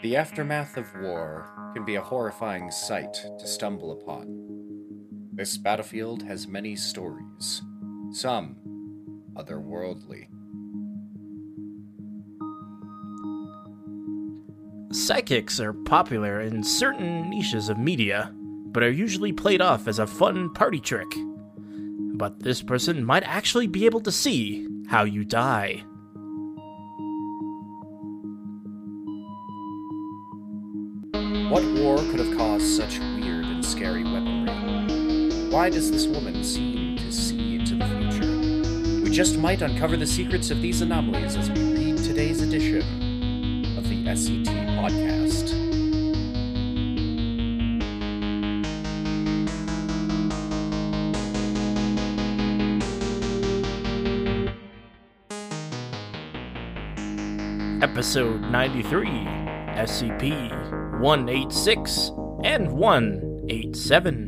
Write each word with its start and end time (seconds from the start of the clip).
The 0.00 0.14
aftermath 0.14 0.76
of 0.76 0.86
war 1.00 1.72
can 1.74 1.84
be 1.84 1.96
a 1.96 2.00
horrifying 2.00 2.70
sight 2.70 3.14
to 3.14 3.46
stumble 3.48 3.90
upon. 3.90 4.26
This 5.32 5.56
battlefield 5.56 6.22
has 6.22 6.46
many 6.46 6.76
stories, 6.76 7.62
some 8.12 8.56
otherworldly. 9.34 10.28
Psychics 14.92 15.58
are 15.58 15.72
popular 15.72 16.42
in 16.42 16.62
certain 16.62 17.28
niches 17.28 17.68
of 17.68 17.76
media, 17.76 18.32
but 18.66 18.84
are 18.84 18.90
usually 18.90 19.32
played 19.32 19.60
off 19.60 19.88
as 19.88 19.98
a 19.98 20.06
fun 20.06 20.54
party 20.54 20.78
trick. 20.78 21.12
But 22.14 22.38
this 22.38 22.62
person 22.62 23.04
might 23.04 23.24
actually 23.24 23.66
be 23.66 23.84
able 23.84 24.00
to 24.02 24.12
see 24.12 24.68
how 24.86 25.02
you 25.02 25.24
die. 25.24 25.82
Why 35.68 35.74
does 35.74 35.90
this 35.90 36.06
woman 36.06 36.42
seem 36.44 36.96
to 36.96 37.12
see 37.12 37.56
into 37.56 37.74
the 37.74 37.84
future? 37.84 39.02
We 39.04 39.10
just 39.10 39.36
might 39.36 39.60
uncover 39.60 39.98
the 39.98 40.06
secrets 40.06 40.50
of 40.50 40.62
these 40.62 40.80
anomalies 40.80 41.36
as 41.36 41.50
we 41.50 41.60
read 41.74 41.98
today's 41.98 42.40
edition 42.40 42.80
of 43.76 43.86
the 43.86 44.02
SCT 44.06 44.46
podcast. 44.78 45.52
Episode 57.82 58.40
93, 58.40 59.06
SCP 59.76 60.98
186 60.98 62.10
and 62.42 62.72
187. 62.72 64.27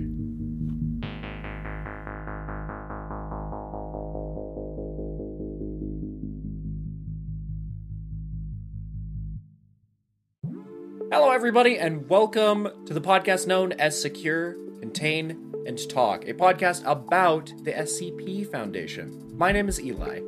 Everybody, 11.51 11.81
and 11.81 12.09
welcome 12.09 12.69
to 12.87 12.95
the 12.95 13.01
podcast 13.01 13.49
known 13.49 13.73
as 13.73 14.01
Secure, 14.01 14.53
Contain, 14.79 15.53
and 15.67 15.91
Talk, 15.91 16.29
a 16.29 16.33
podcast 16.33 16.85
about 16.87 17.53
the 17.65 17.73
SCP 17.73 18.49
Foundation. 18.49 19.29
My 19.35 19.51
name 19.51 19.69
is 19.69 19.81
Eli. 19.81 20.21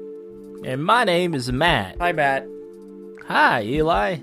And 0.64 0.83
my 0.83 1.05
name 1.05 1.33
is 1.37 1.53
Matt. 1.53 1.98
Hi, 2.01 2.11
Matt. 2.11 2.48
Hi, 3.29 3.62
Eli. 3.62 4.17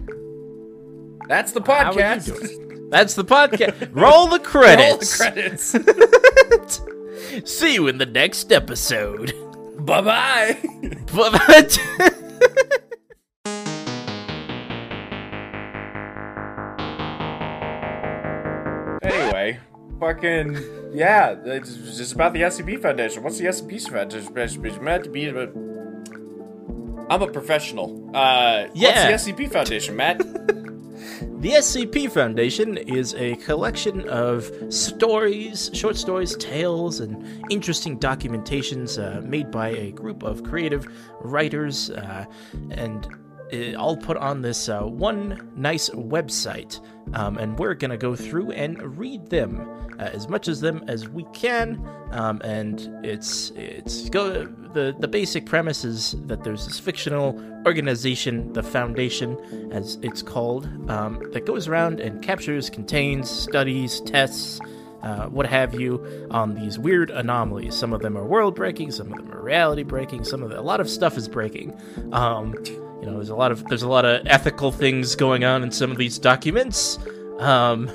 That's 1.30 1.54
the 1.54 1.62
How 1.62 1.74
are 1.74 1.94
you 1.94 2.00
podcast. 2.02 2.90
That's 2.92 3.14
the 3.14 3.24
podcast. 3.24 3.92
Roll 3.94 4.28
the 4.28 4.40
credits. 4.40 5.22
Roll 5.22 5.30
the 5.30 6.82
credits. 7.40 7.50
See 7.50 7.76
you 7.76 7.88
in 7.88 7.98
the 7.98 8.08
next 8.08 8.52
episode. 8.52 9.32
bye 9.86 10.02
bye. 10.02 10.58
But 11.16 11.80
Anyway, 12.02 12.89
fucking 20.00 20.58
yeah, 20.94 21.36
it's 21.46 21.76
just 21.98 22.14
about 22.14 22.34
the 22.34 22.42
SCP 22.42 22.82
Foundation. 22.82 23.24
What's 23.24 23.38
the 23.38 23.46
SCP 23.46 23.90
Foundation? 23.90 24.66
It's 24.66 24.80
meant 24.80 25.04
to 25.04 25.10
be. 25.10 25.28
a- 25.28 25.52
I'm 27.12 27.22
a 27.24 27.28
professional. 27.28 28.12
Uh, 28.16 28.68
Yeah. 28.74 29.10
What's 29.10 29.26
the 29.26 29.32
SCP 29.34 29.52
Foundation, 29.52 29.96
Matt? 29.96 30.22
The 31.40 31.52
SCP 31.52 32.12
Foundation 32.12 32.76
is 32.78 33.14
a 33.16 33.36
collection 33.38 34.08
of 34.10 34.52
stories, 34.70 35.70
short 35.74 35.96
stories, 35.96 36.36
tales, 36.36 37.00
and 37.00 37.26
interesting 37.50 37.98
documentations 37.98 39.00
uh, 39.02 39.22
made 39.22 39.50
by 39.50 39.70
a 39.70 39.92
group 39.94 40.22
of 40.24 40.44
creative 40.44 40.86
writers, 41.22 41.92
uh, 41.92 42.26
and 42.72 43.08
uh, 43.54 43.74
all 43.80 43.96
put 43.96 44.18
on 44.18 44.42
this 44.42 44.68
uh, 44.68 44.82
one 44.82 45.50
nice 45.56 45.90
website. 45.92 46.82
Um, 47.14 47.38
and 47.38 47.58
we're 47.58 47.74
gonna 47.74 47.98
go 47.98 48.16
through 48.16 48.52
and 48.52 48.98
read 48.98 49.30
them 49.30 49.68
uh, 50.00 50.04
as 50.04 50.28
much 50.28 50.48
as 50.48 50.62
them 50.62 50.84
as 50.88 51.08
we 51.08 51.26
can. 51.34 51.88
Um, 52.12 52.42
and 52.44 53.06
it's 53.06 53.52
it's 53.56 54.10
go 54.10 54.46
the 54.74 54.96
the 55.00 55.08
basic 55.08 55.46
premise 55.46 55.84
is 55.84 56.16
that 56.26 56.44
there's 56.44 56.66
this 56.66 56.80
fictional 56.80 57.40
organization, 57.66 58.54
the 58.54 58.64
Foundation, 58.64 59.38
as 59.72 59.98
it's 60.02 60.22
called, 60.22 60.68
um, 60.90 61.22
that 61.34 61.46
goes 61.46 61.68
around 61.68 62.00
and 62.00 62.22
captures, 62.22 62.70
contains, 62.70 63.30
studies, 63.30 64.02
tests. 64.02 64.60
Uh, 65.02 65.28
what 65.28 65.46
have 65.46 65.80
you 65.80 66.28
on 66.30 66.56
these 66.56 66.78
weird 66.78 67.10
anomalies? 67.10 67.74
Some 67.74 67.94
of 67.94 68.02
them 68.02 68.18
are 68.18 68.26
world 68.26 68.56
breaking, 68.56 68.92
some 68.92 69.12
of 69.12 69.18
them 69.18 69.32
are 69.32 69.42
reality 69.42 69.84
breaking. 69.84 70.26
Some 70.26 70.44
of 70.44 70.50
the, 70.50 70.60
a 70.60 70.62
lot 70.62 70.80
of 70.80 70.90
stuff 70.90 71.18
is 71.18 71.28
breaking. 71.28 71.74
You 73.02 73.06
know, 73.08 73.14
there's 73.16 73.30
a 73.30 73.36
lot 73.36 73.52
of 73.52 73.66
there's 73.66 73.84
a 73.84 73.88
lot 73.88 74.06
of 74.06 74.26
ethical 74.28 74.72
things 74.72 75.16
going 75.16 75.44
on 75.46 75.64
in 75.64 75.72
some 75.72 75.92
of 75.92 75.98
these 75.98 76.18
documents. 76.20 77.00
Um, 77.40 77.90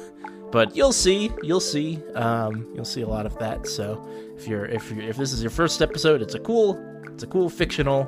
but 0.50 0.74
you'll 0.76 0.92
see, 0.92 1.30
you'll 1.42 1.60
see, 1.60 1.98
um, 2.14 2.66
you'll 2.74 2.84
see 2.84 3.02
a 3.02 3.08
lot 3.08 3.26
of 3.26 3.36
that. 3.38 3.66
So 3.66 4.02
if 4.36 4.46
you're 4.46 4.66
if 4.66 4.90
you 4.90 4.98
are 5.00 5.02
if 5.02 5.16
this 5.16 5.32
is 5.32 5.42
your 5.42 5.50
first 5.50 5.82
episode, 5.82 6.22
it's 6.22 6.34
a 6.34 6.38
cool 6.40 6.78
it's 7.12 7.22
a 7.22 7.26
cool 7.26 7.50
fictional 7.50 8.06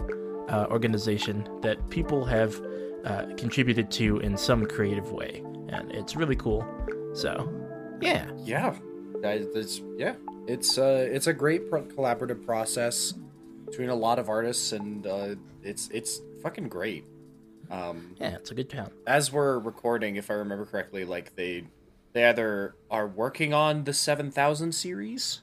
uh, 0.48 0.66
organization 0.70 1.46
that 1.62 1.76
people 1.90 2.24
have 2.24 2.60
uh, 3.04 3.26
contributed 3.36 3.90
to 3.92 4.18
in 4.20 4.36
some 4.36 4.64
creative 4.66 5.12
way, 5.12 5.42
and 5.68 5.90
it's 5.92 6.16
really 6.16 6.36
cool. 6.36 6.64
So 7.14 7.52
yeah, 8.00 8.30
yeah, 8.44 8.74
I- 9.24 9.44
that's 9.52 9.82
yeah. 9.96 10.14
It's 10.46 10.78
uh, 10.78 11.06
it's 11.10 11.26
a 11.26 11.32
great 11.34 11.68
pro- 11.68 11.82
collaborative 11.84 12.44
process 12.46 13.12
between 13.66 13.88
a 13.88 13.94
lot 13.94 14.18
of 14.20 14.28
artists, 14.28 14.70
and 14.72 15.04
uh, 15.06 15.34
it's 15.64 15.88
it's 15.92 16.20
fucking 16.46 16.68
great. 16.68 17.04
Um, 17.72 18.14
yeah, 18.20 18.36
it's 18.36 18.52
a 18.52 18.54
good 18.54 18.70
town. 18.70 18.92
as 19.08 19.32
we're 19.32 19.58
recording, 19.58 20.14
if 20.14 20.30
I 20.30 20.34
remember 20.34 20.64
correctly, 20.64 21.04
like 21.04 21.34
they 21.34 21.64
they 22.12 22.24
either 22.26 22.76
are 22.88 23.08
working 23.08 23.52
on 23.52 23.82
the 23.82 23.92
seven 23.92 24.30
thousand 24.30 24.70
series, 24.72 25.42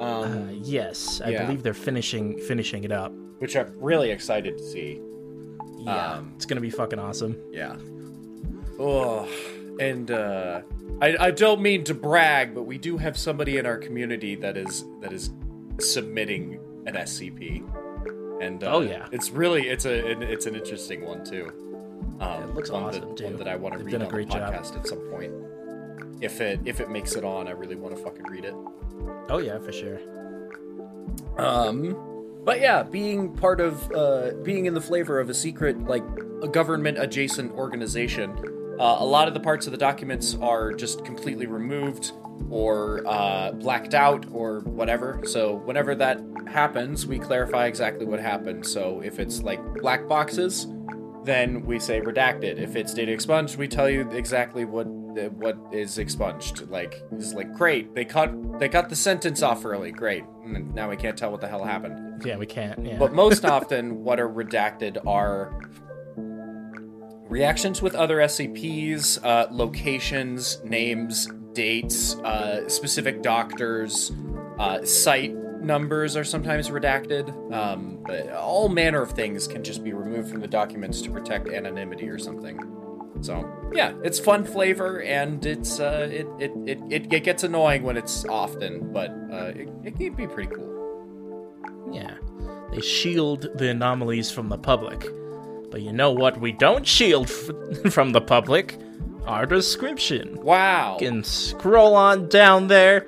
Uh, 0.00 0.50
yes, 0.62 1.20
I 1.20 1.28
yeah. 1.30 1.44
believe 1.44 1.62
they're 1.62 1.74
finishing 1.74 2.38
finishing 2.38 2.84
it 2.84 2.92
up. 2.92 3.12
which 3.40 3.54
I'm 3.56 3.72
really 3.78 4.10
excited 4.10 4.56
to 4.58 4.64
see. 4.64 5.00
Yeah, 5.80 6.14
Um, 6.14 6.32
it's 6.36 6.46
gonna 6.46 6.62
be 6.62 6.70
fucking 6.70 6.98
awesome. 6.98 7.36
Yeah. 7.52 7.76
Oh, 8.80 9.28
and 9.78 10.10
uh, 10.10 10.62
I 11.02 11.16
I 11.26 11.30
don't 11.30 11.60
mean 11.60 11.84
to 11.84 11.94
brag, 11.94 12.54
but 12.54 12.62
we 12.62 12.78
do 12.78 12.96
have 12.96 13.18
somebody 13.18 13.58
in 13.58 13.66
our 13.66 13.76
community 13.76 14.34
that 14.36 14.56
is 14.56 14.84
that 15.02 15.12
is 15.12 15.30
submitting 15.78 16.58
an 16.86 16.94
SCP, 16.94 17.62
and 18.40 18.62
uh, 18.64 18.72
Oh, 18.76 18.80
yeah. 18.80 19.06
it's 19.12 19.30
really 19.30 19.68
it's 19.68 19.84
a 19.84 20.10
an- 20.12 20.22
it's 20.22 20.46
an 20.46 20.54
interesting 20.54 21.04
one 21.04 21.24
too. 21.24 21.52
Um, 22.20 22.42
it 22.44 22.54
looks 22.54 22.70
one 22.70 22.82
awesome, 22.84 23.08
that, 23.08 23.16
too. 23.16 23.24
One 23.24 23.36
that 23.36 23.48
I 23.48 23.56
want 23.56 23.74
to 23.78 23.84
They've 23.84 23.92
read 23.94 24.02
on 24.02 24.08
great 24.08 24.28
the 24.28 24.34
job. 24.34 24.52
podcast 24.54 24.76
at 24.76 24.86
some 24.88 24.98
point. 25.10 25.32
If 26.20 26.40
it 26.40 26.60
if 26.64 26.80
it 26.80 26.90
makes 26.90 27.14
it 27.14 27.24
on, 27.24 27.46
I 27.48 27.52
really 27.52 27.76
want 27.76 27.96
to 27.96 28.02
fucking 28.02 28.24
read 28.24 28.44
it. 28.44 28.54
Oh 29.28 29.38
yeah, 29.38 29.58
for 29.58 29.70
sure. 29.72 30.00
Um, 31.38 31.96
but 32.44 32.60
yeah, 32.60 32.82
being 32.82 33.32
part 33.34 33.60
of, 33.60 33.90
uh, 33.92 34.32
being 34.42 34.66
in 34.66 34.74
the 34.74 34.80
flavor 34.80 35.20
of 35.20 35.28
a 35.30 35.34
secret, 35.34 35.78
like, 35.84 36.02
a 36.42 36.48
government 36.48 36.98
adjacent 36.98 37.52
organization, 37.52 38.30
uh, 38.80 38.96
a 38.98 39.04
lot 39.04 39.28
of 39.28 39.34
the 39.34 39.40
parts 39.40 39.66
of 39.66 39.72
the 39.72 39.78
documents 39.78 40.36
are 40.40 40.72
just 40.72 41.04
completely 41.04 41.46
removed 41.46 42.12
or 42.50 43.02
uh, 43.06 43.52
blacked 43.52 43.94
out 43.94 44.26
or 44.32 44.60
whatever. 44.60 45.20
So 45.24 45.54
whenever 45.54 45.94
that 45.96 46.20
happens, 46.46 47.06
we 47.06 47.18
clarify 47.18 47.66
exactly 47.66 48.06
what 48.06 48.20
happened. 48.20 48.66
So 48.66 49.00
if 49.00 49.18
it's 49.18 49.42
like 49.42 49.60
black 49.74 50.08
boxes, 50.08 50.66
then 51.24 51.64
we 51.66 51.78
say 51.78 52.00
redacted. 52.00 52.58
If 52.58 52.74
it's 52.76 52.94
data 52.94 53.12
expunged, 53.12 53.56
we 53.56 53.68
tell 53.68 53.88
you 53.88 54.08
exactly 54.10 54.64
what 54.64 54.86
what 55.32 55.58
is 55.72 55.98
expunged. 55.98 56.68
Like 56.68 57.02
it's 57.12 57.32
like 57.32 57.52
great, 57.54 57.94
they 57.94 58.04
cut 58.04 58.58
they 58.58 58.68
cut 58.68 58.88
the 58.88 58.96
sentence 58.96 59.42
off 59.42 59.64
early. 59.64 59.92
Great, 59.92 60.24
and 60.44 60.74
now 60.74 60.88
we 60.88 60.96
can't 60.96 61.16
tell 61.16 61.30
what 61.30 61.40
the 61.40 61.48
hell 61.48 61.64
happened. 61.64 62.24
Yeah, 62.24 62.36
we 62.36 62.46
can't. 62.46 62.84
Yeah. 62.84 62.98
But 62.98 63.12
most 63.12 63.44
often, 63.56 64.04
what 64.04 64.20
are 64.20 64.28
redacted 64.28 65.04
are 65.06 65.60
reactions 67.28 67.82
with 67.82 67.94
other 67.94 68.18
SCPs, 68.18 69.22
uh, 69.24 69.48
locations, 69.50 70.62
names, 70.64 71.28
dates, 71.58 72.14
uh, 72.20 72.68
specific 72.68 73.20
doctors, 73.20 74.12
uh, 74.60 74.84
site 74.84 75.34
numbers 75.60 76.16
are 76.16 76.22
sometimes 76.22 76.70
redacted. 76.70 77.26
Um, 77.52 77.98
but 78.06 78.30
all 78.32 78.68
manner 78.68 79.02
of 79.02 79.10
things 79.10 79.48
can 79.48 79.64
just 79.64 79.82
be 79.82 79.92
removed 79.92 80.30
from 80.30 80.40
the 80.40 80.46
documents 80.46 81.02
to 81.02 81.10
protect 81.10 81.48
anonymity 81.48 82.08
or 82.08 82.16
something. 82.16 82.56
So 83.22 83.44
yeah, 83.74 83.94
it's 84.04 84.20
fun 84.20 84.44
flavor, 84.44 85.02
and 85.02 85.44
it's 85.44 85.80
uh, 85.80 86.08
it, 86.12 86.28
it, 86.38 86.52
it, 86.64 86.78
it, 86.88 87.12
it 87.12 87.22
gets 87.24 87.42
annoying 87.42 87.82
when 87.82 87.96
it's 87.96 88.24
often, 88.26 88.92
but 88.92 89.10
uh, 89.32 89.52
it, 89.56 89.68
it 89.82 89.96
can 89.96 90.14
be 90.14 90.28
pretty 90.28 90.54
cool. 90.54 90.72
Yeah. 91.92 92.14
They 92.70 92.80
shield 92.80 93.48
the 93.56 93.70
anomalies 93.70 94.30
from 94.30 94.48
the 94.48 94.58
public. 94.58 95.04
But 95.70 95.82
you 95.82 95.92
know 95.92 96.10
what 96.10 96.40
we 96.40 96.52
don't 96.52 96.86
shield 96.86 97.30
f- 97.30 97.92
from 97.92 98.12
the 98.12 98.20
public? 98.20 98.78
Our 99.26 99.44
description. 99.44 100.40
Wow. 100.42 100.96
You 101.00 101.08
can 101.08 101.24
scroll 101.24 101.94
on 101.94 102.28
down 102.28 102.68
there 102.68 103.06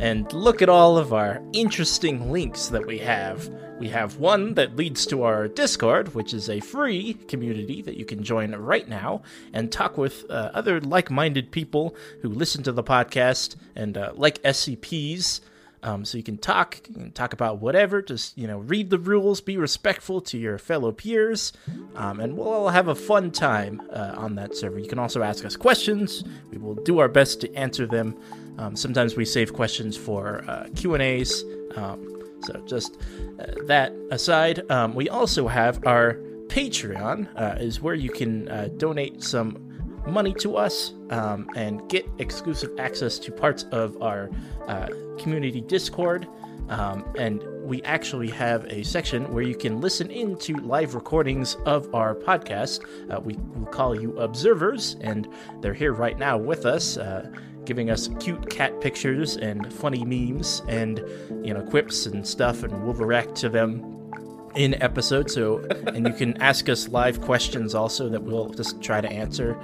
and 0.00 0.30
look 0.32 0.60
at 0.62 0.68
all 0.68 0.98
of 0.98 1.12
our 1.12 1.40
interesting 1.52 2.30
links 2.30 2.68
that 2.68 2.86
we 2.86 2.98
have. 2.98 3.48
We 3.78 3.88
have 3.88 4.18
one 4.18 4.54
that 4.54 4.76
leads 4.76 5.06
to 5.06 5.24
our 5.24 5.48
Discord, 5.48 6.14
which 6.14 6.32
is 6.32 6.48
a 6.48 6.60
free 6.60 7.14
community 7.14 7.82
that 7.82 7.96
you 7.96 8.04
can 8.04 8.22
join 8.22 8.54
right 8.54 8.88
now 8.88 9.22
and 9.52 9.72
talk 9.72 9.98
with 9.98 10.24
uh, 10.30 10.50
other 10.54 10.80
like 10.80 11.10
minded 11.10 11.50
people 11.50 11.96
who 12.20 12.28
listen 12.28 12.62
to 12.62 12.72
the 12.72 12.84
podcast 12.84 13.56
and 13.74 13.96
uh, 13.96 14.12
like 14.14 14.40
SCPs. 14.42 15.40
Um, 15.82 16.04
so 16.04 16.16
you 16.16 16.24
can 16.24 16.38
talk, 16.38 16.80
you 16.88 16.94
can 16.94 17.12
talk 17.12 17.32
about 17.32 17.58
whatever. 17.58 18.02
Just 18.02 18.38
you 18.38 18.46
know, 18.46 18.58
read 18.58 18.90
the 18.90 18.98
rules, 18.98 19.40
be 19.40 19.56
respectful 19.56 20.20
to 20.22 20.38
your 20.38 20.58
fellow 20.58 20.92
peers, 20.92 21.52
um, 21.96 22.20
and 22.20 22.36
we'll 22.36 22.48
all 22.48 22.68
have 22.68 22.88
a 22.88 22.94
fun 22.94 23.30
time 23.30 23.82
uh, 23.92 24.14
on 24.16 24.36
that 24.36 24.54
server. 24.54 24.78
You 24.78 24.88
can 24.88 24.98
also 24.98 25.22
ask 25.22 25.44
us 25.44 25.56
questions. 25.56 26.24
We 26.50 26.58
will 26.58 26.74
do 26.74 26.98
our 26.98 27.08
best 27.08 27.40
to 27.40 27.52
answer 27.54 27.86
them. 27.86 28.16
Um, 28.58 28.76
sometimes 28.76 29.16
we 29.16 29.24
save 29.24 29.52
questions 29.52 29.96
for 29.96 30.44
uh, 30.48 30.68
Q 30.76 30.94
and 30.94 31.02
A's. 31.02 31.44
Um, 31.74 32.08
so 32.42 32.62
just 32.66 32.96
uh, 33.40 33.46
that 33.66 33.92
aside, 34.10 34.70
um, 34.70 34.94
we 34.94 35.08
also 35.08 35.48
have 35.48 35.84
our 35.86 36.14
Patreon, 36.48 37.28
uh, 37.34 37.56
is 37.58 37.80
where 37.80 37.94
you 37.94 38.10
can 38.10 38.46
uh, 38.48 38.68
donate 38.76 39.22
some 39.22 39.71
money 40.06 40.34
to 40.34 40.56
us 40.56 40.94
um, 41.10 41.48
and 41.56 41.88
get 41.88 42.06
exclusive 42.18 42.70
access 42.78 43.18
to 43.20 43.32
parts 43.32 43.64
of 43.72 44.00
our 44.02 44.30
uh, 44.66 44.88
community 45.18 45.60
Discord. 45.60 46.26
Um, 46.68 47.04
and 47.18 47.42
we 47.62 47.82
actually 47.82 48.30
have 48.30 48.64
a 48.66 48.82
section 48.82 49.32
where 49.32 49.42
you 49.42 49.54
can 49.54 49.80
listen 49.80 50.10
in 50.10 50.36
to 50.38 50.54
live 50.56 50.94
recordings 50.94 51.56
of 51.66 51.92
our 51.94 52.14
podcast. 52.14 52.84
Uh, 53.10 53.20
we 53.20 53.36
will 53.54 53.66
call 53.66 53.98
you 53.98 54.16
observers, 54.18 54.96
and 55.00 55.28
they're 55.60 55.74
here 55.74 55.92
right 55.92 56.18
now 56.18 56.36
with 56.38 56.66
us, 56.66 56.96
uh, 56.96 57.30
giving 57.64 57.90
us 57.90 58.08
cute 58.20 58.48
cat 58.50 58.80
pictures 58.80 59.36
and 59.36 59.72
funny 59.72 60.04
memes 60.04 60.62
and 60.68 60.98
you 61.44 61.54
know 61.54 61.62
quips 61.62 62.06
and 62.06 62.26
stuff, 62.26 62.62
and 62.62 62.84
we'll 62.84 62.94
react 62.94 63.34
to 63.36 63.48
them 63.48 63.92
in 64.54 64.80
episode 64.82 65.30
so 65.30 65.58
and 65.86 66.06
you 66.06 66.12
can 66.12 66.40
ask 66.42 66.68
us 66.68 66.88
live 66.88 67.22
questions 67.22 67.74
also 67.74 68.08
that 68.10 68.22
we'll 68.22 68.50
just 68.50 68.82
try 68.82 69.00
to 69.00 69.10
answer 69.10 69.58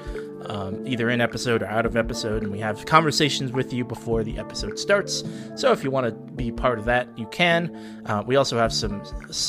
um, 0.47 0.87
either 0.87 1.11
in 1.11 1.21
episode 1.21 1.63
or 1.63 1.67
out 1.67 1.87
of 1.87 1.97
episode 1.97 2.43
and 2.43 2.53
we 2.53 2.61
have 2.61 2.87
conversations 2.87 3.53
with 3.53 3.73
you 3.73 3.85
before 3.85 4.23
the 4.23 4.39
episode 4.39 4.79
starts. 4.79 5.25
So 5.57 5.73
if 5.73 5.83
you 5.83 5.91
want 5.91 6.07
to 6.07 6.33
be 6.33 6.53
part 6.53 6.79
of 6.79 6.85
that 6.87 7.09
you 7.19 7.27
can. 7.27 8.03
Uh, 8.07 8.23
we 8.27 8.37
also 8.37 8.59
have 8.59 8.73
some 8.73 9.03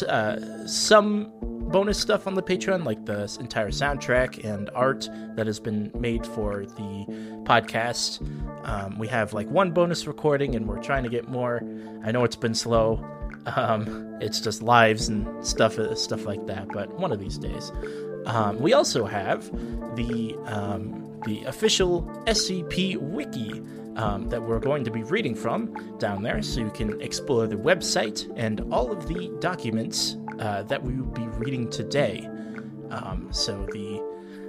uh, 0.07 0.67
some 0.67 1.31
bonus 1.69 1.99
stuff 1.99 2.25
on 2.25 2.33
the 2.33 2.41
patreon 2.41 2.83
like 2.83 3.05
the 3.05 3.23
entire 3.39 3.69
soundtrack 3.69 4.43
and 4.43 4.69
art 4.73 5.07
that 5.35 5.45
has 5.45 5.59
been 5.59 5.91
made 5.93 6.25
for 6.25 6.65
the 6.65 7.05
podcast. 7.43 8.21
Um, 8.67 8.97
we 8.97 9.07
have 9.07 9.33
like 9.33 9.47
one 9.49 9.71
bonus 9.71 10.07
recording 10.07 10.55
and 10.55 10.67
we're 10.67 10.81
trying 10.81 11.03
to 11.03 11.09
get 11.09 11.27
more. 11.27 11.61
I 12.03 12.11
know 12.11 12.23
it's 12.23 12.35
been 12.35 12.55
slow. 12.55 13.05
Um, 13.45 14.17
it's 14.19 14.41
just 14.41 14.61
lives 14.61 15.07
and 15.07 15.45
stuff, 15.45 15.79
uh, 15.79 15.95
stuff 15.95 16.25
like 16.25 16.45
that. 16.47 16.67
But 16.69 16.91
one 16.99 17.11
of 17.11 17.19
these 17.19 17.37
days, 17.37 17.71
um, 18.25 18.59
we 18.59 18.73
also 18.73 19.05
have 19.05 19.49
the 19.95 20.35
um, 20.45 21.05
the 21.25 21.43
official 21.43 22.03
SCP 22.25 22.97
wiki 22.97 23.61
um, 23.95 24.29
that 24.29 24.41
we're 24.41 24.59
going 24.59 24.83
to 24.85 24.91
be 24.91 25.03
reading 25.03 25.35
from 25.35 25.73
down 25.97 26.23
there, 26.23 26.41
so 26.41 26.61
you 26.61 26.71
can 26.71 26.99
explore 27.01 27.47
the 27.47 27.55
website 27.55 28.31
and 28.37 28.61
all 28.71 28.91
of 28.91 29.07
the 29.07 29.29
documents 29.39 30.15
uh, 30.39 30.63
that 30.63 30.81
we 30.81 30.93
will 30.93 31.05
be 31.07 31.27
reading 31.37 31.69
today. 31.69 32.27
Um, 32.89 33.27
so 33.31 33.65
the 33.71 34.01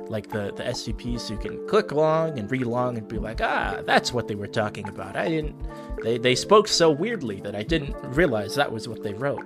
like 0.09 0.29
the, 0.31 0.53
the 0.57 0.65
SCPs, 0.65 1.21
so 1.21 1.35
you 1.35 1.39
can 1.39 1.67
click 1.69 1.93
along 1.93 2.37
and 2.37 2.51
read 2.51 2.63
along 2.63 2.99
and 2.99 3.07
be 3.07 3.19
like, 3.19 3.41
ah, 3.41 3.81
that's 3.87 4.13
what 4.13 4.27
they 4.27 4.35
were 4.35 4.49
talking 4.49 4.89
about. 4.89 5.17
I 5.17 5.29
didn't. 5.29 5.55
They 6.03 6.19
they 6.19 6.35
spoke 6.35 6.69
so 6.69 6.91
weirdly 6.91 7.41
that 7.41 7.55
I 7.55 7.63
didn't 7.63 7.95
realize 8.15 8.55
that 8.55 8.71
was 8.71 8.89
what 8.89 9.03
they 9.03 9.15
wrote. 9.15 9.45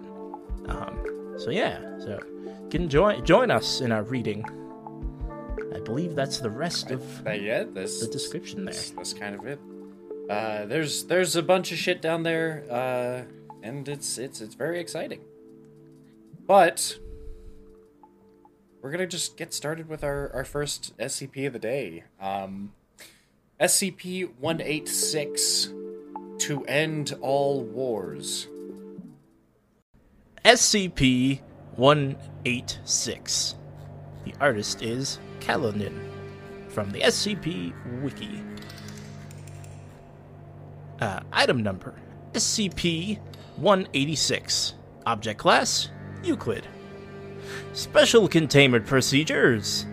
Um, 0.66 1.34
so 1.38 1.50
yeah, 1.50 1.80
so 1.98 2.18
can 2.74 2.88
join 2.88 3.24
join 3.24 3.52
us 3.52 3.80
in 3.80 3.92
our 3.92 4.02
reading. 4.02 4.44
I 5.72 5.78
believe 5.78 6.16
that's 6.16 6.40
the 6.40 6.50
rest 6.50 6.90
of 6.90 7.24
Uh, 7.24 7.30
yeah, 7.30 7.62
this 7.62 8.00
the 8.00 8.08
description 8.08 8.64
there. 8.64 8.74
That's, 8.74 8.90
that's 8.90 9.14
kind 9.14 9.36
of 9.36 9.46
it. 9.46 9.60
Uh, 10.28 10.66
there's 10.66 11.04
there's 11.04 11.36
a 11.36 11.42
bunch 11.42 11.70
of 11.70 11.78
shit 11.78 12.02
down 12.02 12.24
there, 12.24 12.64
uh, 12.68 13.22
and 13.62 13.88
it's 13.88 14.18
it's 14.18 14.40
it's 14.40 14.56
very 14.56 14.80
exciting. 14.80 15.20
But 16.48 16.98
we're 18.82 18.90
gonna 18.90 19.06
just 19.06 19.36
get 19.36 19.54
started 19.54 19.88
with 19.88 20.02
our 20.02 20.32
our 20.34 20.44
first 20.44 20.98
SCP 20.98 21.46
of 21.46 21.52
the 21.52 21.60
day. 21.60 22.02
Um, 22.20 22.72
SCP 23.60 24.30
one 24.40 24.60
eight 24.60 24.88
six 24.88 25.68
to 26.38 26.64
end 26.64 27.16
all 27.20 27.62
wars. 27.62 28.48
SCP 30.44 31.40
186. 31.76 33.54
The 34.24 34.34
artist 34.40 34.82
is 34.82 35.18
Kalinin 35.40 35.98
from 36.68 36.90
the 36.90 37.00
SCP 37.00 37.72
Wiki. 38.02 38.42
Uh, 41.00 41.20
item 41.32 41.62
number 41.62 41.94
SCP 42.32 43.18
186. 43.56 44.74
Object 45.06 45.38
class 45.38 45.90
Euclid. 46.22 46.66
Special 47.72 48.28
containment 48.28 48.86
procedures. 48.86 49.86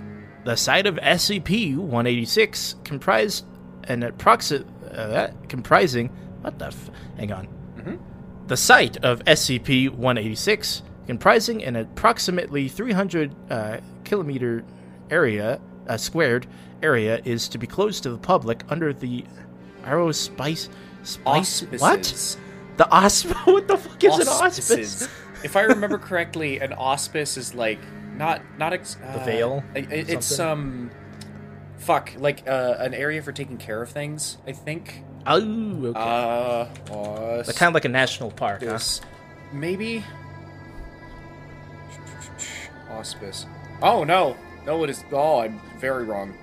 The 0.45 0.55
site 0.55 0.87
of 0.87 0.95
SCP 0.95 1.75
186 1.75 2.75
comprised 2.83 3.45
an 3.85 4.03
approximate 4.03 4.65
uh, 4.91 5.27
comprising 5.49 6.07
what 6.41 6.57
the 6.59 6.67
f- 6.67 6.89
hang 7.17 7.31
on. 7.31 7.47
The 8.47 8.57
site 8.57 8.97
of 8.97 9.23
SCP 9.25 9.89
186, 9.89 10.81
comprising 11.15 11.61
an 11.65 11.75
approximately 11.75 12.69
300 12.69 13.35
uh, 13.49 13.77
kilometer 14.05 14.63
area, 15.09 15.59
uh, 15.89 15.97
squared 15.97 16.47
area, 16.81 17.19
is 17.25 17.49
to 17.49 17.57
be 17.57 17.67
closed 17.67 18.01
to 18.03 18.09
the 18.09 18.17
public 18.17 18.63
under 18.69 18.93
the 18.93 19.25
Arrow 19.83 20.13
Spice. 20.13 20.69
Spice? 21.03 21.63
What? 21.79 22.37
The 22.77 22.89
auspice? 22.89 23.35
What 23.45 23.67
the 23.67 23.75
fuck 23.77 24.01
is 24.01 24.19
an 24.19 24.27
Auspices. 24.29 25.01
auspice? 25.03 25.09
if 25.43 25.57
I 25.57 25.63
remember 25.63 25.97
correctly, 25.97 26.59
an 26.61 26.71
auspice 26.71 27.35
is 27.35 27.53
like 27.53 27.79
not 28.15 28.39
not 28.57 28.71
ex- 28.71 28.95
The 28.95 29.19
uh, 29.21 29.25
veil 29.25 29.63
i- 29.75 29.79
i- 29.79 29.87
it's 30.15 30.27
something? 30.27 30.89
um, 30.89 30.91
fuck, 31.77 32.13
like 32.19 32.47
uh, 32.47 32.75
an 32.79 32.93
area 32.93 33.21
for 33.21 33.33
taking 33.33 33.57
care 33.57 33.81
of 33.81 33.89
things. 33.89 34.37
I 34.47 34.53
think. 34.53 35.03
Oh, 35.27 35.41
okay. 35.91 35.99
Uh, 35.99 37.43
Like, 37.45 37.55
kind 37.57 37.67
of 37.67 37.73
like 37.73 37.85
a 37.85 37.89
national 37.89 38.31
park, 38.31 38.63
huh? 38.63 38.79
maybe. 39.51 40.03
Auspice. 42.91 43.45
Oh 43.81 44.03
no, 44.03 44.37
no, 44.65 44.83
it 44.83 44.89
is. 44.89 45.03
Oh, 45.11 45.39
I'm 45.39 45.59
very 45.79 46.03
wrong. 46.05 46.33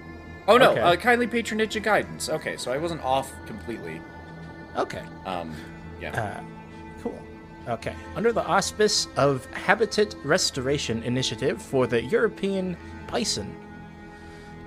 Oh 0.46 0.56
no, 0.56 0.70
Okay. 0.72 0.80
uh, 0.80 0.96
kindly 0.96 1.26
patronage 1.26 1.76
and 1.76 1.84
guidance. 1.84 2.28
Okay, 2.28 2.56
so 2.56 2.72
I 2.72 2.78
wasn't 2.78 3.02
off 3.04 3.30
completely. 3.46 4.00
Okay. 4.76 5.02
Um, 5.26 5.54
yeah. 6.00 6.12
Uh, 6.38 6.40
cool. 7.02 7.18
Okay. 7.68 7.94
Under 8.16 8.32
the 8.32 8.44
auspice 8.46 9.08
of 9.16 9.44
Habitat 9.52 10.14
Restoration 10.24 11.02
Initiative 11.02 11.60
for 11.60 11.86
the 11.86 12.02
European 12.02 12.76
Bison, 13.10 13.54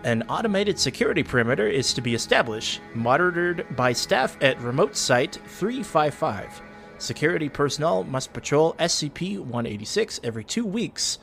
an 0.03 0.23
automated 0.29 0.77
security 0.79 1.23
perimeter 1.23 1.67
is 1.67 1.93
to 1.93 2.01
be 2.01 2.13
established, 2.13 2.81
monitored 2.93 3.65
by 3.75 3.93
staff 3.93 4.37
at 4.41 4.59
Remote 4.61 4.95
Site 4.95 5.35
355. 5.47 6.61
Security 6.99 7.49
personnel 7.49 8.03
must 8.03 8.33
patrol 8.33 8.73
SCP 8.73 9.39
186 9.39 10.19
every 10.23 10.43
two 10.43 10.65
weeks. 10.65 11.17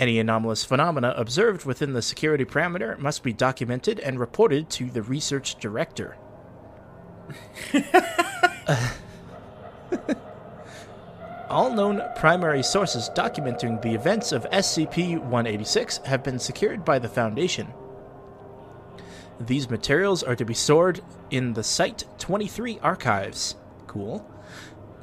Any 0.00 0.18
anomalous 0.18 0.64
phenomena 0.64 1.12
observed 1.14 1.66
within 1.66 1.92
the 1.92 2.00
security 2.00 2.46
parameter 2.46 2.98
must 2.98 3.22
be 3.22 3.34
documented 3.34 4.00
and 4.00 4.18
reported 4.18 4.70
to 4.70 4.86
the 4.86 5.02
research 5.02 5.56
director. 5.56 6.16
All 11.50 11.74
known 11.74 12.00
primary 12.16 12.62
sources 12.62 13.10
documenting 13.14 13.82
the 13.82 13.92
events 13.92 14.32
of 14.32 14.48
SCP 14.50 15.18
186 15.18 15.98
have 15.98 16.22
been 16.22 16.38
secured 16.38 16.82
by 16.82 16.98
the 16.98 17.08
Foundation. 17.08 17.68
These 19.38 19.68
materials 19.68 20.22
are 20.22 20.36
to 20.36 20.46
be 20.46 20.54
stored 20.54 21.02
in 21.30 21.52
the 21.52 21.62
Site 21.62 22.04
23 22.16 22.78
archives. 22.82 23.54
Cool. 23.86 24.26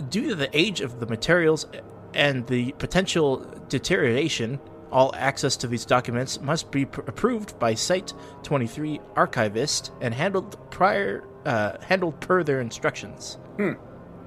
Due 0.09 0.29
to 0.29 0.35
the 0.35 0.49
age 0.57 0.81
of 0.81 0.99
the 0.99 1.05
materials 1.05 1.67
and 2.15 2.47
the 2.47 2.71
potential 2.79 3.45
deterioration, 3.69 4.59
all 4.91 5.13
access 5.15 5.57
to 5.57 5.67
these 5.67 5.85
documents 5.85 6.39
must 6.41 6.71
be 6.71 6.85
pr- 6.85 7.01
approved 7.01 7.57
by 7.59 7.73
Site 7.73 8.13
23 8.43 8.99
archivist 9.15 9.91
and 10.01 10.13
handled 10.13 10.57
prior 10.71 11.23
uh, 11.45 11.77
handled 11.81 12.19
per 12.19 12.43
their 12.43 12.61
instructions. 12.61 13.37
Hmm. 13.57 13.73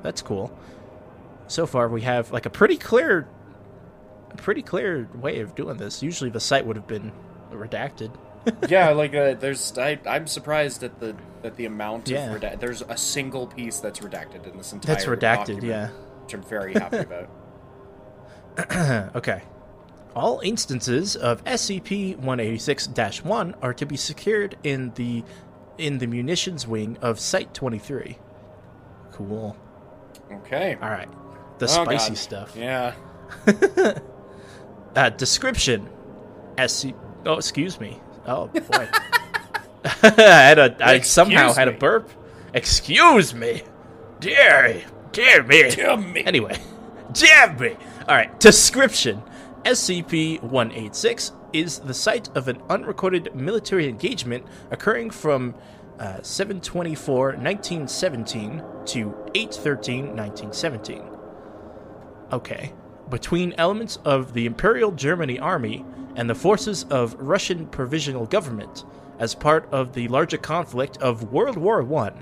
That's 0.03 0.23
cool 0.23 0.57
so 1.51 1.67
far 1.67 1.89
we 1.89 2.03
have 2.03 2.31
like 2.31 2.47
a 2.47 2.51
pretty 2.51 2.77
clear 2.77 3.29
pretty 4.37 4.63
clear 4.63 5.09
way 5.15 5.41
of 5.41 5.55
doing 5.55 5.77
this. 5.77 6.03
Usually 6.03 6.31
the 6.31 6.41
site 6.41 6.65
would 6.65 6.77
have 6.77 6.87
been 6.87 7.13
redacted. 7.51 8.15
yeah, 8.69 8.91
like 8.91 9.15
uh, 9.15 9.35
there's 9.35 9.77
I, 9.77 9.99
I'm 10.07 10.27
surprised 10.27 10.83
at 10.83 10.99
the 11.01 11.17
at 11.43 11.57
the 11.57 11.67
amount 11.67 12.09
Yeah. 12.09 12.33
of 12.33 12.41
redact. 12.41 12.61
There's 12.61 12.83
a 12.83 12.97
single 12.97 13.47
piece 13.47 13.81
that's 13.81 13.99
redacted 14.01 14.47
in 14.51 14.57
this 14.57 14.73
entire. 14.73 14.95
That's 14.95 15.07
redacted, 15.07 15.61
document, 15.61 15.65
yeah. 15.65 15.89
which 16.23 16.35
I'm 16.35 16.43
very 16.43 16.73
happy 16.75 16.99
about. 16.99 17.29
okay. 19.17 19.43
All 20.15 20.41
instances 20.41 21.17
of 21.17 21.43
SCP-186-1 21.45 23.55
are 23.63 23.73
to 23.75 23.87
be 23.87 23.97
secured 23.97 24.57
in 24.65 24.93
the 24.97 25.23
in 25.79 25.97
the 25.99 26.07
munitions 26.07 26.67
wing 26.67 26.99
of 27.01 27.19
Site 27.19 27.55
23. 27.55 28.19
Cool. 29.13 29.57
Okay. 30.31 30.77
All 30.83 30.91
right. 30.91 31.09
The 31.59 31.65
Oh, 31.67 31.85
spicy 31.85 32.11
God. 32.11 32.19
stuff. 32.19 32.55
Yeah. 32.57 32.95
Uh, 34.97 35.09
description. 35.11 35.89
SC. 36.67 36.89
Oh, 37.25 37.35
excuse 37.35 37.79
me. 37.79 38.01
Oh 38.27 38.49
boy. 38.49 38.89
I 40.03 40.11
had 40.17 40.59
a. 40.59 40.77
I 40.85 40.99
somehow 41.01 41.47
Excuse 41.47 41.57
had 41.57 41.69
a 41.69 41.73
burp. 41.73 42.11
Excuse 42.53 43.33
me. 43.33 43.63
Dear, 44.19 44.83
dear 45.13 45.45
me. 45.45 45.71
Damn 45.71 46.13
me. 46.13 46.25
Anyway, 46.25 46.59
damn 47.13 47.57
me. 47.59 47.77
All 48.09 48.17
right. 48.17 48.39
Description. 48.41 49.23
SCP-186 49.65 51.33
is 51.53 51.79
the 51.81 51.95
site 51.95 52.29
of 52.37 52.47
an 52.49 52.63
unrecorded 52.71 53.35
military 53.35 53.89
engagement 53.89 54.47
occurring 54.71 55.11
from 55.11 55.55
uh, 55.99 56.19
724-1917 56.19 58.87
to 58.87 59.11
813-1917. 59.35 61.19
Okay. 62.33 62.73
Between 63.11 63.53
elements 63.59 63.99
of 64.05 64.33
the 64.33 64.47
Imperial 64.47 64.93
Germany 64.93 65.39
Army 65.39 65.85
and 66.17 66.31
the 66.31 66.35
forces 66.35 66.85
of 66.85 67.15
Russian 67.19 67.67
Provisional 67.67 68.25
Government 68.27 68.85
as 69.19 69.35
part 69.35 69.69
of 69.73 69.93
the 69.93 70.09
larger 70.09 70.39
conflict 70.39 70.97
of 70.99 71.33
World 71.33 71.59
War 71.59 71.83
I 71.99 72.13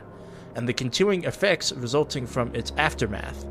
and 0.57 0.69
the 0.69 0.73
continuing 0.73 1.25
effects 1.25 1.73
resulting 1.73 2.27
from 2.27 2.55
its 2.55 2.73
aftermath. 2.77 3.45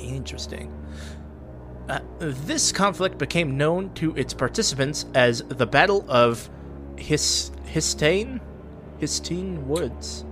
Interesting. 0.00 0.72
Uh, 1.88 2.00
this 2.20 2.72
conflict 2.72 3.16
became 3.18 3.56
known 3.56 3.92
to 3.94 4.14
its 4.16 4.34
participants 4.34 5.06
as 5.14 5.42
the 5.48 5.66
Battle 5.66 6.04
of 6.08 6.48
His- 6.96 7.50
Histane? 7.66 8.40
Histine 8.98 9.68
Woods. 9.68 10.24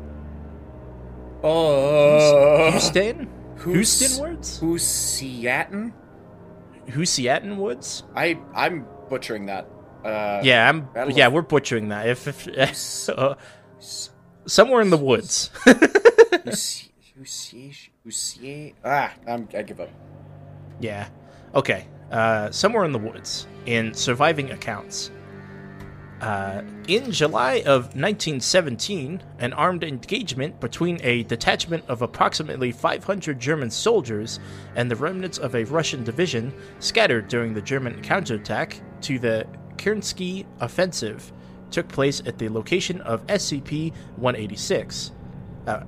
Oh. 1.42 2.70
Houston? 2.70 3.28
Hus- 3.58 4.00
Houston 4.00 4.22
Woods? 4.30 4.60
Husiatin? 4.60 5.92
Husiatin 6.88 7.56
Woods? 7.56 8.02
I 8.16 8.38
I'm 8.54 8.86
butchering 9.08 9.46
that. 9.46 9.68
Uh, 10.04 10.40
Yeah, 10.42 10.68
I'm. 10.68 10.82
Battle 10.92 11.12
yeah, 11.14 11.26
of- 11.28 11.32
we're 11.34 11.42
butchering 11.42 11.88
that. 11.88 12.08
If, 12.08 12.26
if 12.48 13.08
uh, 13.10 13.34
somewhere 14.46 14.80
in 14.82 14.90
the 14.90 14.96
woods. 14.98 15.50
Husi- 15.66 16.90
Ah, 18.84 19.12
I'm, 19.26 19.48
I 19.56 19.62
give 19.62 19.80
up. 19.80 19.88
yeah. 20.80 21.08
Okay. 21.54 21.86
Uh, 22.10 22.50
somewhere 22.50 22.84
in 22.84 22.92
the 22.92 22.98
woods. 22.98 23.46
In 23.66 23.94
surviving 23.94 24.50
accounts. 24.50 25.10
Uh, 26.20 26.62
in 26.88 27.10
July 27.10 27.56
of 27.66 27.94
1917, 27.96 29.22
an 29.40 29.52
armed 29.52 29.84
engagement 29.84 30.58
between 30.60 30.98
a 31.02 31.22
detachment 31.24 31.84
of 31.86 32.02
approximately 32.02 32.72
500 32.72 33.38
German 33.38 33.70
soldiers 33.70 34.40
and 34.74 34.90
the 34.90 34.96
remnants 34.96 35.38
of 35.38 35.54
a 35.54 35.64
Russian 35.64 36.02
division 36.02 36.52
scattered 36.78 37.28
during 37.28 37.52
the 37.52 37.60
German 37.60 38.00
counterattack 38.00 38.80
to 39.02 39.18
the 39.18 39.46
Kerensky 39.76 40.46
offensive 40.60 41.32
took 41.70 41.88
place 41.88 42.22
at 42.24 42.38
the 42.38 42.48
location 42.48 43.00
of 43.02 43.26
SCP 43.26 43.92
186. 44.16 45.10
Uh, 45.66 45.82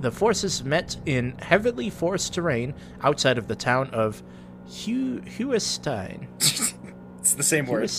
the 0.00 0.10
forces 0.10 0.64
met 0.64 0.96
in 1.06 1.38
heavily 1.38 1.88
forested 1.88 2.34
terrain 2.34 2.74
outside 3.02 3.38
of 3.38 3.46
the 3.46 3.54
town 3.54 3.88
of 3.90 4.22
Hu- 4.66 5.20
Huestein. 5.20 6.26
It's 7.18 7.32
the 7.32 7.42
same 7.42 7.64
word. 7.64 7.90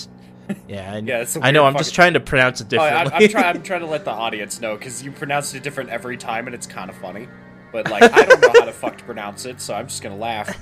Yeah, 0.67 0.93
I, 0.93 0.97
Yeah, 1.03 1.25
I 1.41 1.49
know. 1.49 1.65
I'm 1.65 1.75
just 1.75 1.95
trying 1.95 2.13
to 2.13 2.19
pronounce 2.19 2.61
it 2.61 2.71
Oh, 2.75 2.79
I, 2.79 3.03
differently. 3.05 3.15
I'm, 3.17 3.23
I'm, 3.23 3.29
try, 3.29 3.41
I'm 3.49 3.63
trying 3.63 3.79
to 3.79 3.87
let 3.87 4.05
the 4.05 4.11
audience 4.11 4.61
know 4.61 4.77
because 4.77 5.01
you 5.01 5.11
pronounce 5.11 5.51
it 5.55 5.63
different 5.63 5.89
every 5.89 6.15
time, 6.15 6.45
and 6.45 6.53
it's 6.53 6.67
kind 6.67 6.91
of 6.91 6.95
funny. 6.97 7.27
But 7.71 7.89
like, 7.89 8.03
I 8.03 8.23
don't 8.25 8.39
know 8.39 8.51
how 8.53 8.65
to 8.65 8.71
fuck 8.83 8.99
to 8.99 9.03
pronounce 9.03 9.45
it, 9.45 9.59
so 9.61 9.73
I'm 9.73 9.87
just 9.87 10.03
gonna 10.03 10.15
laugh. 10.15 10.55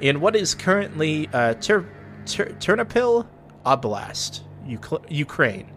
in 0.00 0.20
what 0.20 0.34
is 0.36 0.54
currently 0.54 1.28
uh, 1.34 1.52
Ter- 1.54 1.86
Ter- 2.24 2.50
Ternopil 2.58 3.26
Oblast, 3.66 4.40
Uk- 4.72 5.04
Ukraine. 5.10 5.70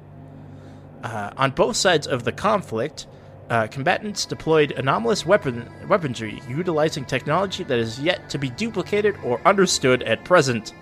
Uh, 1.03 1.31
on 1.35 1.51
both 1.51 1.75
sides 1.75 2.07
of 2.07 2.23
the 2.23 2.31
conflict, 2.31 3.07
uh, 3.49 3.67
combatants 3.67 4.25
deployed 4.25 4.71
anomalous 4.73 5.25
weapon 5.25 5.69
weaponry 5.87 6.41
utilizing 6.49 7.05
technology 7.05 7.63
that 7.63 7.79
is 7.79 7.99
yet 7.99 8.29
to 8.29 8.37
be 8.37 8.49
duplicated 8.49 9.15
or 9.23 9.39
understood 9.45 10.03
at 10.03 10.23
present. 10.25 10.73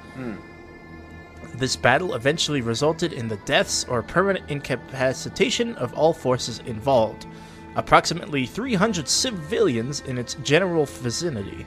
This 1.55 1.75
battle 1.75 2.15
eventually 2.15 2.61
resulted 2.61 3.13
in 3.13 3.27
the 3.27 3.37
deaths 3.45 3.85
or 3.87 4.01
permanent 4.03 4.49
incapacitation 4.49 5.75
of 5.75 5.93
all 5.93 6.11
forces 6.13 6.59
involved, 6.65 7.27
approximately 7.75 8.45
300 8.45 9.07
civilians 9.07 10.01
in 10.01 10.17
its 10.17 10.33
general 10.43 10.85
vicinity. 10.85 11.65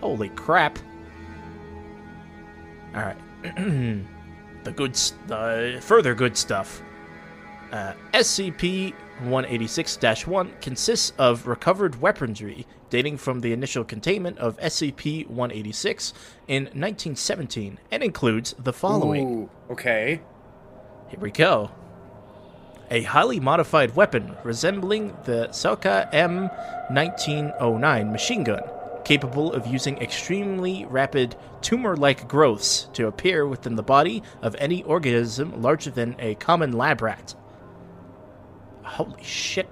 Holy 0.00 0.30
crap. 0.30 0.78
Alright. 2.94 3.18
the 4.64 4.72
good 4.74 4.92
s- 4.92 5.12
the 5.26 5.78
further 5.82 6.14
good 6.14 6.36
stuff. 6.36 6.82
Uh, 7.70 7.92
SCP 8.14 8.94
186 9.20 10.26
1 10.26 10.52
consists 10.60 11.12
of 11.18 11.46
recovered 11.46 12.00
weaponry 12.00 12.66
dating 12.90 13.16
from 13.16 13.40
the 13.40 13.52
initial 13.52 13.82
containment 13.82 14.38
of 14.38 14.58
SCP 14.58 15.26
186 15.26 16.12
in 16.48 16.64
1917 16.64 17.78
and 17.90 18.02
includes 18.02 18.54
the 18.58 18.72
following. 18.72 19.26
Ooh, 19.26 19.50
okay. 19.70 20.20
Here 21.08 21.20
we 21.20 21.30
go. 21.30 21.70
A 22.90 23.02
highly 23.02 23.40
modified 23.40 23.96
weapon 23.96 24.36
resembling 24.44 25.16
the 25.24 25.48
Soka 25.50 26.12
M1909 26.12 28.12
machine 28.12 28.44
gun, 28.44 28.62
capable 29.04 29.52
of 29.52 29.66
using 29.66 29.98
extremely 29.98 30.84
rapid 30.84 31.34
tumor 31.62 31.96
like 31.96 32.28
growths 32.28 32.88
to 32.92 33.08
appear 33.08 33.46
within 33.46 33.74
the 33.74 33.82
body 33.82 34.22
of 34.42 34.54
any 34.56 34.84
organism 34.84 35.62
larger 35.62 35.90
than 35.90 36.14
a 36.18 36.36
common 36.36 36.72
lab 36.72 37.02
rat. 37.02 37.34
Holy 38.86 39.22
shit. 39.22 39.68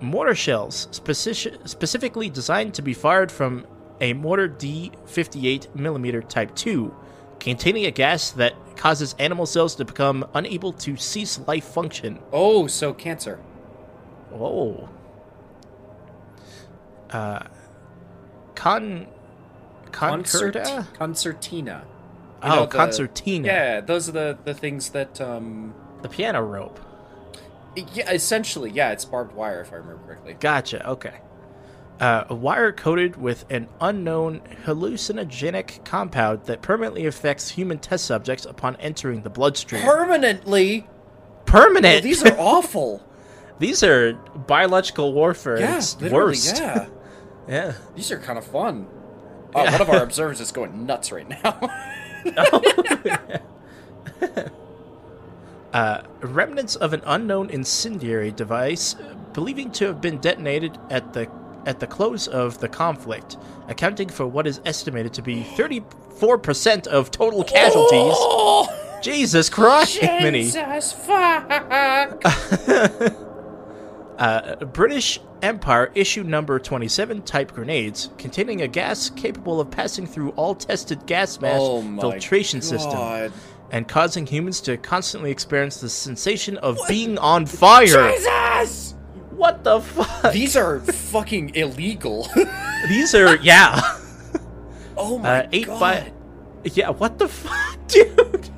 Mortar 0.00 0.34
shells, 0.34 0.88
speci- 0.92 1.68
specifically 1.68 2.28
designed 2.30 2.74
to 2.74 2.82
be 2.82 2.92
fired 2.94 3.30
from 3.30 3.66
a 4.00 4.12
mortar 4.14 4.48
D58mm 4.48 6.28
Type 6.28 6.54
2, 6.56 6.94
containing 7.38 7.86
a 7.86 7.90
gas 7.90 8.30
that 8.32 8.54
causes 8.76 9.14
animal 9.18 9.44
cells 9.46 9.74
to 9.76 9.84
become 9.84 10.26
unable 10.34 10.72
to 10.72 10.96
cease 10.96 11.38
life 11.46 11.64
function. 11.64 12.18
Oh, 12.32 12.66
so 12.66 12.92
cancer. 12.94 13.38
Oh. 14.32 14.88
Uh, 17.10 17.40
con. 18.54 19.06
Concert- 19.92 20.54
Concerta? 20.54 20.86
concertina. 20.94 21.82
You 22.44 22.48
Oh, 22.50 22.54
know, 22.54 22.66
the- 22.66 22.76
concertina. 22.78 23.46
Yeah, 23.48 23.80
those 23.80 24.08
are 24.08 24.12
the 24.12 24.38
the 24.44 24.54
things 24.54 24.90
that 24.90 25.20
um. 25.20 25.74
The 26.02 26.08
piano 26.08 26.40
rope. 26.42 26.78
Yeah, 27.76 28.10
essentially, 28.10 28.70
yeah, 28.70 28.90
it's 28.90 29.04
barbed 29.04 29.34
wire 29.34 29.60
if 29.60 29.72
I 29.72 29.76
remember 29.76 30.02
correctly. 30.06 30.34
Gotcha. 30.38 30.86
Okay. 30.90 31.14
Uh, 32.00 32.24
a 32.30 32.34
wire 32.34 32.72
coated 32.72 33.16
with 33.16 33.44
an 33.50 33.68
unknown 33.80 34.40
hallucinogenic 34.64 35.84
compound 35.84 36.44
that 36.46 36.62
permanently 36.62 37.06
affects 37.06 37.50
human 37.50 37.78
test 37.78 38.06
subjects 38.06 38.46
upon 38.46 38.76
entering 38.76 39.22
the 39.22 39.30
bloodstream. 39.30 39.82
Permanently. 39.82 40.86
Permanent. 41.44 41.98
Oh, 41.98 42.00
these 42.00 42.24
are 42.24 42.36
awful. 42.38 43.06
These 43.58 43.82
are 43.82 44.14
biological 44.14 45.12
warfare. 45.12 45.60
yeah, 45.60 45.76
It's 45.76 45.94
worst. 45.96 46.56
yeah. 46.58 46.86
yeah. 47.48 47.72
These 47.94 48.10
are 48.10 48.18
kind 48.18 48.38
of 48.38 48.46
fun. 48.46 48.86
Oh, 49.54 49.62
Yeah. 49.64 49.72
one 49.72 49.80
of 49.82 49.90
our 49.90 50.02
observers 50.02 50.40
is 50.40 50.50
going 50.50 50.86
nuts 50.86 51.12
right 51.12 51.28
now. 51.28 51.60
Uh, 55.72 56.02
remnants 56.20 56.74
of 56.76 56.92
an 56.92 57.02
unknown 57.06 57.48
incendiary 57.50 58.32
device, 58.32 58.96
believing 59.32 59.70
to 59.70 59.86
have 59.86 60.00
been 60.00 60.18
detonated 60.18 60.76
at 60.90 61.12
the 61.12 61.30
at 61.66 61.78
the 61.78 61.86
close 61.86 62.26
of 62.26 62.58
the 62.58 62.68
conflict, 62.68 63.36
accounting 63.68 64.08
for 64.08 64.26
what 64.26 64.46
is 64.46 64.60
estimated 64.64 65.12
to 65.12 65.20
be 65.22 65.42
34% 65.42 66.86
of 66.86 67.10
total 67.10 67.44
casualties. 67.44 68.16
Jesus 69.02 69.50
Christ, 69.50 70.02
Minnie. 70.02 70.50
Jesus 70.50 70.92
fuck. 70.92 72.22
Uh, 74.20 74.56
British 74.66 75.18
Empire 75.40 75.90
issue 75.94 76.22
number 76.22 76.58
27 76.58 77.22
type 77.22 77.54
grenades 77.54 78.10
containing 78.18 78.60
a 78.60 78.68
gas 78.68 79.08
capable 79.08 79.58
of 79.58 79.70
passing 79.70 80.06
through 80.06 80.28
all 80.32 80.54
tested 80.54 81.06
gas 81.06 81.40
mask 81.40 81.62
Oh 81.62 81.80
filtration 81.98 82.60
system 82.60 82.92
God. 82.92 83.32
And 83.70 83.86
causing 83.88 84.26
humans 84.26 84.60
to 84.62 84.76
constantly 84.76 85.30
experience 85.30 85.80
the 85.80 85.88
sensation 85.88 86.56
of 86.58 86.78
being 86.88 87.18
on 87.18 87.46
fire. 87.46 88.10
Jesus! 88.12 88.94
What 89.30 89.64
the 89.64 89.80
fuck? 89.80 90.32
These 90.32 90.56
are 90.56 90.80
fucking 90.80 91.54
illegal. 91.54 92.28
These 92.88 93.14
are 93.14 93.36
yeah. 93.36 93.80
oh 94.96 95.18
my 95.18 95.44
Uh, 95.44 95.48
eight 95.52 95.66
god. 95.66 95.80
by 95.80 96.12
yeah. 96.64 96.90
What 96.90 97.18
the 97.18 97.28
fuck, 97.28 97.78
dude? 97.88 98.50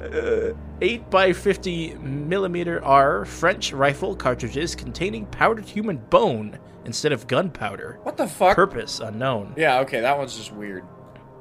uh, 0.00 0.54
eight 0.80 1.08
by 1.10 1.32
fifty 1.32 1.94
millimeter 1.96 2.82
R 2.84 3.24
French 3.26 3.72
rifle 3.72 4.14
cartridges 4.16 4.74
containing 4.74 5.26
powdered 5.26 5.64
human 5.66 5.98
bone 5.98 6.58
instead 6.86 7.12
of 7.12 7.26
gunpowder. 7.26 7.98
What 8.02 8.16
the 8.16 8.26
fuck? 8.26 8.56
Purpose 8.56 9.00
unknown. 9.00 9.54
yeah, 9.56 9.80
okay, 9.80 10.00
that 10.00 10.16
one's 10.16 10.36
just 10.36 10.52
weird. 10.52 10.84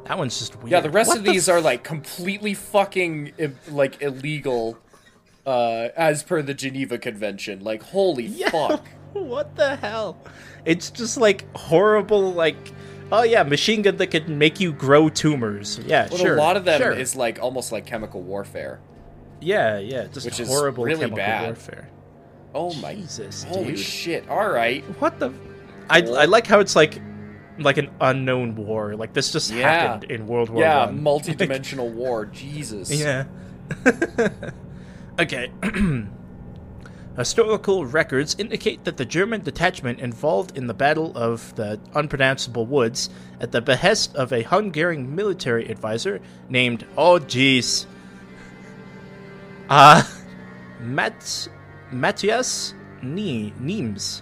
That 0.06 0.18
one's 0.18 0.40
just 0.40 0.56
weird. 0.58 0.72
Yeah, 0.72 0.80
the 0.82 0.90
rest 0.90 1.10
What 1.10 1.18
of 1.20 1.24
these 1.24 1.48
f- 1.48 1.56
are 1.56 1.62
like 1.62 1.84
completely 1.84 2.54
fucking 2.54 3.34
like 3.70 4.02
illegal 4.02 4.78
uh 5.46 5.90
as 5.96 6.24
per 6.24 6.42
the 6.42 6.54
Geneva 6.54 6.98
Convention. 6.98 7.64
Like 7.64 7.84
holy 7.84 8.26
Yeah. 8.28 8.50
fuck. 8.50 8.88
what 9.14 9.56
the 9.56 9.76
hell? 9.78 10.18
It's 10.66 10.90
just 10.90 11.18
like 11.18 11.46
horrible. 11.56 12.34
Like, 12.34 12.58
oh 13.12 13.24
yeah, 13.24 13.44
machine 13.44 13.82
gun 13.82 13.98
that 13.98 14.08
could 14.08 14.30
make 14.30 14.60
you 14.60 14.72
grow 14.74 15.10
tumors. 15.10 15.80
Yeah, 15.86 16.08
But 16.10 16.20
sure. 16.20 16.36
a 16.36 16.40
lot 16.40 16.58
of 16.58 16.66
them 16.66 16.82
sure. 16.82 16.92
is 16.92 17.16
like 17.16 17.40
almost 17.40 17.72
like 17.72 17.86
chemical 17.86 18.22
warfare. 18.22 18.80
yeah, 19.42 19.78
yeah, 19.80 20.08
just 20.08 20.26
which 20.26 20.40
is 20.40 20.48
horrible 20.50 20.84
really 20.84 21.00
chemical 21.02 21.18
bad. 21.18 21.46
warfare. 21.46 21.90
Oh 22.54 22.74
my 22.76 22.96
Jesus, 22.96 23.44
holy 23.44 23.68
dude. 23.76 23.80
shit. 23.80 24.28
All 24.28 24.50
right. 24.50 24.84
What 25.00 25.20
the? 25.20 25.32
I, 25.90 26.00
I 26.02 26.26
like 26.26 26.46
how 26.48 26.60
it's 26.60 26.76
like 26.76 27.00
like 27.62 27.78
an 27.78 27.90
unknown 28.02 28.56
war. 28.56 28.96
Like 28.96 29.14
this 29.14 29.32
just 29.32 29.52
Yeah. 29.52 29.70
happened 29.70 30.12
in 30.12 30.28
World 30.28 30.50
War 30.50 30.62
Yeah, 30.62 30.86
One. 30.86 31.04
multi-dimensional 31.04 31.90
war. 31.90 32.26
Jesus. 32.26 32.92
Yeah. 32.92 33.26
okay. 35.20 35.52
Historical 37.18 37.86
records 37.86 38.36
indicate 38.40 38.86
that 38.86 38.96
the 38.96 39.04
German 39.04 39.42
detachment 39.42 40.00
involved 40.00 40.58
in 40.58 40.68
the 40.68 40.74
Battle 40.74 41.12
of 41.18 41.54
the 41.56 41.78
Unpronounceable 41.94 42.66
Woods, 42.66 43.10
at 43.42 43.52
the 43.52 43.60
behest 43.62 44.16
of 44.16 44.32
a 44.32 44.42
Hungarian 44.44 45.14
military 45.16 45.68
advisor 45.68 46.22
named 46.48 46.86
Oh 46.98 47.20
jeez, 47.20 47.86
uh, 49.70 50.02
Mat- 50.80 51.50
Matthias 51.92 52.74
Nie- 53.02 53.52
Niems, 53.62 54.22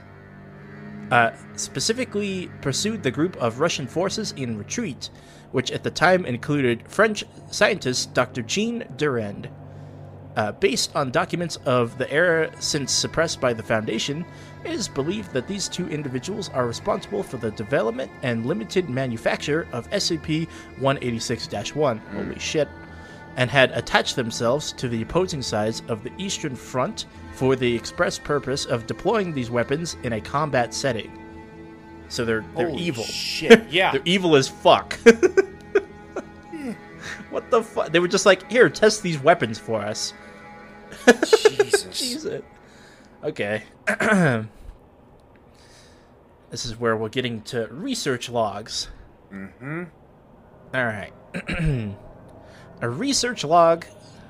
uh, 1.11 1.31
specifically 1.55 2.49
pursued 2.61 3.03
the 3.03 3.11
group 3.11 3.35
of 3.37 3.59
Russian 3.59 3.87
forces 3.87 4.33
in 4.33 4.57
retreat, 4.57 5.09
which 5.51 5.71
at 5.71 5.83
the 5.83 5.91
time 5.91 6.25
included 6.25 6.87
French 6.87 7.23
scientist 7.49 8.13
Dr. 8.13 8.41
Jean 8.41 8.85
Durand. 8.97 9.49
Uh, 10.35 10.51
based 10.51 10.95
on 10.95 11.09
documents 11.09 11.55
of 11.65 11.97
the 11.97 12.11
era 12.11 12.51
since 12.59 12.91
suppressed 12.91 13.41
by 13.41 13.53
the 13.53 13.63
Foundation, 13.63 14.23
it 14.63 14.71
is 14.71 14.87
believed 14.87 15.33
that 15.33 15.47
these 15.47 15.67
two 15.67 15.87
individuals 15.89 16.49
are 16.49 16.67
responsible 16.67 17.23
for 17.23 17.37
the 17.37 17.49
development 17.51 18.11
and 18.21 18.45
limited 18.45 18.87
manufacture 18.87 19.67
of 19.71 19.89
SCP 19.89 20.47
186 20.79 21.73
1. 21.73 21.97
Holy 21.97 22.37
shit. 22.37 22.67
And 23.35 23.49
had 23.49 23.71
attached 23.71 24.15
themselves 24.15 24.73
to 24.73 24.87
the 24.87 25.01
opposing 25.01 25.41
sides 25.41 25.81
of 25.87 26.03
the 26.03 26.11
Eastern 26.19 26.55
Front 26.55 27.07
for 27.38 27.56
the 27.56 27.75
express 27.75 28.17
purpose 28.17 28.65
of 28.65 28.88
deploying 28.88 29.32
these 29.32 29.51
weapons 29.51 29.96
in 30.01 30.13
a 30.13 30.22
combat 30.22 30.74
setting. 30.74 31.12
So 32.10 32.25
they're 32.25 32.44
they're 32.56 32.70
Holy 32.70 32.82
evil. 32.82 33.03
Shit. 33.03 33.67
Yeah. 33.70 33.91
They're 33.91 34.01
evil 34.06 34.36
as 34.36 34.48
fuck. 34.48 34.94
what 37.29 37.51
the 37.51 37.62
fuck? 37.62 37.91
They 37.91 38.00
were 38.00 38.08
just 38.08 38.25
like, 38.25 38.50
here, 38.51 38.70
test 38.70 39.03
these 39.03 39.20
weapons 39.20 39.60
for 39.60 39.82
us. 39.82 40.15
Jesus. 41.06 41.84
Jesus. 42.00 42.41
Okay. 43.23 43.62
this 46.50 46.65
is 46.65 46.80
where 46.80 46.97
we're 46.97 47.10
getting 47.10 47.41
to 47.43 47.67
research 47.67 48.30
logs. 48.30 48.88
Mm-hmm. 49.32 49.84
All 50.73 50.86
right. 50.86 51.13
A 52.82 52.89
research 52.89 53.43
log 53.43 53.86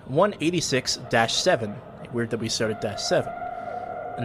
186-7. 0.09 1.77
Weird 2.13 2.29
that 2.31 2.39
we 2.39 2.49
started 2.49 2.79
dash 2.79 3.01
7. 3.03 3.31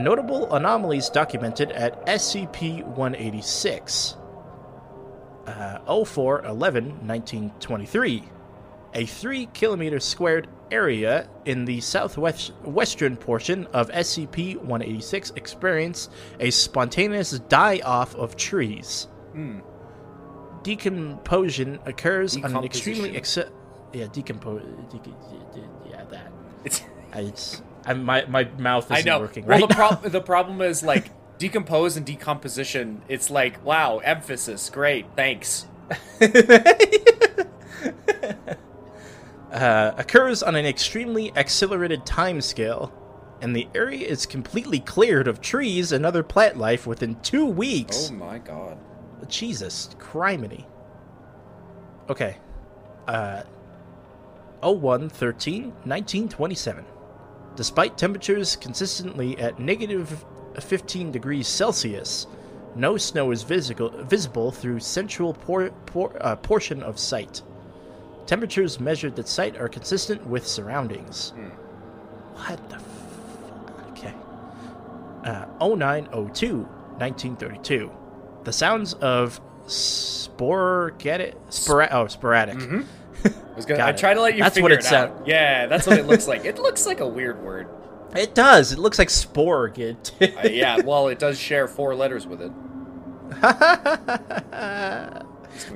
Notable 0.02 0.50
anomalies 0.54 1.10
documented 1.10 1.70
at 1.72 2.06
SCP-186. 2.06 4.16
Uh, 5.46 5.78
0411 6.04 7.06
1923 7.06 8.22
a 8.94 9.06
3 9.06 9.46
kilometer 9.54 9.98
squared 9.98 10.46
area 10.70 11.26
in 11.46 11.64
the 11.64 11.80
southwest 11.80 12.52
western 12.62 13.16
portion 13.16 13.66
of 13.72 13.88
SCP 13.90 14.56
186 14.58 15.32
experienced 15.34 16.12
a 16.38 16.50
spontaneous 16.50 17.38
die 17.48 17.80
off 17.84 18.14
of 18.16 18.36
trees. 18.36 19.08
Decomposition 20.62 21.78
occurs 21.86 22.36
on 22.36 22.54
an 22.56 22.64
extremely 22.64 23.10
Decomposition. 23.10 23.44
ex- 23.44 23.52
yeah 23.94 24.06
decompose 24.12 24.62
deco- 24.90 25.90
yeah 25.90 26.04
that 26.04 26.30
It's, 26.64 26.82
it's 27.14 27.62
I, 27.84 27.94
my 27.94 28.24
my 28.26 28.44
mouth 28.58 28.90
isn't 28.90 29.06
know. 29.06 29.20
working 29.20 29.46
well, 29.46 29.60
right 29.60 29.68
the, 29.68 29.74
now. 29.76 30.08
the 30.08 30.20
problem 30.20 30.60
is 30.60 30.82
like 30.82 31.10
decompose 31.38 31.96
and 31.96 32.06
decomposition. 32.06 33.02
It's 33.08 33.30
like 33.30 33.64
wow, 33.64 33.98
emphasis, 33.98 34.70
great, 34.70 35.06
thanks. 35.16 35.66
uh, 39.52 39.92
occurs 39.96 40.42
on 40.42 40.54
an 40.54 40.64
extremely 40.64 41.32
accelerated 41.36 42.04
timescale, 42.04 42.92
and 43.40 43.54
the 43.54 43.68
area 43.74 44.06
is 44.06 44.26
completely 44.26 44.80
cleared 44.80 45.28
of 45.28 45.40
trees 45.40 45.92
and 45.92 46.06
other 46.06 46.22
plant 46.22 46.56
life 46.56 46.86
within 46.86 47.16
two 47.22 47.46
weeks. 47.46 48.10
Oh 48.10 48.14
my 48.14 48.38
god. 48.38 48.78
Jesus, 49.28 49.90
criminy. 49.98 50.64
Okay. 52.08 52.36
Uh 53.06 53.42
01 54.62 55.08
13 55.08 55.64
1927. 55.64 56.84
Despite 57.56 57.98
temperatures 57.98 58.56
consistently 58.56 59.38
at 59.38 59.58
negative 59.58 60.24
15 60.58 61.12
degrees 61.12 61.46
Celsius, 61.48 62.26
no 62.74 62.96
snow 62.96 63.30
is 63.30 63.42
visible, 63.42 63.90
visible 64.04 64.50
through 64.50 64.80
central 64.80 65.34
por- 65.34 65.70
por- 65.86 66.16
uh, 66.20 66.36
portion 66.36 66.82
of 66.82 66.98
site. 66.98 67.42
Temperatures 68.26 68.80
measured 68.80 69.18
at 69.18 69.28
site 69.28 69.58
are 69.58 69.68
consistent 69.68 70.26
with 70.26 70.46
surroundings. 70.46 71.32
What 72.34 72.68
the 72.70 72.76
f- 72.76 73.88
Okay. 73.90 74.14
Uh, 75.24 75.44
0902, 75.60 76.60
1932. 76.98 77.90
The 78.44 78.52
sounds 78.52 78.94
of 78.94 79.40
sporadic, 79.66 81.34
spora- 81.48 81.88
oh, 81.92 82.06
sporadic. 82.06 82.58
I 83.24 83.54
was 83.56 83.66
gonna. 83.66 83.84
I 83.84 83.92
try 83.92 84.14
to 84.14 84.20
let 84.20 84.34
you 84.36 84.42
That's 84.42 84.54
figure 84.54 84.64
what 84.64 84.72
it 84.72 84.80
it 84.80 84.84
sound- 84.84 85.12
out. 85.20 85.26
Yeah, 85.28 85.66
that's 85.66 85.86
what 85.86 85.98
it 85.98 86.06
looks 86.06 86.26
like. 86.28 86.44
It 86.44 86.58
looks 86.58 86.86
like 86.86 87.00
a 87.00 87.06
weird 87.08 87.42
word. 87.42 87.68
It 88.14 88.34
does. 88.34 88.72
It 88.72 88.78
looks 88.78 88.98
like 88.98 89.08
spore. 89.08 89.68
Get 89.68 90.12
Uh, 90.20 90.46
yeah, 90.46 90.80
well, 90.82 91.08
it 91.08 91.18
does 91.18 91.38
share 91.40 91.66
four 91.66 91.94
letters 91.94 92.26
with 92.26 92.42
it. 92.42 92.52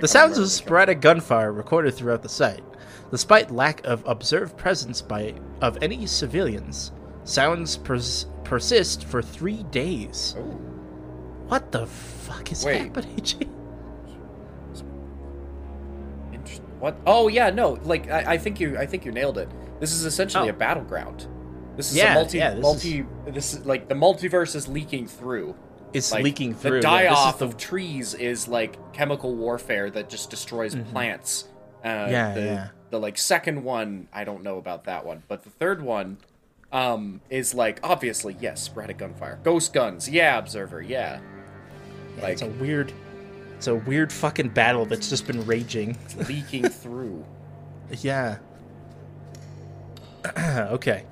The 0.00 0.08
sounds 0.08 0.36
of 0.38 0.50
sporadic 0.50 1.00
gunfire 1.00 1.52
recorded 1.52 1.94
throughout 1.94 2.22
the 2.22 2.28
site, 2.28 2.62
despite 3.10 3.50
lack 3.50 3.84
of 3.86 4.02
observed 4.06 4.56
presence 4.56 5.00
by 5.02 5.34
of 5.60 5.78
any 5.82 6.06
civilians. 6.06 6.92
Sounds 7.24 7.76
pers- 7.76 8.26
persist 8.44 9.04
for 9.04 9.22
three 9.22 9.62
days. 9.64 10.34
Oh. 10.38 10.42
What 11.48 11.72
the 11.72 11.86
fuck 11.86 12.50
is 12.52 12.64
Wait. 12.64 12.82
happening? 12.82 13.24
What? 16.78 16.96
Oh 17.06 17.28
yeah, 17.28 17.50
no. 17.50 17.78
Like 17.84 18.10
I, 18.10 18.34
I 18.34 18.38
think 18.38 18.60
you. 18.60 18.76
I 18.78 18.86
think 18.86 19.04
you 19.04 19.12
nailed 19.12 19.38
it. 19.38 19.48
This 19.80 19.92
is 19.92 20.04
essentially 20.04 20.48
Oh. 20.48 20.52
a 20.52 20.56
battleground. 20.56 21.26
This 21.76 21.90
is 21.90 21.96
Yeah, 21.98 22.12
a 22.12 22.14
multi. 22.14 22.38
yeah, 22.38 22.50
this 22.54 22.62
multi. 22.62 23.06
This 23.26 23.52
is 23.54 23.66
like 23.66 23.88
the 23.88 23.94
multiverse 23.94 24.54
is 24.54 24.66
leaking 24.68 25.06
through. 25.06 25.54
it's 25.92 26.12
Like, 26.12 26.24
leaking 26.24 26.54
through. 26.54 26.78
The 26.78 26.80
die 26.82 27.02
is 27.06 27.12
off 27.12 27.38
the- 27.38 27.46
of 27.46 27.56
trees 27.56 28.12
is 28.14 28.48
like 28.48 28.76
chemical 28.92 29.34
warfare 29.34 29.88
that 29.90 30.08
just 30.10 30.30
destroys 30.30 30.74
plants. 30.92 31.44
Uh, 31.84 31.88
Mm-hmm. 31.88 32.10
Yeah, 32.12 32.34
the, 32.34 32.40
yeah. 32.40 32.68
The 32.90 33.00
like 33.00 33.16
second 33.18 33.62
one, 33.64 34.08
I 34.12 34.24
don't 34.24 34.42
know 34.42 34.58
about 34.58 34.84
that 34.84 35.06
one, 35.06 35.22
but 35.28 35.44
the 35.44 35.50
third 35.50 35.82
one, 35.82 36.18
um, 36.72 37.20
is 37.30 37.54
like 37.54 37.78
obviously 37.82 38.36
yes, 38.40 38.62
sporadic 38.62 38.98
gunfire, 38.98 39.38
ghost 39.44 39.72
guns, 39.72 40.08
yeah, 40.08 40.36
observer, 40.38 40.82
yeah, 40.82 41.20
yeah, 42.16 42.22
like 42.22 42.32
it's 42.34 42.42
a 42.42 42.46
weird. 42.48 42.92
It's 43.56 43.66
a 43.66 43.74
weird 43.74 44.12
fucking 44.12 44.50
battle 44.50 44.84
that's 44.84 45.08
just 45.08 45.26
been 45.26 45.44
raging. 45.46 45.96
leaking 46.28 46.68
through. 46.68 47.24
Yeah. 48.00 48.38
okay. 50.38 51.04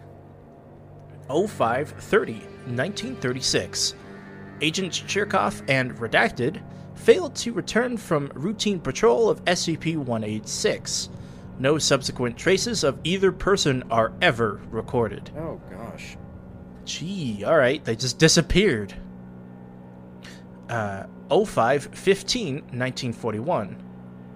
0530, 1.28 2.33
1936. 2.35 3.94
Agent 4.61 4.92
Chirkov 4.92 5.62
and 5.68 5.96
Redacted 5.96 6.62
failed 6.94 7.35
to 7.37 7.52
return 7.52 7.96
from 7.96 8.30
routine 8.35 8.78
patrol 8.78 9.28
of 9.30 9.44
SCP 9.46 9.96
186. 9.96 11.09
No 11.59 11.78
subsequent 11.78 12.37
traces 12.37 12.85
of 12.85 12.98
either 13.04 13.33
person 13.33 13.85
are 13.90 14.12
ever 14.20 14.61
recorded. 14.70 15.30
Oh 15.37 15.61
gosh. 15.70 16.16
Gee, 16.85 17.42
alright, 17.44 17.85
they 17.85 17.96
just 17.96 18.18
disappeared. 18.18 18.94
Uh, 20.68 21.04
0515 21.28 22.54
1941. 22.54 23.76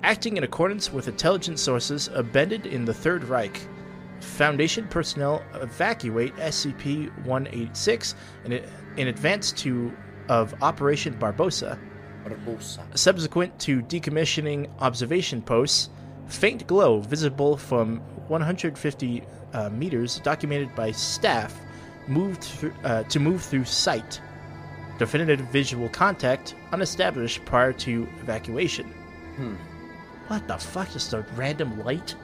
Acting 0.02 0.36
in 0.36 0.44
accordance 0.44 0.92
with 0.92 1.08
intelligence 1.08 1.60
sources 1.60 2.08
embedded 2.08 2.66
in 2.66 2.84
the 2.84 2.94
Third 2.94 3.24
Reich, 3.24 3.68
Foundation 4.20 4.86
personnel 4.88 5.42
evacuate 5.54 6.34
SCP 6.36 7.06
186 7.24 8.14
in, 8.44 8.64
in 8.96 9.08
advance 9.08 9.52
to 9.52 9.92
of 10.28 10.54
Operation 10.62 11.14
Barbosa. 11.14 11.78
Barbosa. 12.24 12.80
Subsequent 12.96 13.58
to 13.60 13.80
decommissioning 13.82 14.68
observation 14.80 15.40
posts, 15.40 15.90
faint 16.26 16.66
glow 16.66 17.00
visible 17.00 17.56
from 17.56 17.98
150 18.28 19.22
uh, 19.52 19.70
meters 19.70 20.20
documented 20.20 20.74
by 20.74 20.90
staff 20.90 21.58
moved 22.06 22.42
through, 22.42 22.74
uh, 22.84 23.02
to 23.04 23.20
move 23.20 23.42
through 23.42 23.64
sight. 23.64 24.20
Definitive 24.98 25.40
visual 25.40 25.88
contact 25.88 26.54
unestablished 26.72 27.44
prior 27.44 27.72
to 27.74 28.08
evacuation. 28.20 28.86
Hmm. 29.36 29.54
What 30.26 30.46
the 30.48 30.58
fuck? 30.58 30.90
Just 30.90 31.12
a 31.12 31.24
random 31.36 31.82
light? 31.84 32.14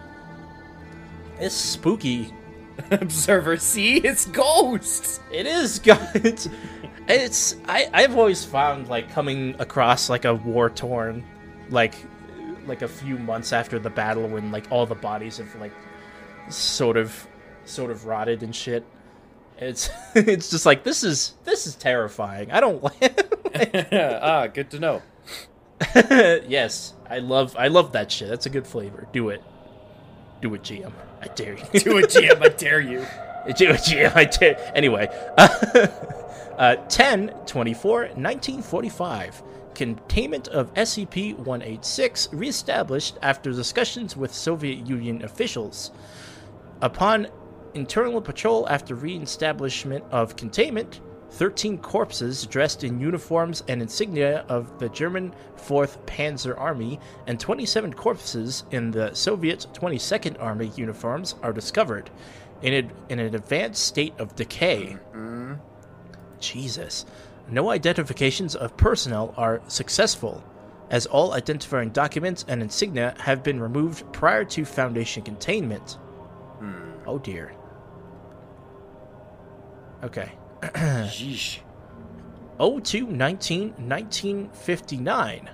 It's 1.39 1.55
spooky. 1.55 2.33
Observer, 2.91 3.57
see, 3.57 3.97
it's 3.99 4.27
ghosts. 4.27 5.21
It 5.31 5.47
is, 5.47 5.79
guys. 5.85 6.49
It's 7.07 7.57
I 7.69 7.89
I've 7.93 8.17
always 8.17 8.45
found 8.45 8.89
like 8.89 9.11
coming 9.11 9.55
across 9.59 10.09
like 10.11 10.25
a 10.25 10.35
war 10.35 10.71
torn, 10.71 11.25
like 11.71 11.95
like 12.67 12.83
a 12.83 12.89
few 12.89 13.19
months 13.19 13.53
after 13.53 13.79
the 13.79 13.91
battle 13.91 14.27
when 14.27 14.51
like 14.51 14.67
all 14.71 14.87
the 14.87 14.95
bodies 14.95 15.37
have 15.39 15.55
like 15.57 15.73
sort 16.49 16.97
of 16.97 17.27
sort 17.65 17.91
of 17.91 18.07
rotted 18.07 18.43
and 18.43 18.55
shit. 18.57 18.85
It's 19.59 19.91
it's 20.15 20.51
just 20.51 20.67
like 20.67 20.85
this 20.85 21.05
is 21.05 21.35
this 21.45 21.67
is 21.67 21.75
terrifying. 21.75 22.51
I 22.51 22.61
don't 22.61 22.83
like. 22.83 23.33
ah, 23.93 24.47
good 24.49 24.71
to 24.71 24.79
know. 24.79 25.03
yes, 25.95 26.95
I 27.09 27.19
love 27.19 27.57
I 27.59 27.69
love 27.69 27.93
that 27.93 28.11
shit. 28.11 28.29
That's 28.29 28.47
a 28.47 28.51
good 28.51 28.67
flavor. 28.67 29.07
Do 29.13 29.29
it. 29.29 29.43
Do 30.43 30.53
it, 30.55 30.63
GM. 30.63 30.93
I 31.23 31.29
dare 31.29 31.55
you. 31.55 31.81
Do 31.81 31.99
it, 31.99 32.11
GM. 32.11 32.43
I 32.43 32.49
dare 32.49 32.81
you. 32.81 33.07
Do 33.57 33.71
it, 33.71 33.81
GM. 33.81 34.15
I 34.15 34.25
dare. 34.25 34.73
Anyway, 34.75 35.09
uh, 36.59 36.77
10 36.89 37.29
24 37.47 38.01
1945. 38.01 39.43
Containment 39.75 40.47
of 40.49 40.73
SCP 40.75 41.37
186 41.37 42.29
reestablished 42.33 43.19
after 43.23 43.51
discussions 43.53 44.17
with 44.17 44.33
Soviet 44.33 44.87
Union 44.87 45.25
officials. 45.25 45.91
Upon 46.81 47.27
internal 47.75 48.21
patrol 48.21 48.69
after 48.69 48.95
reestablishment 48.95 50.05
of 50.11 50.37
containment, 50.37 51.01
13 51.31 51.79
corpses 51.79 52.47
dressed 52.47 52.85
in 52.85 53.01
uniforms 53.01 53.65
and 53.67 53.83
insignia 53.83 54.45
of 54.49 54.79
the 54.79 54.89
German 54.89 55.35
4th 55.57 55.99
Panzer 56.07 56.59
Army 56.59 57.01
and 57.27 57.41
27 57.41 57.93
corpses 57.93 58.65
in 58.71 58.93
the 58.93 59.13
Soviet 59.15 59.67
22nd 59.73 60.41
Army 60.41 60.71
uniforms 60.77 61.35
are 61.43 61.53
discovered 61.53 62.11
in, 62.63 62.73
a, 62.73 63.13
in 63.13 63.19
an 63.19 63.35
advanced 63.35 63.85
state 63.85 64.15
of 64.19 64.37
decay. 64.37 64.97
Mm-hmm. 65.13 65.55
Jesus. 66.39 67.05
No 67.49 67.71
identifications 67.71 68.55
of 68.55 68.77
personnel 68.77 69.35
are 69.37 69.61
successful, 69.67 70.43
as 70.91 71.07
all 71.07 71.33
identifying 71.33 71.91
documents 71.91 72.45
and 72.47 72.63
insignia 72.63 73.15
have 73.19 73.43
been 73.43 73.61
removed 73.61 74.11
prior 74.13 74.45
to 74.45 74.65
Foundation 74.65 75.23
containment. 75.23 75.99
Hmm. 76.59 76.93
Oh 77.07 77.19
dear. 77.19 77.53
Okay. 80.05 80.33
Yeesh. 80.63 81.61
02 82.59 83.07
19 83.07 83.69
1959. 83.71 85.51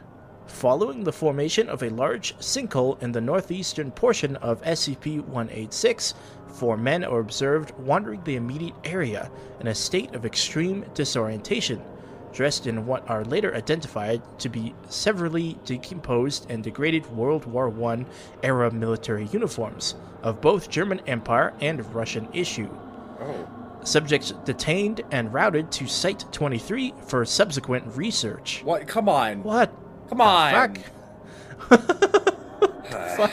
Following 0.46 1.04
the 1.04 1.12
formation 1.12 1.68
of 1.68 1.84
a 1.84 1.90
large 1.90 2.36
sinkhole 2.38 3.00
in 3.00 3.12
the 3.12 3.20
northeastern 3.20 3.92
portion 3.92 4.34
of 4.36 4.60
SCP 4.62 5.20
186, 5.20 6.14
four 6.48 6.76
men 6.76 7.04
are 7.04 7.20
observed 7.20 7.72
wandering 7.78 8.24
the 8.24 8.34
immediate 8.34 8.74
area 8.82 9.30
in 9.60 9.68
a 9.68 9.74
state 9.74 10.12
of 10.16 10.26
extreme 10.26 10.84
disorientation, 10.94 11.80
dressed 12.32 12.66
in 12.66 12.86
what 12.86 13.08
are 13.08 13.24
later 13.24 13.54
identified 13.54 14.20
to 14.40 14.48
be 14.48 14.74
severely 14.88 15.56
decomposed 15.64 16.50
and 16.50 16.64
degraded 16.64 17.06
World 17.06 17.46
War 17.46 17.72
I 17.84 18.04
era 18.42 18.72
military 18.72 19.26
uniforms 19.26 19.94
of 20.24 20.40
both 20.40 20.68
German 20.68 20.98
Empire 21.06 21.54
and 21.60 21.94
Russian 21.94 22.28
issue. 22.32 22.68
Oh. 23.20 23.59
Subjects 23.82 24.32
detained 24.44 25.00
and 25.10 25.32
routed 25.32 25.70
to 25.72 25.86
Site 25.86 26.24
23 26.32 26.94
for 27.06 27.24
subsequent 27.24 27.96
research. 27.96 28.62
What? 28.64 28.86
Come 28.86 29.08
on. 29.08 29.42
What? 29.42 29.72
Come 30.08 30.20
on. 30.20 30.74
Fuck. 33.16 33.32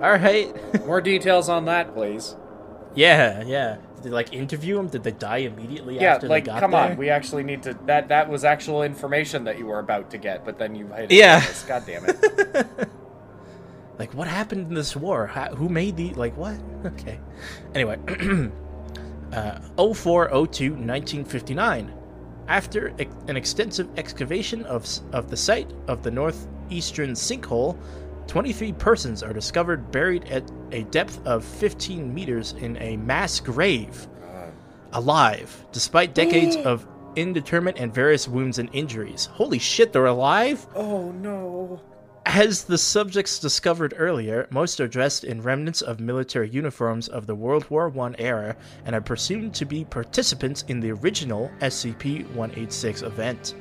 All 0.00 0.10
right. 0.12 0.52
More 0.86 1.00
details 1.00 1.48
on 1.48 1.64
that, 1.66 1.94
please. 1.94 2.36
yeah, 2.94 3.42
yeah. 3.44 3.76
Did 3.96 4.04
they 4.04 4.10
like 4.10 4.32
interview 4.34 4.78
him? 4.78 4.88
Did 4.88 5.02
they 5.02 5.12
die 5.12 5.38
immediately 5.38 5.96
Yeah, 5.98 6.14
after 6.16 6.28
like, 6.28 6.44
they 6.44 6.50
got 6.52 6.60
come 6.60 6.72
there? 6.72 6.90
on. 6.90 6.96
We 6.96 7.08
actually 7.10 7.42
need 7.42 7.62
to. 7.64 7.74
That 7.86 8.08
that 8.08 8.28
was 8.28 8.44
actual 8.44 8.82
information 8.82 9.44
that 9.44 9.58
you 9.58 9.66
were 9.66 9.78
about 9.78 10.10
to 10.10 10.18
get, 10.18 10.44
but 10.44 10.58
then 10.58 10.74
you 10.74 10.86
hid 10.88 11.10
it. 11.10 11.16
Yeah. 11.16 11.42
God 11.66 11.84
damn 11.86 12.04
it. 12.06 12.88
Like, 13.96 14.12
what 14.12 14.26
happened 14.26 14.66
in 14.70 14.74
this 14.74 14.96
war? 14.96 15.28
How, 15.28 15.54
who 15.54 15.68
made 15.68 15.96
the 15.96 16.12
like 16.14 16.36
what? 16.36 16.56
Okay. 16.84 17.20
Anyway, 17.76 17.96
uh, 19.34 19.58
0402 19.76 20.70
1959. 20.70 21.92
After 22.46 22.88
e- 23.00 23.08
an 23.28 23.36
extensive 23.36 23.88
excavation 23.96 24.64
of 24.64 24.86
of 25.12 25.30
the 25.30 25.36
site 25.36 25.70
of 25.88 26.02
the 26.02 26.10
northeastern 26.10 27.12
sinkhole, 27.12 27.76
23 28.26 28.72
persons 28.72 29.22
are 29.22 29.32
discovered 29.32 29.90
buried 29.90 30.24
at 30.24 30.50
a 30.72 30.82
depth 30.84 31.26
of 31.26 31.44
15 31.44 32.12
meters 32.12 32.52
in 32.60 32.76
a 32.78 32.96
mass 32.98 33.40
grave, 33.40 34.06
alive, 34.92 35.66
despite 35.72 36.14
decades 36.14 36.56
of 36.56 36.86
indeterminate 37.16 37.80
and 37.80 37.94
various 37.94 38.26
wounds 38.28 38.58
and 38.58 38.68
injuries. 38.72 39.26
Holy 39.26 39.58
shit, 39.58 39.92
they're 39.92 40.06
alive! 40.06 40.66
oh 40.74 41.12
no. 41.12 41.80
As 42.34 42.64
the 42.64 42.78
subjects 42.78 43.38
discovered 43.38 43.94
earlier, 43.96 44.48
most 44.50 44.80
are 44.80 44.88
dressed 44.88 45.22
in 45.22 45.40
remnants 45.40 45.82
of 45.82 46.00
military 46.00 46.50
uniforms 46.50 47.06
of 47.06 47.28
the 47.28 47.34
World 47.36 47.70
War 47.70 47.92
I 47.96 48.12
era 48.18 48.56
and 48.84 48.92
are 48.92 49.00
presumed 49.00 49.54
to 49.54 49.64
be 49.64 49.84
participants 49.84 50.64
in 50.66 50.80
the 50.80 50.90
original 50.90 51.48
SCP 51.60 52.28
186 52.30 53.02
event. 53.02 53.54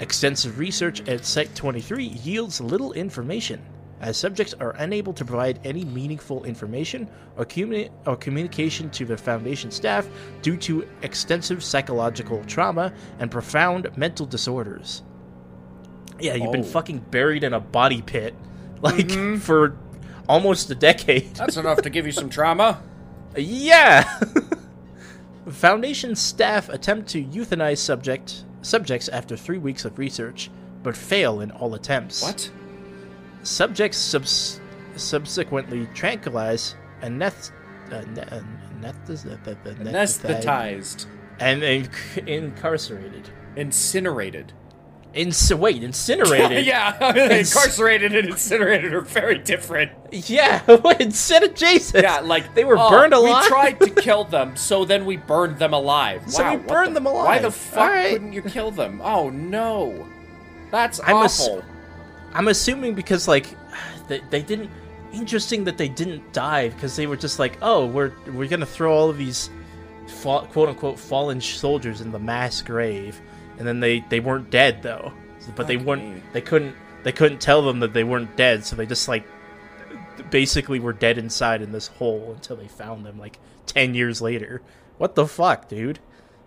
Extensive 0.00 0.58
research 0.58 1.06
at 1.06 1.26
Site 1.26 1.54
23 1.54 2.06
yields 2.06 2.58
little 2.58 2.94
information, 2.94 3.60
as 4.00 4.16
subjects 4.16 4.54
are 4.54 4.74
unable 4.78 5.12
to 5.12 5.24
provide 5.26 5.60
any 5.62 5.84
meaningful 5.84 6.42
information 6.44 7.06
or, 7.36 7.44
communi- 7.44 7.90
or 8.06 8.16
communication 8.16 8.88
to 8.92 9.04
the 9.04 9.18
Foundation 9.18 9.70
staff 9.70 10.08
due 10.40 10.56
to 10.56 10.88
extensive 11.02 11.62
psychological 11.62 12.42
trauma 12.46 12.94
and 13.18 13.30
profound 13.30 13.94
mental 13.94 14.24
disorders. 14.24 15.02
Yeah, 16.20 16.34
you've 16.34 16.52
been 16.52 16.60
Oh. 16.60 16.64
fucking 16.64 16.98
buried 17.10 17.42
in 17.44 17.52
a 17.52 17.60
body 17.60 18.02
pit, 18.02 18.34
like, 18.80 19.10
for 19.40 19.76
almost 20.28 20.70
a 20.70 20.74
decade. 20.74 21.34
That's 21.34 21.56
enough 21.56 21.82
to 21.82 21.90
give 21.90 22.06
you 22.06 22.12
some 22.12 22.30
trauma. 22.30 22.82
Yeah. 23.36 24.20
Foundation 25.48 26.14
staff 26.14 26.68
attempt 26.68 27.08
to 27.10 27.22
euthanize 27.24 27.78
subject 27.78 28.44
subjects 28.62 29.08
after 29.08 29.36
three 29.36 29.58
weeks 29.58 29.84
of 29.84 29.98
research, 29.98 30.50
but 30.82 30.96
fail 30.96 31.40
in 31.40 31.50
all 31.50 31.74
attempts. 31.74 32.22
What? 32.22 32.50
Subjects 33.42 33.98
subs- 33.98 34.60
subsequently 34.96 35.86
tranquilize 35.94 36.76
and 37.02 37.20
neth- 37.20 37.50
uh, 37.92 38.00
ne- 38.12 38.40
neth- 38.80 39.26
uh, 39.26 39.74
Anesthetized. 39.84 41.06
and 41.40 41.60
inc- 41.62 42.26
incarcerated. 42.26 43.28
Incinerated. 43.56 44.52
Inc- 45.14 45.58
wait, 45.58 45.82
incinerated? 45.84 46.66
yeah, 46.66 46.96
incarcerated 47.14 48.14
and 48.14 48.30
incinerated 48.30 48.92
are 48.92 49.00
very 49.00 49.38
different. 49.38 49.92
yeah. 50.10 50.62
Instead 50.98 51.42
of 51.44 51.54
Jason. 51.54 52.02
Yeah, 52.02 52.20
like 52.20 52.54
they 52.54 52.64
were 52.64 52.76
oh, 52.78 52.90
burned 52.90 53.14
alive. 53.14 53.44
We 53.44 53.48
tried 53.48 53.80
to 53.80 53.90
kill 53.90 54.24
them, 54.36 54.56
so 54.56 54.84
then 54.84 55.06
we 55.06 55.16
burned 55.16 55.58
them 55.58 55.72
alive. 55.72 56.22
So 56.30 56.42
wow, 56.42 56.56
we 56.56 56.62
burned 56.62 56.90
the- 56.90 57.00
them 57.00 57.06
alive. 57.06 57.26
Why 57.26 57.38
the 57.38 57.50
fuck 57.50 57.78
Alright. 57.78 58.12
couldn't 58.12 58.32
you 58.32 58.42
kill 58.42 58.70
them? 58.70 59.00
Oh 59.04 59.30
no, 59.30 60.06
that's 60.70 61.00
I'm 61.00 61.16
ass- 61.16 61.40
awful. 61.40 61.62
I'm 62.32 62.48
assuming 62.48 62.94
because 62.94 63.28
like 63.28 63.46
they, 64.08 64.20
they 64.30 64.42
didn't. 64.42 64.70
Interesting 65.12 65.62
that 65.64 65.78
they 65.78 65.88
didn't 65.88 66.32
die 66.32 66.70
because 66.70 66.96
they 66.96 67.06
were 67.06 67.16
just 67.16 67.38
like, 67.38 67.56
oh, 67.62 67.86
we're 67.86 68.10
we're 68.32 68.48
gonna 68.48 68.66
throw 68.66 68.92
all 68.92 69.08
of 69.10 69.16
these 69.16 69.48
quote 70.22 70.68
unquote 70.68 70.98
fallen 70.98 71.40
soldiers 71.40 72.00
in 72.00 72.10
the 72.10 72.18
mass 72.18 72.60
grave, 72.60 73.20
and 73.58 73.66
then 73.66 73.80
they 73.80 74.00
they 74.08 74.20
weren't 74.20 74.50
dead 74.50 74.82
though, 74.82 75.12
but 75.56 75.66
they 75.66 75.76
weren't 75.76 76.14
me. 76.16 76.22
they 76.32 76.40
couldn't 76.40 76.74
they 77.02 77.12
couldn't 77.12 77.40
tell 77.40 77.62
them 77.62 77.80
that 77.80 77.92
they 77.92 78.04
weren't 78.04 78.36
dead, 78.36 78.64
so 78.64 78.76
they 78.76 78.86
just 78.86 79.08
like 79.08 79.26
basically 80.30 80.80
were 80.80 80.92
dead 80.92 81.18
inside 81.18 81.62
in 81.62 81.72
this 81.72 81.86
hole 81.88 82.32
until 82.34 82.56
they 82.56 82.68
found 82.68 83.04
them 83.04 83.18
like 83.18 83.38
ten 83.66 83.94
years 83.94 84.20
later. 84.22 84.62
What 84.98 85.14
the 85.14 85.26
fuck, 85.26 85.68
dude? 85.68 85.98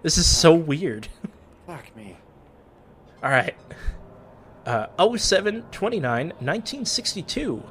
This 0.04 0.18
is 0.18 0.26
so 0.26 0.54
weird. 0.54 1.10
Fuck 1.68 1.94
me. 1.98 2.16
All 3.22 3.30
right. 3.30 3.56
Uh, 4.66 4.88
07 5.18 5.64
29 5.72 6.28
1962. 6.28 7.64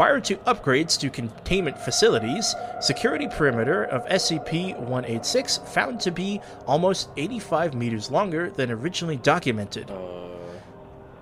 Prior 0.00 0.18
to 0.18 0.36
upgrades 0.46 0.98
to 1.00 1.10
containment 1.10 1.76
facilities, 1.76 2.54
security 2.80 3.28
perimeter 3.28 3.84
of 3.84 4.06
SCP 4.06 4.74
186 4.78 5.58
found 5.58 6.00
to 6.00 6.10
be 6.10 6.40
almost 6.66 7.10
85 7.18 7.74
meters 7.74 8.10
longer 8.10 8.48
than 8.48 8.70
originally 8.70 9.18
documented. 9.18 9.90
Uh, 9.90 10.28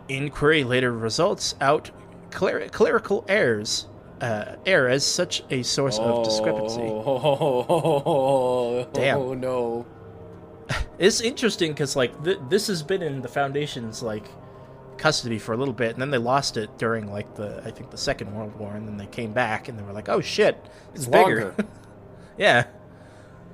Inquiry 0.08 0.62
later 0.62 0.92
results 0.92 1.56
out 1.60 1.90
cler- 2.30 2.70
clerical 2.70 3.24
errors. 3.26 3.88
Uh, 4.20 4.54
error 4.64 4.88
as 4.88 5.04
such 5.04 5.42
a 5.50 5.64
source 5.64 5.98
of 5.98 6.24
discrepancy. 6.24 6.82
Oh, 6.82 8.88
Damn. 8.92 9.18
Oh 9.18 9.34
no. 9.34 9.86
It's 11.00 11.20
interesting 11.20 11.72
because 11.72 11.96
like 11.96 12.22
th- 12.22 12.38
this 12.48 12.68
has 12.68 12.84
been 12.84 13.02
in 13.02 13.22
the 13.22 13.28
Foundation's 13.28 14.04
like 14.04 14.26
custody 14.98 15.38
for 15.38 15.52
a 15.52 15.56
little 15.56 15.74
bit, 15.74 15.92
and 15.92 16.00
then 16.00 16.10
they 16.10 16.18
lost 16.18 16.56
it 16.56 16.76
during 16.78 17.10
like 17.10 17.34
the 17.34 17.62
I 17.64 17.70
think 17.70 17.90
the 17.90 17.98
Second 17.98 18.34
World 18.34 18.54
War, 18.56 18.74
and 18.74 18.86
then 18.86 18.96
they 18.96 19.06
came 19.06 19.32
back 19.32 19.68
and 19.68 19.78
they 19.78 19.82
were 19.82 19.92
like, 19.92 20.08
oh 20.08 20.20
shit, 20.20 20.56
it's, 20.94 21.04
It's 21.04 21.06
bigger. 21.06 21.54
yeah. 22.38 22.64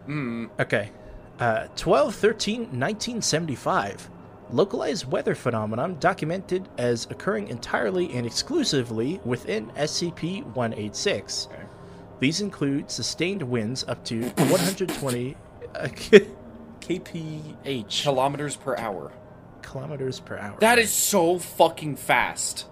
Hmm. 0.07 0.47
Okay. 0.59 0.91
Uh, 1.39 1.67
12 1.77 2.15
13 2.15 2.61
1975. 2.61 4.11
Localized 4.51 5.11
weather 5.11 5.35
phenomenon 5.35 5.97
documented 5.99 6.69
as 6.79 7.07
occurring 7.11 7.49
entirely 7.49 8.13
and 8.13 8.27
exclusively 8.27 9.21
within 9.25 9.69
SCP 9.71 10.45
186. 10.45 11.49
Okay. 11.51 11.63
These 12.21 12.41
include 12.41 12.91
sustained 12.91 13.43
winds 13.43 13.85
up 13.89 14.05
to 14.05 14.21
120 14.37 15.37
uh, 15.75 15.89
kph 16.81 18.03
Kilometers 18.03 18.57
per 18.57 18.77
hour. 18.77 19.13
Kilometers 19.79 20.21
per 20.21 20.39
hour. 20.39 20.57
That 20.61 20.79
is 20.79 20.93
so 20.93 21.39
fucking 21.41 21.97
fast. 21.97 22.67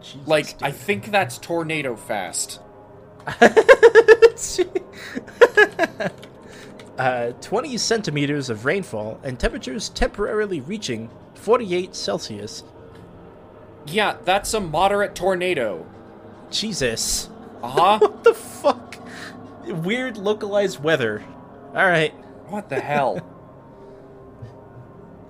Jesus, 0.00 0.28
Like, 0.28 0.62
I 0.62 0.70
think 0.70 1.10
that's 1.10 1.38
tornado 1.38 1.96
fast. 1.96 2.60
uh, 6.98 7.32
20 7.40 7.78
centimeters 7.78 8.48
of 8.48 8.64
rainfall 8.64 9.18
and 9.24 9.38
temperatures 9.40 9.88
temporarily 9.88 10.60
reaching 10.60 11.10
48 11.34 11.96
Celsius. 11.96 12.62
Yeah, 13.86 14.18
that's 14.24 14.54
a 14.54 14.60
moderate 14.60 15.16
tornado. 15.16 15.84
Jesus. 16.50 17.28
Uh 17.62 17.68
huh. 17.68 17.98
What 18.00 18.22
the 18.24 18.34
fuck? 18.34 18.96
Weird 19.66 20.16
localized 20.16 20.80
weather. 20.82 21.24
All 21.74 21.86
right. 21.86 22.14
what 22.48 22.68
the 22.68 22.80
hell? 22.80 23.20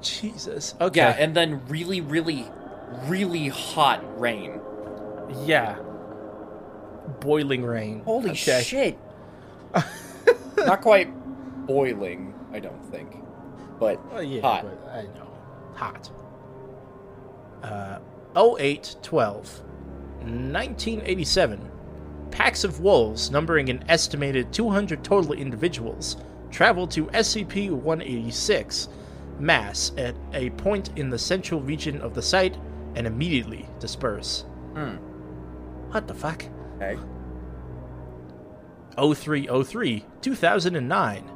Jesus. 0.02 0.74
Okay. 0.80 1.00
Yeah, 1.00 1.16
and 1.18 1.34
then 1.34 1.60
really, 1.68 2.00
really, 2.00 2.46
really 3.06 3.48
hot 3.48 4.02
rain. 4.20 4.60
yeah. 5.44 5.76
Boiling 7.20 7.64
rain. 7.64 8.02
Holy 8.04 8.30
Okay. 8.30 8.62
shit. 8.62 8.98
Not 10.56 10.80
quite 10.80 11.08
boiling, 11.66 12.34
I 12.52 12.60
don't 12.60 12.84
think. 12.90 13.16
But 13.78 14.04
Well, 14.12 14.22
yeah, 14.22 14.40
hot. 14.42 14.64
but 14.64 14.90
I 14.92 15.02
know. 15.02 15.28
Hot. 15.74 16.10
Uh, 17.62 17.98
0812. 18.36 19.62
1987. 20.20 21.70
Packs 22.30 22.62
of 22.64 22.80
wolves, 22.80 23.30
numbering 23.30 23.70
an 23.70 23.82
estimated 23.88 24.52
200 24.52 25.02
total 25.02 25.32
individuals, 25.32 26.16
travel 26.50 26.86
to 26.88 27.06
SCP 27.06 27.70
186, 27.70 28.88
mass, 29.40 29.92
at 29.96 30.14
a 30.32 30.50
point 30.50 30.90
in 30.96 31.10
the 31.10 31.18
central 31.18 31.60
region 31.60 32.00
of 32.00 32.14
the 32.14 32.22
site, 32.22 32.56
and 32.94 33.06
immediately 33.06 33.66
disperse. 33.78 34.44
Hmm. 34.74 34.96
What 35.90 36.06
the 36.06 36.14
fuck? 36.14 36.44
Okay. 36.76 36.98
0303 38.96 40.04
2009 40.20 41.30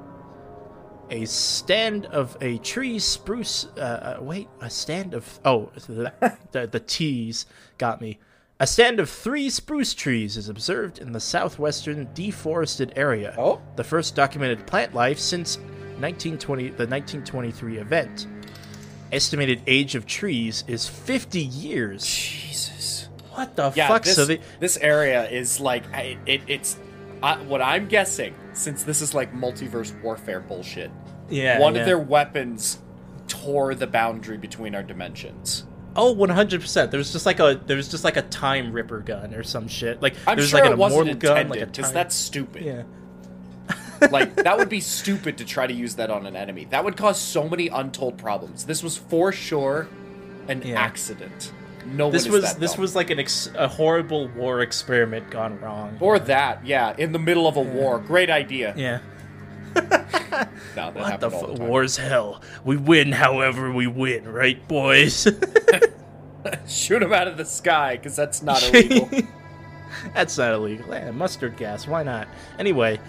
a 1.11 1.25
stand 1.27 2.07
of 2.07 2.37
a 2.41 2.59
tree 2.59 2.99
spruce 2.99 3.67
uh, 3.77 4.17
uh, 4.19 4.23
wait 4.23 4.49
a 4.61 4.69
stand 4.71 5.15
of 5.15 5.41
oh 5.45 5.71
the, 5.87 6.13
the 6.53 6.67
the 6.67 6.81
t's 6.81 7.47
got 7.79 8.01
me 8.01 8.19
a 8.61 8.67
stand 8.67 9.01
of 9.01 9.09
three 9.09 9.49
spruce 9.51 9.95
trees 9.95 10.37
is 10.37 10.49
observed 10.49 10.99
in 10.99 11.13
the 11.13 11.21
southwestern 11.21 12.09
deforested 12.15 12.93
area 12.97 13.35
Oh. 13.39 13.61
the 13.77 13.85
first 13.85 14.15
documented 14.15 14.67
plant 14.67 14.95
life 14.95 15.19
since 15.19 15.59
1920 16.01 16.63
the 16.69 16.87
1923 16.87 17.79
event 17.79 18.27
estimated 19.13 19.63
age 19.67 19.95
of 19.95 20.07
trees 20.07 20.65
is 20.67 20.89
50 20.89 21.41
years 21.41 22.05
Jesus. 22.05 23.09
what 23.31 23.55
the 23.57 23.73
Yeah, 23.75 23.89
fuck 23.89 24.03
this, 24.05 24.17
so 24.17 24.25
they 24.25 24.41
this 24.61 24.77
area 24.79 25.29
is 25.29 25.61
like 25.61 25.85
I- 25.93 26.19
it, 26.27 26.43
it's 26.47 26.79
uh, 27.23 27.39
what 27.39 27.63
I'm 27.63 27.89
guessing. 27.89 28.35
Since 28.53 28.83
this 28.85 29.01
is 29.01 29.15
like 29.15 29.33
multiverse 29.35 30.01
warfare 30.03 30.41
bullshit, 30.41 30.91
yeah 31.31 31.59
one 31.59 31.75
yeah. 31.75 31.81
of 31.81 31.87
their 31.87 31.99
weapons 31.99 32.79
tore 33.29 33.75
the 33.75 33.87
boundary 33.87 34.37
between 34.37 34.75
our 34.75 34.83
dimensions. 34.83 35.65
Oh, 35.97 36.15
100%. 36.15 36.91
There 36.91 36.99
was 36.99 37.13
just 37.13 37.25
like 37.25 37.39
a 37.41 37.61
there 37.67 37.77
was 37.77 37.89
just 37.89 38.05
like 38.05 38.17
a 38.17 38.23
time 38.23 38.73
ripper 38.73 39.01
gun 39.01 39.33
or 39.33 39.43
some 39.43 39.69
shit. 39.69 40.03
Like 40.03 40.15
I'm 40.27 40.37
there's 40.37 40.51
sure 40.51 40.61
like 40.61 40.67
an 40.67 40.73
it 40.73 40.79
wasn't 40.79 41.03
immortal 41.03 41.21
gun 41.21 41.37
intended 41.37 41.51
like 41.51 41.63
a 41.63 41.67
because 41.67 41.87
time 41.87 41.95
that's 41.95 42.15
stupid. 42.15 42.65
Yeah. 42.65 42.83
Like 44.11 44.35
that 44.37 44.57
would 44.59 44.69
be 44.69 44.81
stupid 44.81 45.39
to 45.39 45.45
try 45.45 45.67
to 45.67 45.73
use 45.73 45.95
that 45.97 46.11
on 46.11 46.27
an 46.27 46.37
enemy. 46.37 46.67
That 46.71 46.85
would 46.85 46.97
cause 46.97 47.21
so 47.21 47.49
many 47.49 47.69
untold 47.69 48.19
problems. 48.19 48.65
This 48.67 48.83
was 48.83 48.97
for 48.97 49.33
sure 49.33 49.89
an 50.49 50.63
Yeah. 50.65 50.81
accident. 50.81 51.53
No 51.87 52.11
This 52.11 52.27
was 52.29 52.55
this 52.57 52.73
dumb. 52.73 52.81
was 52.81 52.97
like 52.97 53.11
an 53.11 53.19
ex- 53.19 53.51
a 53.57 53.69
horrible 53.69 54.29
war 54.29 54.61
experiment 54.61 55.31
gone 55.31 55.61
wrong. 55.61 55.97
or 56.01 56.19
that, 56.19 56.65
yeah, 56.67 56.95
in 56.97 57.13
the 57.13 57.19
middle 57.19 57.47
of 57.47 57.57
a 57.57 57.63
war. 57.63 57.99
Great 57.99 58.31
idea. 58.31 58.73
yeah. 58.77 58.99
No, 59.75 59.83
that 59.83 60.95
What 60.95 61.21
the 61.21 61.31
fu- 61.31 61.55
the 61.55 61.63
war's 61.65 61.97
hell. 61.97 62.41
We 62.65 62.77
win 62.77 63.13
however 63.13 63.71
we 63.73 63.87
win, 63.87 64.27
right, 64.33 64.67
boys? 64.69 65.27
Shoot 66.69 67.03
him 67.03 67.13
out 67.13 67.29
of 67.29 67.37
the 67.37 67.45
sky 67.45 67.97
because 67.97 68.17
that's 68.17 68.43
not 68.43 68.63
illegal. 68.63 69.09
That's 70.15 70.39
not 70.39 70.55
illegal. 70.55 70.95
Yeah, 70.95 71.11
mustard 71.11 71.57
gas, 71.57 71.87
why 71.89 72.05
not? 72.05 72.29
Anyway, 72.59 73.01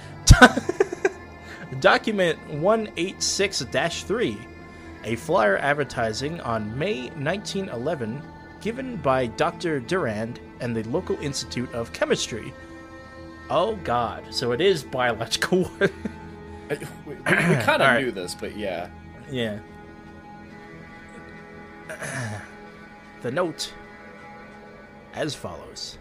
document 1.79 2.39
186-3, 2.49 4.37
a 5.03 5.15
flyer 5.15 5.57
advertising 5.57 6.41
on 6.41 6.77
May 6.77 7.09
1911 7.11 8.21
given 8.61 8.97
by 8.97 9.27
Dr. 9.27 9.79
Durand 9.79 10.39
and 10.59 10.75
the 10.75 10.81
local 10.89 11.17
Institute 11.19 11.71
of 11.73 11.93
Chemistry. 11.93 12.51
Oh 13.51 13.75
god, 13.83 14.23
so 14.33 14.51
it 14.53 14.61
is 14.61 14.83
biological 14.83 15.59
war. 15.79 15.89
we 17.05 17.13
we 17.13 17.15
kind 17.23 17.83
of 17.83 18.01
knew 18.01 18.11
this, 18.11 18.33
but 18.33 18.57
yeah. 18.57 18.89
Yeah. 19.29 19.59
the 23.21 23.31
note 23.31 23.71
as 25.13 25.35
follows 25.35 25.99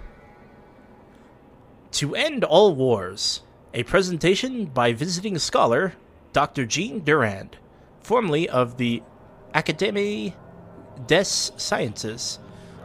To 1.94 2.16
end 2.16 2.42
all 2.42 2.74
wars, 2.74 3.42
a 3.72 3.84
presentation 3.84 4.64
by 4.64 4.92
visiting 4.92 5.38
scholar 5.38 5.94
Dr. 6.32 6.66
Jean 6.66 7.04
Durand, 7.04 7.56
formerly 8.00 8.48
of 8.48 8.78
the 8.78 9.00
Académie 9.54 10.34
des 11.06 11.22
Sciences, 11.24 12.40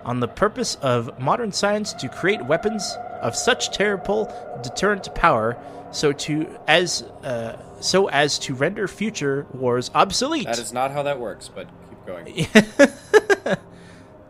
on 0.05 0.19
the 0.19 0.27
purpose 0.27 0.75
of 0.75 1.19
modern 1.19 1.51
science 1.51 1.91
to 1.93 2.07
create 2.07 2.45
weapons 2.45 2.95
of 3.19 3.35
such 3.35 3.71
terrible 3.71 4.31
deterrent 4.61 5.13
power 5.15 5.57
so 5.91 6.11
to 6.11 6.47
as 6.67 7.01
uh, 7.23 7.57
so 7.81 8.09
as 8.09 8.37
to 8.37 8.53
render 8.53 8.87
future 8.87 9.47
wars 9.55 9.89
obsolete. 9.95 10.45
That 10.45 10.59
is 10.59 10.71
not 10.71 10.91
how 10.91 11.01
that 11.01 11.19
works, 11.19 11.49
but 11.49 11.67
keep 11.89 12.05
going. 12.05 12.45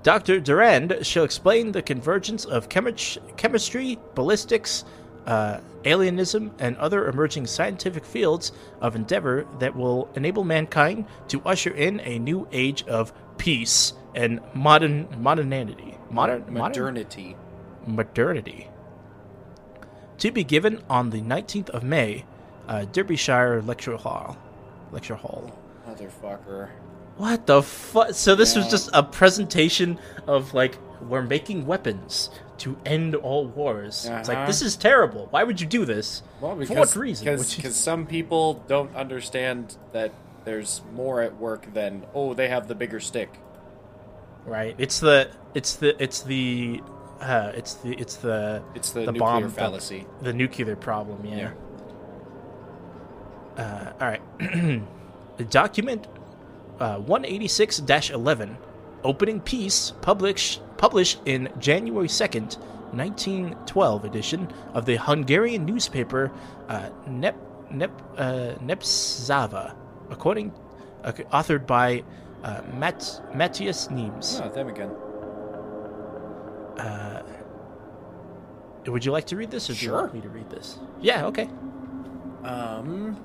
Dr. 0.10 0.39
Durand 0.39 1.06
shall 1.06 1.24
explain 1.24 1.72
the 1.72 1.84
convergence 1.84 2.43
of 2.43 2.67
chemi- 2.67 3.19
chemistry, 3.38 4.00
ballistics, 4.15 4.84
uh, 5.28 5.60
alienism, 5.84 6.50
and 6.58 6.76
other 6.78 7.08
emerging 7.10 7.45
scientific 7.45 8.04
fields 8.04 8.52
of 8.82 8.95
endeavor 8.95 9.45
that 9.60 9.76
will 9.76 10.10
enable 10.15 10.43
mankind 10.43 11.06
to 11.28 11.43
usher 11.45 11.69
in 11.69 12.00
a 12.00 12.17
new 12.17 12.48
age 12.52 12.82
of 12.88 13.13
peace 13.38 13.93
and 14.15 14.39
modern 14.56 15.08
modernity. 15.19 15.95
Modern 16.10 16.39
modern 16.39 16.56
Modernity. 16.56 17.36
modernity. 17.86 18.67
To 20.17 20.32
be 20.32 20.43
given 20.43 20.82
on 20.89 21.12
the 21.12 21.22
19th 21.22 21.69
of 21.69 21.84
May 21.84 22.26
uh, 22.67 22.86
Derbyshire 22.86 23.62
Lecture 23.62 23.95
Hall. 23.95 24.39
Lecture 24.91 25.13
Hall. 25.13 25.56
Motherfucker. 25.88 26.69
What 27.19 27.47
the 27.47 27.62
fuck? 27.62 28.13
So 28.13 28.34
this 28.34 28.55
was 28.55 28.69
just 28.69 28.89
a 28.93 29.03
presentation 29.03 29.99
of 30.25 30.53
like 30.53 30.77
we're 31.01 31.21
making 31.21 31.65
weapons 31.65 32.29
to 32.60 32.77
end 32.86 33.13
all 33.15 33.45
wars. 33.47 34.05
It's 34.10 34.29
like 34.29 34.38
Uh-huh. 34.38 34.47
this 34.47 34.62
is 34.62 34.77
terrible. 34.77 35.27
Why 35.29 35.43
would 35.43 35.60
you 35.60 35.67
do 35.67 35.84
this? 35.84 36.23
Well, 36.39 36.53
For 36.53 36.60
because, 36.62 36.77
what 36.77 36.95
reason? 36.95 37.25
Because 37.25 37.60
is- 37.60 37.75
some 37.75 38.05
people 38.05 38.63
don't 38.69 38.95
understand 38.95 39.75
that 39.91 40.12
there's 40.45 40.82
more 40.95 41.21
at 41.21 41.36
work 41.38 41.73
than 41.73 42.05
oh 42.13 42.34
they 42.34 42.47
have 42.47 42.69
the 42.69 42.75
bigger 42.75 43.01
stick. 43.01 43.29
Right. 44.45 44.75
It's 44.77 45.01
the 45.01 45.29
it's 45.53 45.75
the 45.75 46.01
it's 46.01 46.21
the 46.21 46.82
uh, 47.19 47.51
it's 47.53 47.73
the 47.73 47.91
it's 47.99 48.15
the 48.15 48.63
It's 48.75 48.91
the, 48.91 49.01
the 49.01 49.12
nuclear 49.12 49.19
bomb 49.19 49.49
fallacy. 49.49 50.05
the 50.21 50.32
nuclear 50.32 50.77
problem. 50.77 51.25
Yeah. 51.25 51.51
Uh, 53.58 53.91
all 53.99 54.08
right. 54.08 54.21
the 55.38 55.43
document 55.49 56.08
uh, 56.80 57.00
186-11, 57.00 58.56
opening 59.04 59.39
piece 59.42 59.92
published 60.02 60.62
published 60.78 61.20
in 61.26 61.50
January 61.60 62.08
2nd, 62.08 62.58
1912 62.94 64.06
edition 64.06 64.48
of 64.74 64.86
the 64.86 64.96
Hungarian 64.96 65.65
newspaper 65.65 66.32
uh, 66.70 66.89
Nep 67.08 67.36
Nep 67.72 67.92
uh, 68.18 68.56
Nepzava, 68.63 69.76
according 70.10 70.52
uh, 71.04 71.12
authored 71.34 71.68
by 71.68 72.04
uh, 72.44 72.62
Mat- 72.74 73.22
Matthias 73.36 73.88
Niems. 73.89 74.42
Oh, 74.44 74.50
them 74.50 74.70
again. 74.70 74.89
Would 78.88 79.06
you 79.06 79.12
like 79.12 79.26
to 79.28 79.36
read 79.36 79.52
this, 79.52 79.70
or 79.70 79.74
do 79.74 79.80
you 79.80 79.88
Sure. 79.92 80.02
want 80.02 80.13
me 80.15 80.22
to 80.22 80.30
read 80.30 80.50
this? 80.50 80.80
Yeah. 81.00 81.26
Okay. 81.28 81.48
Um. 82.44 83.18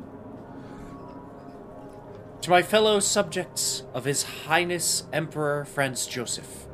To 2.45 2.51
my 2.51 2.61
fellow 2.61 3.01
subjects 3.01 3.85
of 3.95 4.05
His 4.05 4.23
Highness 4.23 5.05
Emperor 5.15 5.65
Franz 5.65 6.07
Joseph, 6.07 6.67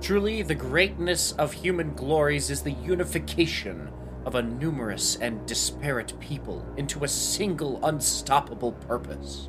truly 0.00 0.42
the 0.42 0.54
greatness 0.54 1.32
of 1.32 1.52
human 1.52 1.94
glories 1.94 2.50
is 2.50 2.62
the 2.62 2.70
unification 2.70 3.90
of 4.24 4.36
a 4.36 4.42
numerous 4.44 5.16
and 5.16 5.44
disparate 5.44 6.20
people 6.20 6.64
into 6.76 7.02
a 7.02 7.08
single 7.08 7.84
unstoppable 7.84 8.70
purpose. 8.70 9.48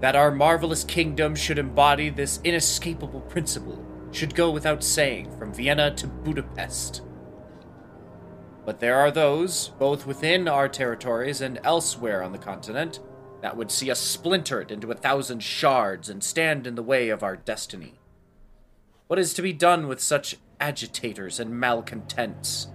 That 0.00 0.16
our 0.16 0.30
marvelous 0.30 0.84
kingdom 0.84 1.34
should 1.34 1.58
embody 1.58 2.10
this 2.10 2.40
inescapable 2.44 3.22
principle 3.22 3.82
should 4.12 4.34
go 4.34 4.50
without 4.50 4.84
saying 4.84 5.34
from 5.38 5.54
Vienna 5.54 5.94
to 5.94 6.06
Budapest. 6.06 7.00
But 8.66 8.80
there 8.80 8.96
are 8.96 9.10
those, 9.10 9.68
both 9.78 10.06
within 10.06 10.46
our 10.46 10.68
territories 10.68 11.40
and 11.40 11.58
elsewhere 11.64 12.22
on 12.22 12.32
the 12.32 12.38
continent, 12.38 13.00
that 13.40 13.56
would 13.56 13.70
see 13.70 13.90
us 13.90 14.00
splintered 14.00 14.70
into 14.70 14.90
a 14.90 14.94
thousand 14.94 15.42
shards 15.42 16.08
and 16.08 16.22
stand 16.22 16.66
in 16.66 16.74
the 16.74 16.82
way 16.82 17.08
of 17.08 17.22
our 17.22 17.36
destiny. 17.36 17.94
What 19.06 19.18
is 19.18 19.34
to 19.34 19.42
be 19.42 19.52
done 19.52 19.88
with 19.88 20.00
such 20.00 20.36
agitators 20.60 21.40
and 21.40 21.58
malcontents? 21.58 22.68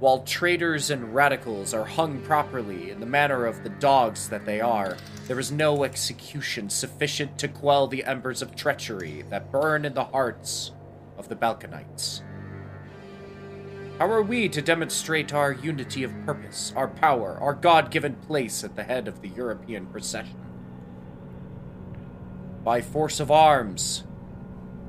While 0.00 0.22
traitors 0.22 0.90
and 0.90 1.14
radicals 1.14 1.74
are 1.74 1.84
hung 1.84 2.22
properly 2.22 2.90
in 2.90 3.00
the 3.00 3.06
manner 3.06 3.44
of 3.44 3.62
the 3.62 3.68
dogs 3.68 4.30
that 4.30 4.46
they 4.46 4.60
are, 4.60 4.96
there 5.28 5.38
is 5.38 5.52
no 5.52 5.84
execution 5.84 6.70
sufficient 6.70 7.38
to 7.38 7.48
quell 7.48 7.86
the 7.86 8.04
embers 8.04 8.40
of 8.40 8.56
treachery 8.56 9.24
that 9.28 9.52
burn 9.52 9.84
in 9.84 9.92
the 9.92 10.04
hearts 10.04 10.72
of 11.18 11.28
the 11.28 11.36
Balkanites. 11.36 12.22
How 14.00 14.10
are 14.12 14.22
we 14.22 14.48
to 14.48 14.62
demonstrate 14.62 15.34
our 15.34 15.52
unity 15.52 16.04
of 16.04 16.24
purpose, 16.24 16.72
our 16.74 16.88
power, 16.88 17.36
our 17.38 17.52
God 17.52 17.90
given 17.90 18.14
place 18.14 18.64
at 18.64 18.74
the 18.74 18.82
head 18.82 19.06
of 19.06 19.20
the 19.20 19.28
European 19.28 19.84
procession? 19.84 20.40
By 22.64 22.80
force 22.80 23.20
of 23.20 23.30
arms. 23.30 24.04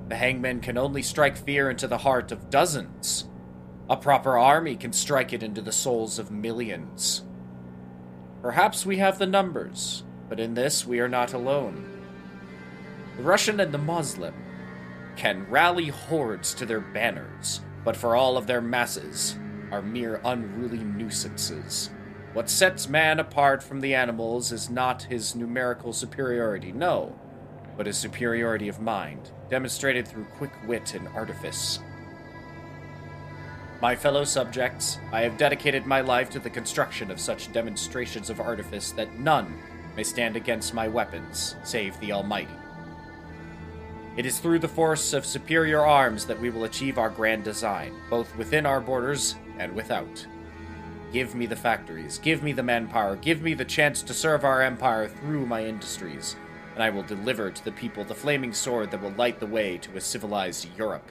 The 0.07 0.15
hangman 0.15 0.61
can 0.61 0.77
only 0.77 1.01
strike 1.01 1.35
fear 1.35 1.69
into 1.69 1.89
the 1.89 1.97
heart 1.97 2.31
of 2.31 2.49
dozens. 2.49 3.27
A 3.89 3.97
proper 3.97 4.37
army 4.37 4.77
can 4.77 4.93
strike 4.93 5.33
it 5.33 5.43
into 5.43 5.59
the 5.59 5.73
souls 5.73 6.17
of 6.17 6.31
millions. 6.31 7.25
Perhaps 8.41 8.85
we 8.85 8.99
have 8.99 9.19
the 9.19 9.27
numbers, 9.27 10.05
but 10.29 10.39
in 10.39 10.53
this 10.53 10.87
we 10.87 11.01
are 11.01 11.09
not 11.09 11.33
alone. 11.33 11.85
The 13.17 13.23
Russian 13.23 13.59
and 13.59 13.73
the 13.73 13.77
Moslem 13.77 14.35
can 15.17 15.49
rally 15.49 15.89
hordes 15.89 16.53
to 16.53 16.65
their 16.65 16.79
banners, 16.79 17.59
but 17.83 17.95
for 17.95 18.15
all 18.15 18.37
of 18.37 18.47
their 18.47 18.61
masses 18.61 19.37
are 19.71 19.81
mere 19.81 20.21
unruly 20.23 20.79
nuisances. 20.79 21.89
What 22.33 22.49
sets 22.49 22.87
man 22.87 23.19
apart 23.19 23.61
from 23.61 23.81
the 23.81 23.95
animals 23.95 24.51
is 24.51 24.69
not 24.69 25.03
his 25.03 25.35
numerical 25.35 25.91
superiority, 25.91 26.71
no, 26.71 27.13
but 27.75 27.85
his 27.85 27.97
superiority 27.97 28.67
of 28.67 28.79
mind, 28.79 29.31
demonstrated 29.49 30.07
through 30.07 30.25
quick 30.37 30.51
wit 30.67 30.93
and 30.93 31.07
artifice. 31.09 31.79
My 33.81 33.95
fellow 33.95 34.23
subjects, 34.23 34.99
I 35.11 35.21
have 35.21 35.37
dedicated 35.37 35.85
my 35.85 36.01
life 36.01 36.29
to 36.31 36.39
the 36.39 36.49
construction 36.49 37.09
of 37.09 37.19
such 37.19 37.51
demonstrations 37.51 38.29
of 38.29 38.39
artifice 38.39 38.91
that 38.91 39.19
none 39.19 39.59
may 39.97 40.03
stand 40.03 40.35
against 40.35 40.73
my 40.73 40.87
weapons, 40.87 41.55
save 41.63 41.99
the 41.99 42.11
Almighty. 42.11 42.53
It 44.17 44.25
is 44.25 44.39
through 44.39 44.59
the 44.59 44.67
force 44.67 45.13
of 45.13 45.25
superior 45.25 45.85
arms 45.85 46.25
that 46.25 46.39
we 46.39 46.49
will 46.49 46.65
achieve 46.65 46.97
our 46.97 47.09
grand 47.09 47.45
design, 47.45 47.93
both 48.09 48.35
within 48.35 48.65
our 48.65 48.81
borders 48.81 49.35
and 49.57 49.73
without. 49.73 50.27
Give 51.13 51.33
me 51.33 51.45
the 51.45 51.55
factories, 51.55 52.17
give 52.17 52.43
me 52.43 52.51
the 52.51 52.63
manpower, 52.63 53.15
give 53.15 53.41
me 53.41 53.53
the 53.53 53.63
chance 53.63 54.01
to 54.03 54.13
serve 54.13 54.43
our 54.43 54.61
empire 54.61 55.07
through 55.07 55.45
my 55.45 55.65
industries, 55.65 56.35
and 56.73 56.83
I 56.83 56.89
will 56.89 57.03
deliver 57.03 57.51
to 57.51 57.65
the 57.65 57.71
people 57.71 58.03
the 58.03 58.13
flaming 58.13 58.53
sword 58.53 58.91
that 58.91 59.01
will 59.01 59.11
light 59.11 59.39
the 59.39 59.45
way 59.45 59.77
to 59.77 59.95
a 59.95 60.01
civilized 60.01 60.67
Europe. 60.77 61.09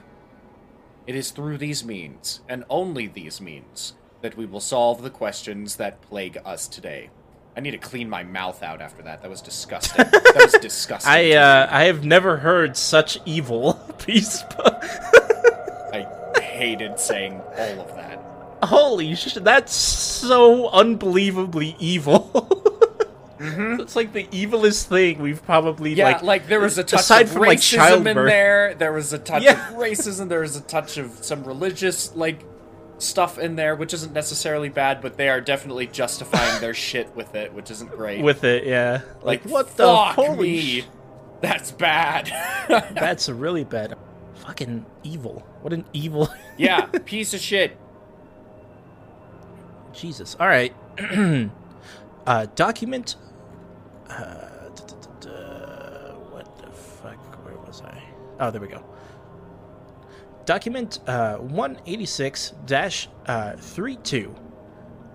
It 1.07 1.15
is 1.15 1.31
through 1.31 1.57
these 1.57 1.83
means, 1.83 2.41
and 2.47 2.63
only 2.69 3.07
these 3.07 3.41
means, 3.41 3.95
that 4.21 4.37
we 4.37 4.45
will 4.45 4.59
solve 4.59 5.01
the 5.01 5.09
questions 5.09 5.77
that 5.77 6.01
plague 6.03 6.37
us 6.45 6.67
today. 6.67 7.09
I 7.55 7.59
need 7.59 7.71
to 7.71 7.77
clean 7.77 8.09
my 8.09 8.23
mouth 8.23 8.63
out 8.63 8.81
after 8.81 9.03
that. 9.03 9.21
That 9.21 9.29
was 9.29 9.41
disgusting. 9.41 10.05
that 10.09 10.33
was 10.35 10.53
disgusting. 10.61 11.11
I 11.11 11.31
uh. 11.33 11.67
I 11.69 11.83
have 11.85 12.05
never 12.05 12.37
heard 12.37 12.77
such 12.77 13.19
evil 13.25 13.73
piece. 13.97 14.43
I 15.93 16.07
hated 16.41 16.99
saying 16.99 17.41
all 17.57 17.81
of 17.81 17.95
that. 17.95 18.19
Holy 18.63 19.15
shit! 19.15 19.43
That's 19.43 19.73
so 19.73 20.69
unbelievably 20.69 21.75
evil. 21.79 22.47
It's 23.43 23.95
like 23.95 24.13
the 24.13 24.25
evilest 24.25 24.83
thing 24.85 25.19
we've 25.19 25.43
probably 25.43 25.91
Mm-hmm. 25.91 25.97
Yeah, 25.97 26.05
like. 26.11 26.21
like, 26.21 26.47
there 26.47 26.59
was 26.59 26.77
a 26.77 26.83
touch 26.83 26.99
aside 26.99 27.23
of 27.23 27.31
from, 27.31 27.41
like, 27.41 27.57
racism 27.57 28.05
in 28.05 28.15
there. 28.15 28.75
There 28.75 28.93
was 28.93 29.13
a 29.13 29.17
touch 29.17 29.41
Yeah. 29.41 29.69
of 29.71 29.77
racism. 29.77 30.29
There 30.29 30.41
was 30.41 30.55
a 30.55 30.61
touch 30.61 30.97
of 30.97 31.09
some 31.25 31.43
religious 31.43 32.15
like 32.15 32.43
stuff 33.01 33.37
in 33.37 33.55
there, 33.55 33.75
which 33.75 33.93
isn't 33.93 34.13
necessarily 34.13 34.69
bad, 34.69 35.01
but 35.01 35.17
they 35.17 35.29
are 35.29 35.41
definitely 35.41 35.87
justifying 35.87 36.61
their 36.61 36.73
shit 36.87 37.15
with 37.15 37.35
it, 37.35 37.53
which 37.53 37.71
isn't 37.71 37.91
great. 37.91 38.21
with 38.23 38.43
it, 38.43 38.65
yeah. 38.65 39.01
Like, 39.21 39.43
like 39.43 39.45
what 39.45 39.77
the 39.77 39.85
fuck 39.85 40.15
holy? 40.15 40.81
sh- 40.81 40.85
That's 41.41 41.71
bad. 41.71 42.31
That's 42.93 43.27
really 43.29 43.63
bad. 43.63 43.95
Fucking 44.35 44.85
evil. 45.03 45.43
What 45.61 45.73
an 45.73 45.85
evil. 45.93 46.29
yeah, 46.57 46.85
piece 47.05 47.33
of 47.33 47.39
shit. 47.39 47.77
Jesus. 49.93 50.35
All 50.39 50.47
right. 50.47 50.73
uh, 52.27 52.47
document. 52.55 53.15
Uh, 54.09 54.47
what 56.29 56.57
the 56.57 56.71
fuck? 56.71 57.45
Where 57.45 57.57
was 57.57 57.81
I? 57.83 58.01
Oh, 58.39 58.51
there 58.51 58.61
we 58.61 58.67
go. 58.67 58.83
Document 60.45 60.99
186 61.05 62.51
uh, 62.51 62.55
186 62.57 63.07
32. 63.59 64.35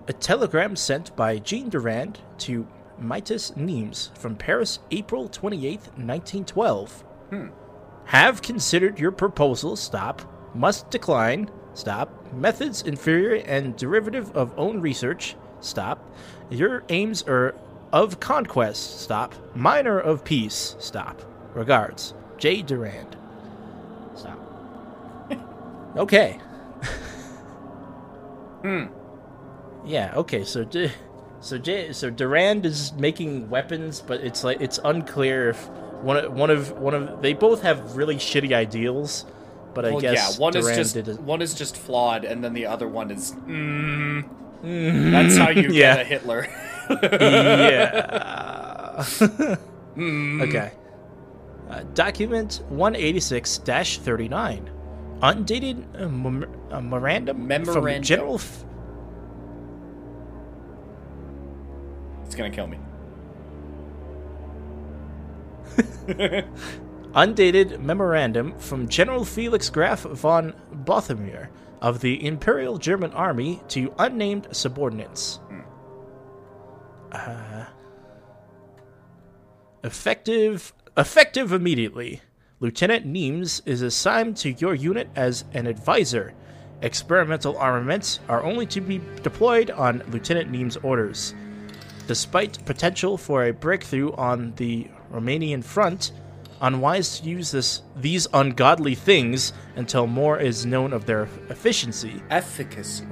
A 0.08 0.12
telegram 0.12 0.76
sent 0.76 1.14
by 1.16 1.38
Jean 1.38 1.68
Durand 1.68 2.20
to 2.38 2.66
Mitas 3.00 3.52
Niemes 3.56 4.16
from 4.16 4.36
Paris, 4.36 4.78
April 4.90 5.28
28th, 5.28 5.88
1912. 5.98 7.05
Have 8.07 8.40
considered 8.40 9.01
your 9.01 9.11
proposal. 9.11 9.74
Stop. 9.74 10.22
Must 10.55 10.88
decline. 10.90 11.51
Stop. 11.74 12.32
Methods 12.32 12.82
inferior 12.82 13.42
and 13.44 13.76
derivative 13.76 14.34
of 14.36 14.57
own 14.57 14.80
research. 14.80 15.36
Stop. 15.61 16.09
Your 16.48 16.84
aims 16.88 17.24
are 17.24 17.55
of 17.92 18.20
conquest. 18.20 19.01
Stop. 19.01 19.34
Minor 19.57 19.98
of 19.98 20.24
peace. 20.24 20.76
Stop. 20.78 21.20
Regards, 21.55 22.14
J. 22.38 22.62
Durand. 22.62 23.16
Okay. 25.97 26.38
Hmm. 28.62 28.84
Yeah. 29.84 30.12
Okay. 30.16 30.44
So, 30.44 30.64
D- 30.64 30.90
so 31.40 31.59
J, 31.59 31.92
so 31.92 32.11
Durand 32.11 32.64
is 32.66 32.92
making 32.94 33.49
weapons, 33.51 34.01
but 34.01 34.20
it's 34.20 34.42
like 34.44 34.61
it's 34.61 34.78
unclear 34.84 35.51
if 35.51 35.68
one 36.03 36.16
of, 36.16 36.32
one 36.32 36.51
of 36.51 36.72
one 36.72 36.94
of 36.94 37.22
they 37.22 37.32
both 37.34 37.62
have 37.62 37.97
really 37.97 38.16
shitty 38.16 38.53
ideals, 38.53 39.24
but 39.74 39.84
I 39.84 39.90
Well, 39.92 40.01
guess 40.01 40.34
yeah, 40.34 40.38
one 40.42 40.53
Duran 40.53 40.78
is 40.78 40.92
just 40.92 41.20
one 41.20 41.42
is 41.42 41.55
just 41.55 41.76
flawed, 41.76 42.24
and 42.24 42.42
then 42.42 42.53
the 42.55 42.66
other 42.66 42.88
one 42.88 43.11
is. 43.11 43.32
Mm, 43.47 44.24
that's 45.12 45.36
how 45.36 45.51
you 45.51 45.68
Yeah. 45.70 45.97
get 45.97 46.01
a 46.01 46.05
Hitler. 46.05 46.47
yeah. 46.90 49.05
Mm. 49.97 50.42
Okay. 50.47 50.72
Uh, 51.70 51.82
document 51.94 52.62
186-39. 52.70 54.68
Undated 55.22 55.84
uh, 55.96 56.08
mem- 56.08 56.44
uh, 56.70 56.80
memorandum 56.80 57.48
from 57.64 58.02
General 58.02 58.34
F- 58.34 58.64
It's 62.24 62.34
gonna 62.34 62.50
kill 62.50 62.66
me. 62.66 62.78
undated 67.14 67.80
memorandum 67.80 68.56
from 68.58 68.88
General 68.88 69.24
Felix 69.24 69.70
Graf 69.70 70.02
von 70.02 70.54
Bothemir 70.84 71.48
of 71.80 72.00
the 72.00 72.24
Imperial 72.26 72.78
German 72.78 73.12
Army 73.12 73.62
to 73.68 73.92
unnamed 73.98 74.48
subordinates. 74.52 75.40
Uh, 77.12 77.64
effective 79.82 80.72
effective 80.96 81.52
immediately. 81.52 82.20
Lieutenant 82.59 83.04
Neems 83.04 83.61
is 83.66 83.82
assigned 83.82 84.38
to 84.38 84.52
your 84.52 84.74
unit 84.74 85.11
as 85.14 85.44
an 85.52 85.66
advisor. 85.66 86.32
Experimental 86.80 87.59
armaments 87.59 88.20
are 88.28 88.42
only 88.42 88.64
to 88.66 88.80
be 88.80 88.98
deployed 89.22 89.70
on 89.70 90.02
Lieutenant 90.09 90.50
Neems' 90.50 90.78
orders. 90.78 91.34
Despite 92.07 92.64
potential 92.64 93.18
for 93.18 93.44
a 93.44 93.52
breakthrough 93.52 94.12
on 94.12 94.54
the 94.57 94.88
Romanian 95.12 95.62
front, 95.62 96.12
unwise 96.62 97.20
to 97.20 97.28
use 97.28 97.50
this 97.50 97.82
these 97.94 98.26
ungodly 98.32 98.94
things 98.94 99.52
until 99.76 100.07
more 100.07 100.38
is 100.38 100.64
known 100.64 100.94
of 100.94 101.04
their 101.04 101.28
efficiency. 101.50 102.22
Efficacy. 102.30 103.04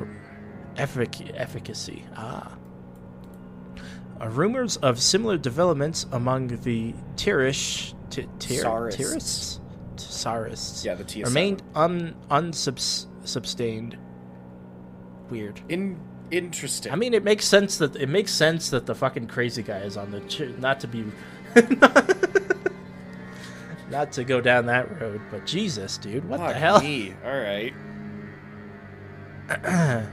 Effic- 0.77 1.33
efficacy. 1.35 2.05
Ah. 2.17 2.57
Uh, 4.21 4.29
rumors 4.29 4.77
of 4.79 5.01
similar 5.01 5.37
developments 5.37 6.07
among 6.13 6.49
the 6.49 6.95
Tirish. 7.17 7.95
T- 8.11 8.27
tir- 8.39 8.63
Tsarists. 8.63 8.97
Tirists? 8.97 9.61
Tsarists. 9.97 10.85
Yeah, 10.85 10.95
the 10.95 11.05
TSM. 11.05 11.25
Remained 11.27 11.63
un- 11.75 12.15
unsubstained. 12.31 13.97
Weird. 15.31 15.61
In 15.69 15.99
interesting. 16.31 16.93
I 16.93 16.97
mean, 16.97 17.15
it 17.15 17.25
makes 17.25 17.45
sense 17.45 17.79
that 17.79 17.97
it 17.97 18.09
makes 18.09 18.33
sense 18.33 18.71
that 18.71 18.87
the 18.87 18.95
fucking 18.95 19.27
crazy 19.27 19.63
guy 19.63 19.79
is 19.79 19.97
on 19.97 20.11
the 20.11 20.21
ch- 20.21 20.57
not 20.59 20.81
to 20.81 20.89
be 20.89 21.05
not 23.91 24.13
to 24.13 24.25
go 24.25 24.41
down 24.41 24.67
that 24.67 25.01
road, 25.01 25.21
but 25.31 25.47
Jesus, 25.47 25.99
dude, 25.99 26.29
what 26.29 26.39
the 26.41 26.55
hell? 26.55 26.81
me. 26.81 27.15
All 27.25 27.41
right. 27.41 27.73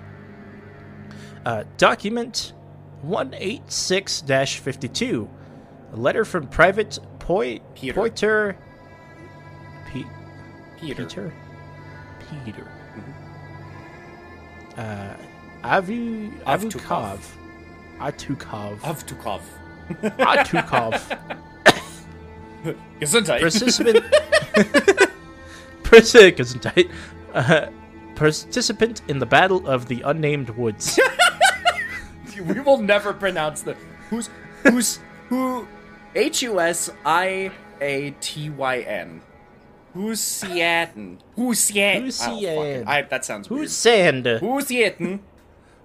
Uh, 1.44 1.64
document 1.78 2.54
186-52. 3.06 5.28
A 5.94 5.96
letter 5.96 6.26
from 6.26 6.48
Private 6.48 7.00
Poi- 7.20 7.60
Peter. 7.76 7.94
Poiter 7.94 8.56
Pe- 9.88 10.04
Peter. 10.80 11.06
Peter 11.06 11.34
Peter. 12.46 12.68
Uh, 14.78 15.14
Avu 15.64 16.32
Avtukov. 16.44 17.20
Avtukov. 18.00 18.80
Atukov. 18.80 19.42
Avtukov. 20.00 20.18
Atukov. 20.20 20.94
Gesundheit. 23.02 23.42
Participant. 23.42 24.04
Participant. 25.84 26.88
Uh, 27.34 27.68
participant 28.16 29.02
in 29.08 29.20
the 29.20 29.26
Battle 29.26 29.68
of 29.68 29.88
the 29.88 30.02
Unnamed 30.04 30.50
Woods. 30.52 31.00
we 32.42 32.60
will 32.60 32.78
never 32.78 33.14
pronounce 33.14 33.62
the 33.62 33.76
who's 34.10 34.30
who's 34.64 35.00
who 35.30 35.68
H 36.16 36.42
U 36.42 36.60
S 36.60 36.90
I 37.06 37.52
A 37.80 38.12
T 38.20 38.50
Y 38.50 38.80
N. 38.80 39.22
Husiaten. 39.94 41.20
Husiaten. 41.38 42.04
Husiaten. 42.06 42.88
I 42.88 43.02
that 43.04 43.26
sounds 43.26 43.50
weird. 43.50 43.64
Who's 43.64 43.76
sand? 43.76 44.26
Husiaten. 44.26 45.20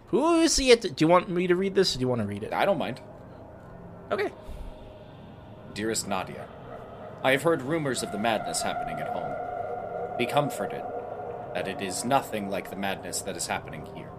Who's 0.08 0.58
it? 0.58 0.82
Do 0.82 1.04
you 1.04 1.08
want 1.08 1.28
me 1.28 1.46
to 1.46 1.56
read 1.56 1.74
this? 1.74 1.94
Or 1.94 1.98
do 1.98 2.02
you 2.02 2.08
want 2.08 2.20
to 2.20 2.26
read 2.26 2.42
it? 2.42 2.52
I 2.52 2.64
don't 2.64 2.78
mind. 2.78 3.00
Okay. 4.12 4.30
Dearest 5.74 6.06
Nadia, 6.08 6.46
I 7.22 7.32
have 7.32 7.42
heard 7.42 7.60
rumors 7.62 8.02
of 8.02 8.12
the 8.12 8.18
madness 8.18 8.62
happening 8.62 8.98
at 9.00 9.08
home. 9.08 9.34
Be 10.16 10.24
comforted 10.24 10.82
that 11.54 11.66
it 11.68 11.82
is 11.82 12.04
nothing 12.04 12.48
like 12.48 12.70
the 12.70 12.76
madness 12.76 13.20
that 13.22 13.36
is 13.36 13.46
happening 13.46 13.86
here. 13.94 14.10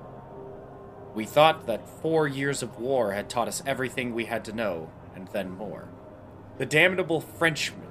We 1.17 1.25
thought 1.25 1.65
that 1.65 1.89
four 2.03 2.27
years 2.27 2.61
of 2.61 2.77
war 2.77 3.13
had 3.13 3.27
taught 3.27 3.47
us 3.47 3.63
everything 3.65 4.13
we 4.13 4.25
had 4.25 4.45
to 4.45 4.53
know, 4.53 4.91
and 5.15 5.27
then 5.29 5.49
more. 5.49 5.89
The 6.59 6.65
damnable 6.67 7.21
Frenchman, 7.21 7.87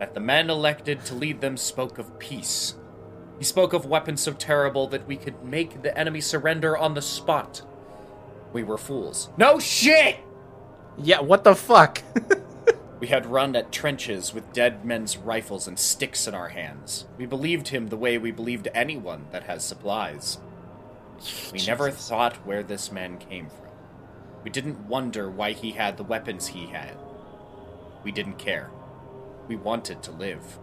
that 0.00 0.12
the 0.12 0.18
men 0.18 0.50
elected 0.50 1.04
to 1.04 1.14
lead 1.14 1.40
them, 1.40 1.56
spoke 1.56 1.98
of 1.98 2.18
peace. 2.18 2.74
He 3.38 3.44
spoke 3.44 3.74
of 3.74 3.86
weapons 3.86 4.22
so 4.22 4.32
terrible 4.32 4.88
that 4.88 5.06
we 5.06 5.16
could 5.16 5.44
make 5.44 5.82
the 5.82 5.96
enemy 5.96 6.20
surrender 6.20 6.76
on 6.76 6.94
the 6.94 7.00
spot. 7.00 7.62
We 8.52 8.64
were 8.64 8.76
fools. 8.76 9.28
No 9.36 9.60
shit! 9.60 10.16
Yeah. 10.96 11.20
What 11.20 11.44
the 11.44 11.54
fuck? 11.54 12.02
We 13.00 13.06
had 13.06 13.26
run 13.26 13.54
at 13.54 13.70
trenches 13.70 14.34
with 14.34 14.52
dead 14.52 14.84
men's 14.84 15.16
rifles 15.16 15.68
and 15.68 15.78
sticks 15.78 16.26
in 16.26 16.34
our 16.34 16.48
hands. 16.48 17.06
We 17.16 17.26
believed 17.26 17.68
him 17.68 17.86
the 17.86 17.96
way 17.96 18.18
we 18.18 18.32
believed 18.32 18.66
anyone 18.74 19.26
that 19.30 19.44
has 19.44 19.64
supplies. 19.64 20.38
We 21.52 21.64
never 21.66 21.90
thought 21.90 22.36
where 22.46 22.62
this 22.62 22.92
man 22.92 23.18
came 23.18 23.48
from. 23.48 23.68
We 24.44 24.50
didn't 24.50 24.86
wonder 24.86 25.30
why 25.30 25.52
he 25.52 25.72
had 25.72 25.96
the 25.96 26.04
weapons 26.04 26.48
he 26.48 26.66
had. 26.66 26.96
We 28.04 28.12
didn't 28.12 28.38
care. 28.38 28.70
We 29.48 29.56
wanted 29.56 30.02
to 30.04 30.12
live. 30.12 30.58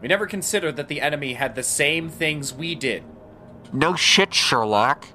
We 0.00 0.08
never 0.08 0.26
considered 0.26 0.76
that 0.76 0.88
the 0.88 1.00
enemy 1.00 1.34
had 1.34 1.54
the 1.54 1.62
same 1.62 2.08
things 2.08 2.54
we 2.54 2.74
did. 2.74 3.02
No 3.72 3.94
shit, 3.94 4.32
Sherlock. 4.32 5.06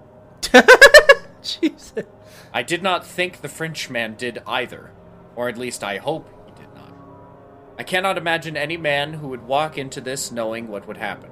Jesus. 1.41 2.05
I 2.53 2.61
did 2.63 2.83
not 2.83 3.05
think 3.05 3.41
the 3.41 3.49
Frenchman 3.49 4.15
did 4.15 4.43
either, 4.45 4.91
or 5.35 5.49
at 5.49 5.57
least 5.57 5.83
I 5.83 5.97
hope 5.97 6.29
he 6.45 6.51
did 6.61 6.73
not. 6.75 6.93
I 7.79 7.83
cannot 7.83 8.17
imagine 8.17 8.55
any 8.55 8.77
man 8.77 9.13
who 9.13 9.29
would 9.29 9.47
walk 9.47 9.77
into 9.77 10.01
this 10.01 10.31
knowing 10.31 10.67
what 10.67 10.87
would 10.87 10.97
happen. 10.97 11.31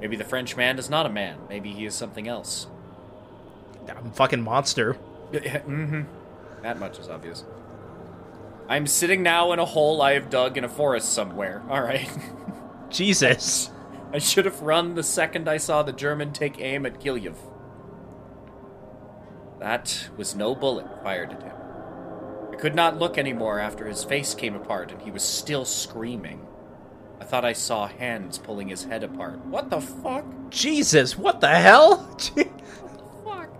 Maybe 0.00 0.16
the 0.16 0.24
Frenchman 0.24 0.78
is 0.78 0.88
not 0.88 1.06
a 1.06 1.10
man, 1.10 1.38
maybe 1.48 1.72
he 1.72 1.84
is 1.86 1.94
something 1.94 2.28
else. 2.28 2.66
I'm 3.88 4.12
fucking 4.12 4.42
monster. 4.42 4.96
mm-hmm. 5.32 6.02
That 6.62 6.78
much 6.78 6.98
is 6.98 7.08
obvious. 7.08 7.44
I'm 8.68 8.86
sitting 8.86 9.22
now 9.22 9.52
in 9.52 9.58
a 9.58 9.64
hole 9.64 10.02
I 10.02 10.12
have 10.12 10.28
dug 10.28 10.58
in 10.58 10.64
a 10.64 10.68
forest 10.68 11.12
somewhere. 11.12 11.62
Alright. 11.70 12.10
Jesus. 12.90 13.70
I 14.12 14.18
should 14.18 14.44
have 14.44 14.60
run 14.60 14.94
the 14.94 15.02
second 15.02 15.48
I 15.48 15.56
saw 15.56 15.82
the 15.82 15.92
German 15.92 16.32
take 16.32 16.60
aim 16.60 16.84
at 16.84 17.00
Gilyev. 17.00 17.36
That 19.58 20.10
was 20.16 20.34
no 20.34 20.54
bullet 20.54 20.86
fired 21.02 21.32
at 21.32 21.42
him. 21.42 21.56
I 22.52 22.56
could 22.56 22.74
not 22.74 22.98
look 22.98 23.18
anymore 23.18 23.58
after 23.58 23.86
his 23.86 24.04
face 24.04 24.34
came 24.34 24.54
apart 24.54 24.92
and 24.92 25.02
he 25.02 25.10
was 25.10 25.22
still 25.22 25.64
screaming. 25.64 26.47
I 27.20 27.24
thought 27.24 27.44
I 27.44 27.52
saw 27.52 27.86
hands 27.86 28.38
pulling 28.38 28.68
his 28.68 28.84
head 28.84 29.02
apart. 29.04 29.44
What 29.46 29.70
the 29.70 29.80
fuck? 29.80 30.24
Jesus. 30.50 31.18
What 31.18 31.40
the 31.40 31.48
hell? 31.48 31.96
what 32.34 32.34
the 32.36 32.48
Fuck. 33.24 33.50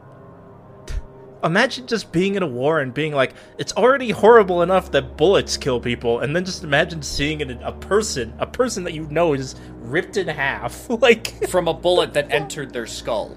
Imagine 1.45 1.87
just 1.87 2.11
being 2.13 2.35
in 2.37 2.43
a 2.43 2.47
war 2.47 2.81
and 2.81 2.93
being 2.95 3.13
like, 3.13 3.35
it's 3.59 3.73
already 3.75 4.11
horrible 4.11 4.63
enough 4.63 4.91
that 4.93 5.17
bullets 5.17 5.57
kill 5.57 5.81
people, 5.81 6.21
and 6.21 6.35
then 6.35 6.45
just 6.45 6.65
imagine 6.65 7.03
seeing 7.03 7.41
it, 7.41 7.51
a 7.63 7.73
person, 7.73 8.33
a 8.39 8.47
person 8.47 8.85
that 8.85 8.93
you 8.95 9.07
know 9.09 9.35
is 9.35 9.55
ripped 9.77 10.17
in 10.17 10.29
half. 10.29 10.89
like, 11.03 11.49
From 11.49 11.69
a 11.69 11.75
bullet 11.75 12.13
that 12.15 12.31
entered 12.33 12.73
their 12.73 12.87
skull. 12.87 13.37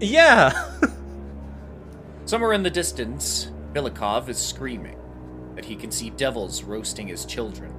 yeah. 0.00 0.52
Somewhere 2.24 2.52
in 2.52 2.62
the 2.62 2.70
distance, 2.70 3.50
Bilikov 3.72 4.28
is 4.28 4.36
screaming 4.38 4.98
that 5.54 5.64
he 5.64 5.74
can 5.74 5.90
see 5.90 6.10
devils 6.10 6.62
roasting 6.62 7.06
his 7.08 7.24
children. 7.24 7.72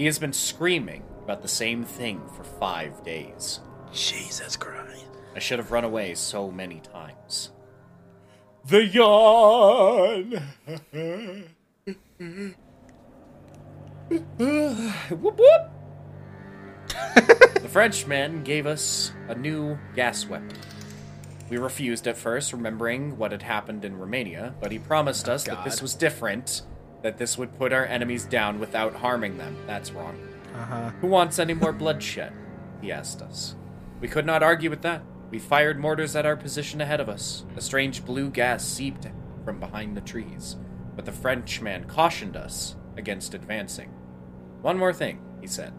He 0.00 0.06
has 0.06 0.18
been 0.18 0.32
screaming 0.32 1.02
about 1.22 1.42
the 1.42 1.48
same 1.48 1.84
thing 1.84 2.22
for 2.34 2.42
five 2.42 3.04
days. 3.04 3.60
Jesus 3.92 4.56
Christ. 4.56 5.04
I 5.36 5.40
should 5.40 5.58
have 5.58 5.72
run 5.72 5.84
away 5.84 6.14
so 6.14 6.50
many 6.50 6.80
times. 6.80 7.50
The 8.64 8.86
yawn! 8.86 10.42
whoop 15.10 15.38
whoop! 15.38 15.70
the 16.88 17.68
Frenchman 17.68 18.42
gave 18.42 18.64
us 18.64 19.12
a 19.28 19.34
new 19.34 19.78
gas 19.94 20.26
weapon. 20.26 20.56
We 21.50 21.58
refused 21.58 22.08
at 22.08 22.16
first, 22.16 22.54
remembering 22.54 23.18
what 23.18 23.32
had 23.32 23.42
happened 23.42 23.84
in 23.84 23.98
Romania, 23.98 24.54
but 24.62 24.72
he 24.72 24.78
promised 24.78 25.28
oh, 25.28 25.34
us 25.34 25.44
that 25.44 25.62
this 25.62 25.82
was 25.82 25.94
different, 25.94 26.62
that 27.02 27.18
this 27.18 27.38
would 27.38 27.58
put 27.58 27.72
our 27.72 27.84
enemies 27.84 28.24
down 28.24 28.58
without 28.60 28.94
harming 28.94 29.38
them. 29.38 29.56
That's 29.66 29.92
wrong. 29.92 30.18
Uh-huh. 30.54 30.90
Who 31.00 31.06
wants 31.06 31.38
any 31.38 31.54
more 31.54 31.72
bloodshed? 31.72 32.32
He 32.80 32.92
asked 32.92 33.22
us. 33.22 33.56
We 34.00 34.08
could 34.08 34.26
not 34.26 34.42
argue 34.42 34.70
with 34.70 34.82
that. 34.82 35.02
We 35.30 35.38
fired 35.38 35.78
mortars 35.78 36.16
at 36.16 36.26
our 36.26 36.36
position 36.36 36.80
ahead 36.80 37.00
of 37.00 37.08
us. 37.08 37.44
A 37.56 37.60
strange 37.60 38.04
blue 38.04 38.30
gas 38.30 38.64
seeped 38.64 39.06
from 39.44 39.60
behind 39.60 39.96
the 39.96 40.00
trees, 40.00 40.56
but 40.96 41.04
the 41.04 41.12
Frenchman 41.12 41.84
cautioned 41.84 42.36
us 42.36 42.76
against 42.96 43.34
advancing. 43.34 43.90
One 44.60 44.76
more 44.76 44.92
thing, 44.92 45.20
he 45.40 45.46
said. 45.46 45.72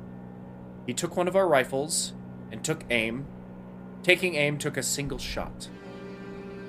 He 0.88 0.94
took 0.94 1.16
one 1.16 1.28
of 1.28 1.36
our 1.36 1.48
rifles 1.48 2.14
and 2.52 2.64
took 2.64 2.86
aim. 2.90 3.26
Taking 4.04 4.36
aim 4.36 4.58
took 4.58 4.78
a 4.78 4.84
single 4.84 5.20
shot. 5.20 5.68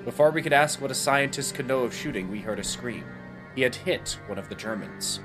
Before 0.05 0.31
we 0.31 0.41
could 0.41 0.53
ask 0.53 0.81
what 0.81 0.91
a 0.91 0.95
scientist 0.95 1.55
could 1.55 1.67
know 1.67 1.79
of 1.79 1.95
shooting, 1.95 2.29
we 2.29 2.39
heard 2.39 2.59
a 2.59 2.63
scream. 2.63 3.05
He 3.55 3.61
had 3.61 3.75
hit 3.75 4.19
one 4.27 4.39
of 4.39 4.49
the 4.49 4.55
Germans. 4.55 5.19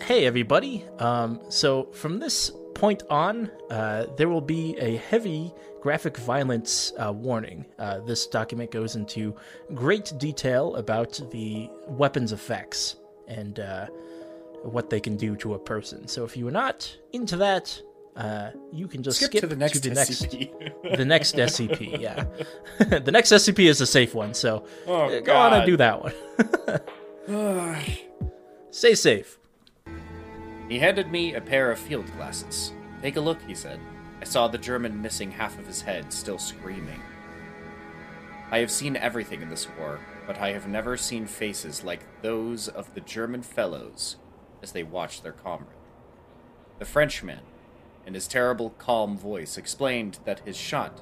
Hey, 0.00 0.26
everybody. 0.26 0.84
Um, 0.98 1.40
so 1.48 1.84
from 1.92 2.18
this 2.18 2.50
point 2.74 3.02
on, 3.08 3.50
uh, 3.70 4.06
there 4.16 4.28
will 4.28 4.40
be 4.40 4.76
a 4.78 4.96
heavy 4.96 5.52
graphic 5.80 6.16
violence 6.16 6.92
uh, 6.98 7.12
warning. 7.12 7.64
Uh, 7.78 8.00
this 8.00 8.26
document 8.26 8.70
goes 8.70 8.96
into 8.96 9.34
great 9.74 10.12
detail 10.18 10.74
about 10.76 11.20
the 11.30 11.70
weapons 11.86 12.32
effects 12.32 12.96
and 13.28 13.60
uh, 13.60 13.86
what 14.62 14.90
they 14.90 15.00
can 15.00 15.16
do 15.16 15.36
to 15.36 15.54
a 15.54 15.58
person. 15.58 16.06
So 16.08 16.24
if 16.24 16.36
you 16.36 16.46
are 16.48 16.52
not 16.52 16.96
into 17.12 17.36
that, 17.38 17.80
uh, 18.16 18.50
you 18.72 18.88
can 18.88 19.02
just 19.02 19.20
skip, 19.20 19.40
to 19.40 19.46
the 19.46 19.56
next 19.56 19.80
to 19.80 19.88
the 19.88 19.94
next, 19.94 20.22
SCP. 20.22 20.96
the 20.96 21.04
next 21.04 21.36
SCP. 21.36 22.00
Yeah, 22.00 22.24
the 22.98 23.10
next 23.12 23.32
SCP 23.32 23.68
is 23.68 23.80
a 23.80 23.86
safe 23.86 24.14
one. 24.14 24.34
So 24.34 24.64
Oh, 24.86 25.04
uh, 25.04 25.20
go 25.20 25.34
on 25.34 25.54
and 25.54 25.66
do 25.66 25.76
that 25.76 26.02
one. 26.02 26.14
Stay 28.70 28.94
safe. 28.94 29.38
He 30.68 30.78
handed 30.78 31.10
me 31.12 31.34
a 31.34 31.40
pair 31.40 31.70
of 31.70 31.78
field 31.78 32.10
glasses. 32.16 32.72
Take 33.02 33.16
a 33.16 33.20
look, 33.20 33.38
he 33.42 33.54
said. 33.54 33.78
I 34.20 34.24
saw 34.24 34.48
the 34.48 34.56
German 34.56 35.02
missing 35.02 35.30
half 35.30 35.58
of 35.58 35.66
his 35.66 35.82
head, 35.82 36.12
still 36.12 36.38
screaming. 36.38 37.02
I 38.50 38.58
have 38.58 38.70
seen 38.70 38.96
everything 38.96 39.42
in 39.42 39.50
this 39.50 39.68
war, 39.78 40.00
but 40.26 40.38
I 40.38 40.52
have 40.52 40.68
never 40.68 40.96
seen 40.96 41.26
faces 41.26 41.84
like 41.84 42.22
those 42.22 42.68
of 42.68 42.94
the 42.94 43.00
German 43.00 43.42
fellows 43.42 44.16
as 44.62 44.72
they 44.72 44.82
watched 44.82 45.22
their 45.22 45.32
comrade. 45.32 45.76
The 46.78 46.84
Frenchman, 46.84 47.40
in 48.06 48.14
his 48.14 48.28
terrible, 48.28 48.70
calm 48.70 49.16
voice, 49.16 49.56
explained 49.56 50.18
that 50.24 50.40
his 50.40 50.56
shot 50.56 51.00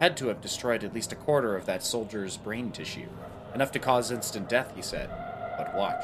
had 0.00 0.16
to 0.16 0.28
have 0.28 0.40
destroyed 0.40 0.82
at 0.82 0.94
least 0.94 1.12
a 1.12 1.16
quarter 1.16 1.56
of 1.56 1.66
that 1.66 1.82
soldier's 1.82 2.36
brain 2.36 2.70
tissue. 2.72 3.08
Enough 3.54 3.72
to 3.72 3.78
cause 3.78 4.10
instant 4.10 4.48
death, 4.48 4.72
he 4.74 4.82
said. 4.82 5.08
But 5.56 5.74
watch. 5.76 6.02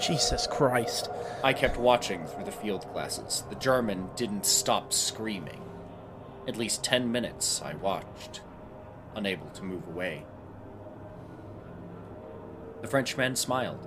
Jesus 0.00 0.46
Christ. 0.46 1.10
I 1.44 1.52
kept 1.52 1.76
watching 1.76 2.24
through 2.26 2.44
the 2.44 2.52
field 2.52 2.86
glasses. 2.92 3.44
The 3.50 3.56
German 3.56 4.08
didn't 4.16 4.46
stop 4.46 4.92
screaming. 4.92 5.60
At 6.48 6.56
least 6.56 6.82
ten 6.82 7.12
minutes 7.12 7.60
I 7.62 7.74
watched, 7.74 8.40
unable 9.14 9.48
to 9.50 9.64
move 9.64 9.86
away. 9.86 10.24
The 12.80 12.88
Frenchman 12.88 13.36
smiled. 13.36 13.86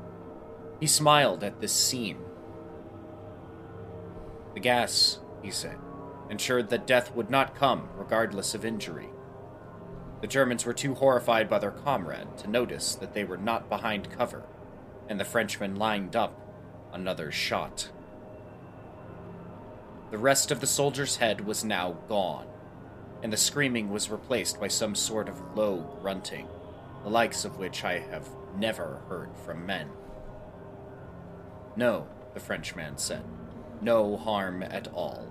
He 0.80 0.86
smiled 0.86 1.44
at 1.44 1.62
this 1.62 1.74
scene. 1.74 2.20
The 4.54 4.60
gas, 4.60 5.20
he 5.42 5.52
said, 5.52 5.78
ensured 6.30 6.70
that 6.70 6.88
death 6.88 7.14
would 7.16 7.30
not 7.30 7.56
come 7.56 7.90
regardless 7.96 8.54
of 8.54 8.66
injury. 8.66 9.10
The 10.22 10.28
Germans 10.28 10.66
were 10.66 10.74
too 10.74 10.94
horrified 10.96 11.50
by 11.50 11.60
their 11.60 11.72
comrade 11.72 12.38
to 12.38 12.50
notice 12.50 12.96
that 12.96 13.14
they 13.14 13.24
were 13.24 13.38
not 13.38 13.70
behind 13.70 14.10
cover, 14.12 14.44
and 15.10 15.20
the 15.20 15.26
Frenchman 15.26 15.76
lined 15.76 16.16
up 16.16 16.40
another 16.94 17.32
shot. 17.32 17.90
The 20.12 20.18
rest 20.18 20.52
of 20.52 20.62
the 20.62 20.68
soldier's 20.68 21.18
head 21.18 21.42
was 21.42 21.66
now 21.66 21.98
gone, 22.08 22.46
and 23.22 23.34
the 23.34 23.38
screaming 23.38 23.90
was 23.90 24.10
replaced 24.10 24.60
by 24.60 24.68
some 24.68 24.96
sort 24.96 25.28
of 25.28 25.58
low 25.58 25.98
grunting, 26.02 26.48
the 27.04 27.10
likes 27.10 27.44
of 27.44 27.58
which 27.58 27.84
I 27.84 28.00
have 28.00 28.30
never 28.56 29.02
heard 29.10 29.36
from 29.44 29.66
men. 29.66 29.90
No, 31.76 32.08
the 32.34 32.40
Frenchman 32.40 32.98
said, 32.98 33.24
no 33.84 34.18
harm 34.18 34.64
at 34.64 34.88
all. 34.94 35.28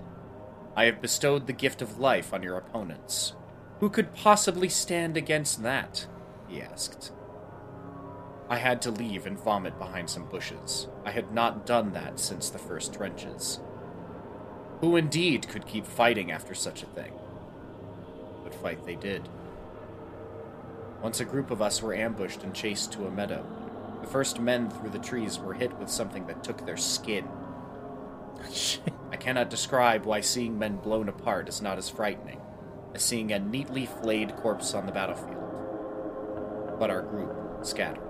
I 0.77 0.85
have 0.85 1.03
bestowed 1.03 1.47
the 1.47 1.53
gift 1.53 1.83
of 1.83 1.99
life 1.99 2.33
on 2.33 2.43
your 2.43 2.57
opponents. 2.57 3.35
Who 3.81 3.91
could 3.91 4.15
possibly 4.15 4.69
stand 4.69 5.17
against 5.17 5.63
that? 5.63 6.07
he 6.49 6.63
asked. 6.63 7.13
I 8.49 8.59
had 8.59 8.83
to 8.83 8.91
leave 8.91 9.27
and 9.27 9.39
vomit 9.39 9.79
behind 9.79 10.11
some 10.11 10.29
bushes. 10.29 10.89
I 11.05 11.11
had 11.11 11.33
not 11.33 11.67
done 11.67 11.93
that 11.93 12.21
since 12.21 12.51
the 12.51 12.59
first 12.59 12.95
trenches. 12.95 13.61
Who 14.81 14.97
indeed 14.97 15.49
could 15.49 15.67
keep 15.67 15.87
fighting 15.87 16.31
after 16.33 16.55
such 16.55 16.83
a 16.83 16.87
thing? 16.87 17.13
But 18.45 18.55
fight 18.55 18.85
they 18.85 18.97
did. 18.97 19.29
Once 21.01 21.21
a 21.21 21.25
group 21.25 21.51
of 21.51 21.63
us 21.63 21.83
were 21.83 21.95
ambushed 21.95 22.43
and 22.43 22.55
chased 22.55 22.93
to 22.93 23.07
a 23.07 23.11
meadow. 23.11 23.45
The 24.01 24.09
first 24.09 24.39
men 24.39 24.69
through 24.71 24.91
the 24.91 24.99
trees 24.99 25.39
were 25.39 25.55
hit 25.55 25.73
with 25.79 25.89
something 25.89 26.27
that 26.27 26.45
took 26.45 26.67
their 26.67 26.77
skin. 26.77 27.27
I 29.11 29.17
cannot 29.17 29.51
describe 29.51 30.05
why 30.05 30.21
seeing 30.21 30.59
men 30.59 30.77
blown 30.77 31.09
apart 31.09 31.49
is 31.49 31.63
not 31.63 31.79
as 31.79 31.89
frightening 31.89 32.41
as 32.95 33.03
seeing 33.03 33.33
a 33.33 33.39
neatly 33.39 33.87
flayed 33.87 34.37
corpse 34.37 34.75
on 34.75 34.87
the 34.87 34.93
battlefield. 34.93 36.79
But 36.79 36.91
our 36.91 37.03
group 37.03 37.65
scattered. 37.65 38.03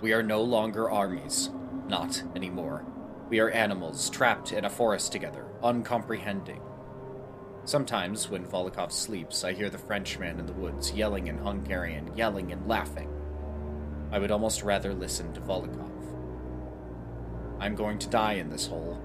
We 0.00 0.12
are 0.12 0.22
no 0.22 0.42
longer 0.42 0.90
armies. 0.90 1.50
Not 1.88 2.22
anymore. 2.36 2.84
We 3.28 3.40
are 3.40 3.50
animals 3.50 4.10
trapped 4.10 4.52
in 4.52 4.64
a 4.64 4.70
forest 4.70 5.12
together, 5.12 5.46
uncomprehending. 5.62 6.60
Sometimes, 7.64 8.30
when 8.30 8.46
Volokov 8.46 8.92
sleeps, 8.92 9.44
I 9.44 9.52
hear 9.52 9.68
the 9.68 9.78
Frenchman 9.78 10.38
in 10.38 10.46
the 10.46 10.52
woods 10.54 10.92
yelling 10.92 11.26
in 11.26 11.36
Hungarian, 11.38 12.16
yelling 12.16 12.52
and 12.52 12.66
laughing. 12.66 13.10
I 14.10 14.18
would 14.18 14.30
almost 14.30 14.62
rather 14.62 14.94
listen 14.94 15.32
to 15.34 15.40
Volokov. 15.40 15.87
I'm 17.60 17.74
going 17.74 17.98
to 17.98 18.08
die 18.08 18.34
in 18.34 18.50
this 18.50 18.66
hole. 18.66 19.00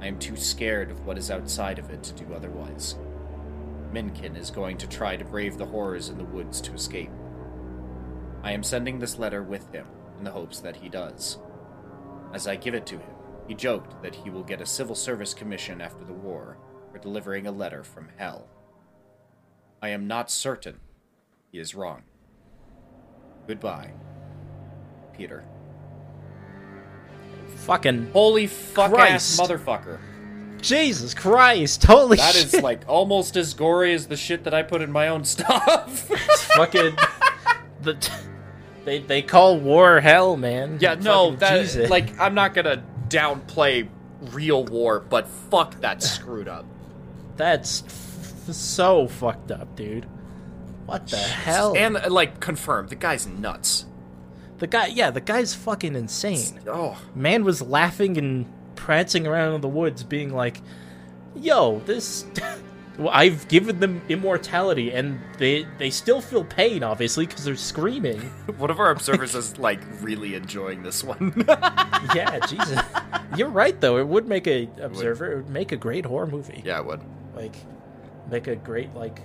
I 0.00 0.06
am 0.06 0.18
too 0.18 0.36
scared 0.36 0.90
of 0.90 1.06
what 1.06 1.18
is 1.18 1.30
outside 1.30 1.78
of 1.78 1.90
it 1.90 2.02
to 2.04 2.14
do 2.14 2.34
otherwise. 2.34 2.96
Minkin 3.92 4.36
is 4.36 4.50
going 4.50 4.78
to 4.78 4.88
try 4.88 5.16
to 5.16 5.24
brave 5.24 5.58
the 5.58 5.66
horrors 5.66 6.08
in 6.08 6.18
the 6.18 6.24
woods 6.24 6.60
to 6.62 6.72
escape. 6.72 7.10
I 8.42 8.52
am 8.52 8.62
sending 8.62 8.98
this 8.98 9.18
letter 9.18 9.42
with 9.42 9.70
him 9.72 9.86
in 10.18 10.24
the 10.24 10.30
hopes 10.30 10.60
that 10.60 10.76
he 10.76 10.88
does. 10.88 11.38
As 12.32 12.48
I 12.48 12.56
give 12.56 12.74
it 12.74 12.86
to 12.86 12.96
him, 12.96 13.14
he 13.46 13.54
joked 13.54 14.02
that 14.02 14.14
he 14.14 14.30
will 14.30 14.42
get 14.42 14.60
a 14.60 14.66
civil 14.66 14.94
service 14.94 15.34
commission 15.34 15.80
after 15.80 16.04
the 16.04 16.12
war 16.12 16.56
for 16.90 16.98
delivering 16.98 17.46
a 17.46 17.52
letter 17.52 17.84
from 17.84 18.08
hell. 18.16 18.48
I 19.82 19.90
am 19.90 20.06
not 20.06 20.30
certain 20.30 20.80
he 21.50 21.58
is 21.58 21.74
wrong. 21.74 22.02
Goodbye, 23.46 23.92
Peter. 25.12 25.44
Fucking 27.66 28.10
Holy 28.12 28.46
fuck 28.46 28.92
Christ. 28.92 29.38
ass 29.40 29.48
motherfucker. 29.48 29.98
Jesus 30.60 31.12
Christ! 31.14 31.82
Holy 31.84 32.16
That 32.18 32.34
shit! 32.34 32.54
is 32.54 32.60
like 32.62 32.82
almost 32.86 33.36
as 33.36 33.52
gory 33.54 33.94
as 33.94 34.06
the 34.06 34.16
shit 34.16 34.44
that 34.44 34.54
I 34.54 34.62
put 34.62 34.80
in 34.80 34.92
my 34.92 35.08
own 35.08 35.24
stuff. 35.24 36.00
fucking 36.56 36.96
the 37.82 38.10
they 38.84 39.00
they 39.00 39.22
call 39.22 39.58
war 39.58 40.00
hell, 40.00 40.36
man. 40.36 40.78
yeah, 40.80 40.94
no, 40.94 41.34
that 41.36 41.60
Jesus. 41.62 41.90
like 41.90 42.18
I'm 42.20 42.34
not 42.34 42.54
gonna 42.54 42.82
downplay 43.08 43.88
real 44.32 44.64
war, 44.64 45.00
but 45.00 45.26
fuck 45.50 45.80
that 45.80 46.02
screwed 46.02 46.46
up. 46.48 46.64
that's 47.36 47.82
f- 47.84 48.54
so 48.54 49.08
fucked 49.08 49.50
up, 49.50 49.74
dude. 49.76 50.06
What 50.86 51.06
the 51.08 51.16
hell? 51.16 51.74
And 51.76 51.94
like 52.08 52.38
confirmed, 52.40 52.88
the 52.90 52.96
guy's 52.96 53.26
nuts. 53.26 53.86
The 54.62 54.68
guy, 54.68 54.86
yeah, 54.86 55.10
the 55.10 55.20
guy's 55.20 55.56
fucking 55.56 55.96
insane. 55.96 56.60
Oh, 56.68 56.96
Man 57.16 57.42
was 57.42 57.60
laughing 57.60 58.16
and 58.16 58.46
prancing 58.76 59.26
around 59.26 59.54
in 59.54 59.60
the 59.60 59.66
woods, 59.66 60.04
being 60.04 60.32
like, 60.32 60.60
"Yo, 61.34 61.80
this." 61.80 62.24
I've 63.10 63.48
given 63.48 63.80
them 63.80 64.02
immortality, 64.08 64.92
and 64.92 65.18
they 65.38 65.66
they 65.78 65.90
still 65.90 66.20
feel 66.20 66.44
pain, 66.44 66.84
obviously, 66.84 67.26
because 67.26 67.44
they're 67.44 67.56
screaming. 67.56 68.20
one 68.58 68.70
of 68.70 68.78
our 68.78 68.90
observers 68.90 69.34
is 69.34 69.58
like 69.58 69.80
really 70.00 70.36
enjoying 70.36 70.84
this 70.84 71.02
one. 71.02 71.44
yeah, 72.14 72.38
Jesus. 72.46 72.78
You're 73.36 73.48
right, 73.48 73.80
though. 73.80 73.96
It 73.96 74.06
would 74.06 74.28
make 74.28 74.46
a 74.46 74.68
observer. 74.80 75.32
It 75.32 75.36
would 75.38 75.50
make 75.50 75.72
a 75.72 75.76
great 75.76 76.06
horror 76.06 76.28
movie. 76.28 76.62
yeah, 76.64 76.78
I 76.78 76.82
would. 76.82 77.00
like 77.34 77.56
make 78.30 78.46
a 78.46 78.54
great 78.54 78.94
like 78.94 79.18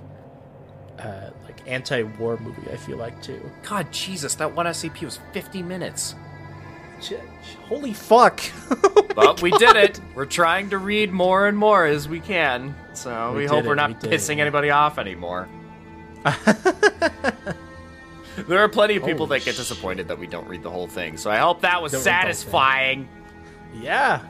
uh 0.99 1.29
like 1.45 1.57
anti-war 1.67 2.37
movie 2.37 2.71
i 2.71 2.75
feel 2.75 2.97
like 2.97 3.21
too 3.21 3.39
God, 3.63 3.91
Jesus, 3.91 4.35
that 4.35 4.53
one 4.55 4.65
SCP 4.65 5.03
was 5.03 5.19
50 5.33 5.61
minutes. 5.63 6.15
Ch- 7.01 7.13
holy 7.67 7.93
fuck 7.93 8.41
But 9.15 9.41
we 9.41 9.51
did 9.51 9.75
it. 9.75 9.99
We're 10.15 10.25
trying 10.25 10.69
to 10.71 10.77
read 10.77 11.11
more 11.11 11.47
and 11.47 11.57
more 11.57 11.85
as 11.85 12.07
we 12.07 12.19
can. 12.19 12.75
So 12.93 13.31
We 13.33 13.39
we, 13.39 13.45
hope 13.45 13.65
it, 13.65 13.67
we're 13.67 13.75
not 13.75 14.01
we 14.01 14.09
pissing 14.09 14.37
it. 14.37 14.41
anybody 14.41 14.69
off 14.69 14.97
anymore. 14.99 15.47
there 18.47 18.59
are 18.59 18.69
plenty 18.69 18.95
of 18.95 19.03
people 19.03 19.25
Holy 19.25 19.39
that 19.39 19.45
get 19.45 19.55
disappointed 19.55 20.07
that 20.07 20.19
we 20.19 20.27
don't 20.27 20.47
read 20.47 20.63
the 20.63 20.69
whole 20.69 20.87
thing. 20.87 21.17
So 21.17 21.29
I 21.31 21.37
hope 21.37 21.61
that 21.61 21.81
was 21.81 21.91
Don't 21.91 21.99
read 21.99 22.05
the 22.05 22.09
whole 22.11 22.21
thing. 22.21 22.27
satisfying. 22.33 23.09
Yeah. 23.81 24.21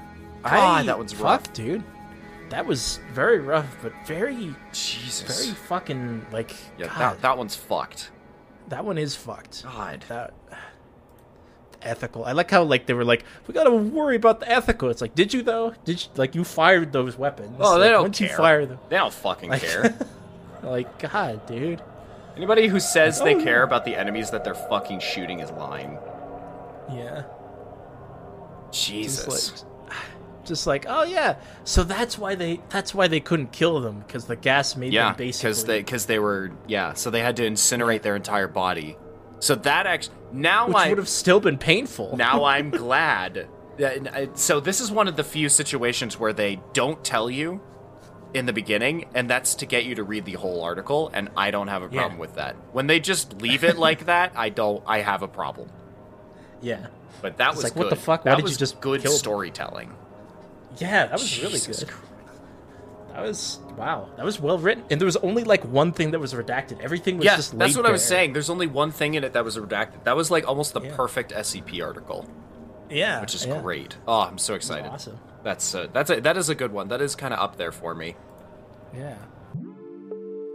God, 0.43 0.53
I, 0.53 0.83
that 0.83 0.97
one's 0.97 1.15
rough. 1.15 1.51
dude. 1.53 1.83
That 2.49 2.65
was 2.65 2.99
very 3.11 3.39
rough, 3.39 3.77
but 3.81 3.91
very, 4.05 4.55
Jesus. 4.71 5.43
very 5.43 5.55
fucking 5.55 6.25
like. 6.31 6.55
yeah, 6.77 6.87
God, 6.87 6.97
that, 6.97 7.21
that 7.21 7.37
one's 7.37 7.55
fucked. 7.55 8.11
that 8.69 8.85
one 8.85 8.97
is 8.97 9.15
fucked. 9.15 9.63
God. 9.63 10.05
That 10.07 10.33
ethical. 11.81 12.25
I 12.25 12.31
like 12.31 12.49
how 12.49 12.63
like 12.63 12.85
they 12.85 12.93
were 12.93 13.03
like, 13.05 13.23
we 13.47 13.53
gotta 13.53 13.71
worry 13.71 14.15
about 14.15 14.39
the 14.39 14.49
ethical. 14.49 14.89
It's 14.89 15.01
like, 15.01 15.13
did 15.13 15.33
you 15.33 15.43
though? 15.43 15.73
Did 15.85 16.01
you 16.03 16.09
like 16.15 16.35
you 16.35 16.43
fired 16.43 16.91
those 16.93 17.17
weapons? 17.17 17.57
Oh, 17.59 17.79
they 17.79 17.89
don't 17.89 18.13
care. 18.15 18.29
you 18.29 18.35
fire 18.35 18.65
them, 18.65 18.79
They 18.89 18.95
don't 18.97 19.13
fucking 19.13 19.49
Like- 19.49 19.61
care. 19.61 19.93
like 20.63 20.99
God, 20.99 21.45
dude. 21.47 21.81
Anybody 22.35 22.67
who 22.67 22.79
says 22.79 23.19
Oh, 23.19 23.25
they 23.25 23.35
yeah. 23.35 23.43
care 23.43 23.63
about 23.63 23.83
the 23.83 23.95
enemies 23.95 24.29
that 24.31 24.43
they're 24.43 24.53
fucking 24.55 24.99
shooting 24.99 25.39
is 25.39 25.51
lying. 25.51 25.97
Yeah. 26.91 27.23
Jesus. 28.71 29.65
Just 30.47 30.65
like, 30.65 30.85
oh 30.87 31.03
yeah. 31.03 31.35
So 31.65 31.83
that's 31.83 32.17
why 32.17 32.35
they 32.35 32.61
that's 32.69 32.95
why 32.95 33.07
they 33.07 33.19
couldn't 33.19 33.51
kill 33.51 33.79
them 33.81 33.99
because 33.99 34.25
the 34.25 34.35
gas 34.35 34.75
made 34.75 34.93
yeah, 34.93 35.09
them 35.09 35.17
basically. 35.17 35.49
because 35.49 35.65
they 35.65 35.79
because 35.79 36.05
they 36.05 36.19
were 36.19 36.51
yeah, 36.67 36.93
so 36.93 37.09
they 37.11 37.19
had 37.21 37.35
to 37.37 37.43
incinerate 37.43 38.01
their 38.01 38.15
entire 38.15 38.47
body. 38.47 38.97
So 39.39 39.55
that 39.55 39.85
actually 39.85 40.15
now 40.31 40.67
which 40.67 40.89
would 40.89 40.97
have 40.97 41.09
still 41.09 41.39
been 41.39 41.57
painful. 41.57 42.15
now 42.17 42.43
I'm 42.55 42.69
glad. 42.71 43.47
that- 43.77 44.07
uh, 44.07 44.25
So 44.35 44.59
this 44.59 44.79
is 44.81 44.89
one 44.91 45.07
of 45.07 45.15
the 45.15 45.23
few 45.23 45.49
situations 45.49 46.17
where 46.19 46.33
they 46.33 46.59
don't 46.73 47.03
tell 47.03 47.29
you 47.29 47.61
in 48.33 48.45
the 48.45 48.53
beginning, 48.53 49.05
and 49.15 49.29
that's 49.29 49.55
to 49.55 49.65
get 49.65 49.85
you 49.85 49.95
to 49.95 50.03
read 50.03 50.25
the 50.25 50.33
whole 50.33 50.61
article. 50.63 51.09
And 51.13 51.29
I 51.37 51.51
don't 51.51 51.67
have 51.69 51.81
a 51.83 51.85
Yeah. 51.91 52.01
problem 52.01 52.19
with 52.19 52.35
that. 52.35 52.55
When 52.73 52.87
they 52.87 52.99
just 52.99 53.41
leave 53.41 53.63
it 53.63 53.77
like 53.77 54.05
that, 54.13 54.31
I 54.35 54.49
don't. 54.49 54.81
I 54.87 54.99
have 54.99 55.21
a 55.23 55.27
problem. 55.27 55.69
yeah. 56.61 56.87
But 57.19 57.37
that 57.37 57.47
It's 57.49 57.55
was 57.57 57.63
like, 57.63 57.73
good. 57.73 57.79
what 57.79 57.89
the 57.89 57.95
fuck? 57.95 58.25
Why 58.25 58.31
That 58.31 58.35
did 58.35 58.41
you 58.43 58.49
was 58.49 58.57
just 58.57 58.79
good 58.79 59.07
storytelling? 59.09 59.91
Yeah, 60.77 61.07
that 61.07 61.13
was 61.13 61.39
really 61.41 61.53
Jesus 61.53 61.83
good. 61.83 61.93
That 63.13 63.21
was 63.23 63.59
wow. 63.75 64.09
That 64.17 64.25
was 64.25 64.39
well 64.39 64.59
written, 64.59 64.83
and 64.91 65.01
there 65.01 65.05
was 65.07 65.17
only 65.17 65.43
like 65.43 65.63
one 65.65 65.91
thing 65.91 66.11
that 66.11 66.19
was 66.19 66.33
redacted. 66.33 66.81
Everything 66.81 67.17
was 67.17 67.25
Yeah, 67.25 67.35
just 67.37 67.57
that's 67.57 67.75
laid 67.75 67.81
what 67.81 67.89
I 67.89 67.91
was 67.91 68.05
saying. 68.05 68.33
There's 68.33 68.49
only 68.49 68.67
one 68.67 68.91
thing 68.91 69.15
in 69.15 69.23
it 69.23 69.33
that 69.33 69.43
was 69.43 69.57
redacted. 69.57 70.03
That 70.03 70.15
was 70.15 70.29
like 70.29 70.47
almost 70.47 70.73
the 70.73 70.81
Yeah. 70.81 70.95
perfect 70.95 71.31
SCP 71.31 71.81
article, 71.83 72.27
Yeah, 72.91 73.21
which 73.21 73.33
is 73.33 73.45
yeah. 73.45 73.59
great. 73.61 73.97
Oh, 74.07 74.21
I'm 74.21 74.37
so 74.37 74.53
excited. 74.53 74.89
Awesome. 74.89 75.17
That's 75.43 75.73
uh, 75.73 75.87
that's 75.93 76.09
a, 76.11 76.21
that 76.21 76.37
is 76.37 76.49
a 76.49 76.55
good 76.55 76.71
one. 76.71 76.89
That 76.89 77.01
is 77.01 77.15
kind 77.15 77.33
of 77.33 77.39
up 77.39 77.57
there 77.57 77.71
for 77.71 77.95
me. 77.95 78.15
Yeah. 78.95 79.15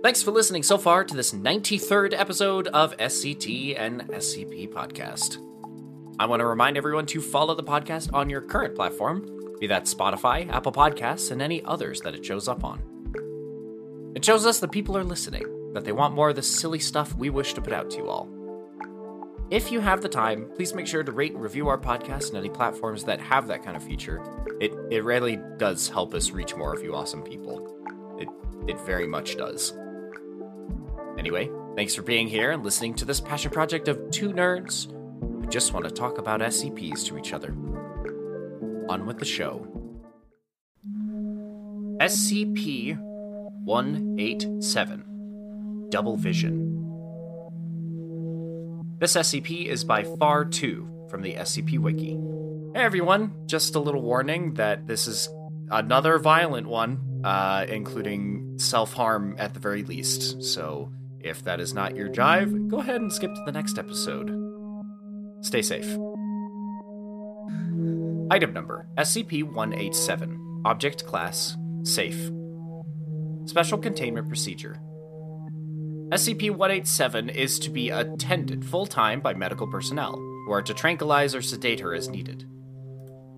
Thanks 0.05 0.23
for 0.23 0.31
listening 0.33 0.63
so 0.65 0.79
far 0.79 1.05
to 1.05 1.15
this 1.17 1.33
93rd 1.33 2.13
episode 2.19 2.67
of 2.69 2.97
SCT 2.97 3.77
and 3.79 4.03
SCP 4.09 4.69
podcast. 4.73 5.37
I 6.19 6.27
want 6.27 6.41
to 6.41 6.47
remind 6.47 6.77
everyone 6.77 7.07
to 7.07 7.21
follow 7.21 7.55
the 7.55 7.63
podcast 7.63 8.13
on 8.13 8.29
your 8.29 8.41
current 8.41 8.75
platform, 8.75 9.25
be 9.63 9.69
that 9.69 9.85
Spotify, 9.85 10.53
Apple 10.53 10.73
Podcasts, 10.73 11.31
and 11.31 11.41
any 11.41 11.63
others 11.63 12.01
that 12.01 12.17
it 12.17 12.25
shows 12.25 12.49
up 12.49 12.65
on. 12.65 12.83
It 14.17 14.25
shows 14.25 14.45
us 14.45 14.59
that 14.59 14.73
people 14.73 14.99
are 14.99 15.05
listening, 15.05 15.73
that 15.73 15.85
they 15.85 15.93
want 15.93 16.17
more 16.17 16.31
of 16.31 16.37
the 16.37 16.43
silly 16.43 16.81
stuff 16.81 17.15
we 17.15 17.31
wish 17.31 17.55
to 17.55 17.63
put 17.63 17.73
out 17.73 17.89
to 17.91 17.99
you 17.99 18.09
all. 18.09 18.29
If 19.53 19.71
you 19.71 19.79
have 19.79 20.03
the 20.03 20.09
time, 20.09 20.51
please 20.57 20.75
make 20.75 20.89
sure 20.89 21.05
to 21.05 21.13
rate 21.13 21.35
and 21.35 21.41
review 21.41 21.69
our 21.69 21.79
podcast 21.79 22.31
on 22.31 22.39
any 22.39 22.49
platforms 22.49 23.05
that 23.05 23.21
have 23.21 23.47
that 23.47 23.63
kind 23.63 23.77
of 23.77 23.85
feature. 23.85 24.21
It 24.61 24.73
it 24.91 25.05
really 25.05 25.39
does 25.59 25.89
help 25.89 26.13
us 26.13 26.33
reach 26.33 26.57
more 26.57 26.75
of 26.75 26.83
you 26.83 26.97
awesome 26.97 27.23
people. 27.23 27.65
It 28.19 28.29
it 28.67 28.81
very 28.81 29.07
much 29.07 29.37
does. 29.37 29.75
Anyway, 31.17 31.49
thanks 31.77 31.95
for 31.95 32.03
being 32.03 32.27
here 32.27 32.51
and 32.51 32.65
listening 32.65 32.95
to 32.95 33.05
this 33.05 33.21
passion 33.21 33.53
project 33.53 33.87
of 33.87 34.11
two 34.11 34.33
nerds 34.33 34.91
who 35.21 35.47
just 35.47 35.73
want 35.73 35.85
to 35.85 35.91
talk 35.93 36.19
about 36.19 36.41
SCPs 36.41 37.07
to 37.07 37.17
each 37.17 37.33
other. 37.33 37.55
On 38.89 39.07
with 39.07 39.19
the 39.19 39.25
show. 39.25 39.67
SCP 42.01 42.99
187 43.65 45.89
Double 45.91 46.17
Vision. 46.17 46.69
This 48.99 49.15
SCP 49.15 49.67
is 49.67 49.85
by 49.85 50.05
far 50.05 50.45
two 50.45 50.89
from 51.11 51.23
the 51.23 51.35
SCP 51.35 51.79
Wiki. 51.79 52.19
Hey 52.75 52.85
everyone, 52.85 53.33
just 53.47 53.75
a 53.75 53.81
little 53.81 54.03
warning 54.03 54.55
that 54.55 54.87
this 54.87 55.07
is 55.07 55.29
another 55.71 56.19
violent 56.19 56.67
one, 56.67 57.21
uh, 57.25 57.67
including 57.69 58.59
self 58.59 58.95
harm 58.95 59.35
at 59.39 59.55
the 59.55 59.61
very 59.61 59.83
least. 59.83 60.43
So 60.43 60.93
if 61.21 61.45
that 61.45 61.61
is 61.61 61.75
not 61.75 61.95
your 61.95 62.09
jive, 62.09 62.69
go 62.69 62.79
ahead 62.79 63.01
and 63.01 63.13
skip 63.13 63.35
to 63.35 63.43
the 63.45 63.53
next 63.53 63.79
episode. 63.79 64.39
Stay 65.43 65.63
safe. 65.63 65.97
Item 68.31 68.53
number 68.53 68.87
SCP 68.97 69.43
187. 69.43 70.63
Object 70.65 71.07
class 71.07 71.57
Safe. 71.83 72.31
Special 73.47 73.77
containment 73.77 74.29
procedure. 74.29 74.81
SCP 76.13 76.51
187 76.51 77.31
is 77.31 77.59
to 77.59 77.71
be 77.71 77.91
attended 77.91 78.65
full 78.65 78.87
time 78.87 79.21
by 79.21 79.35
medical 79.35 79.67
personnel, 79.67 80.15
who 80.15 80.53
are 80.53 80.63
to 80.63 80.75
tranquilize 80.75 81.35
or 81.35 81.43
sedate 81.43 81.81
her 81.81 81.95
as 81.95 82.09
needed. 82.09 82.47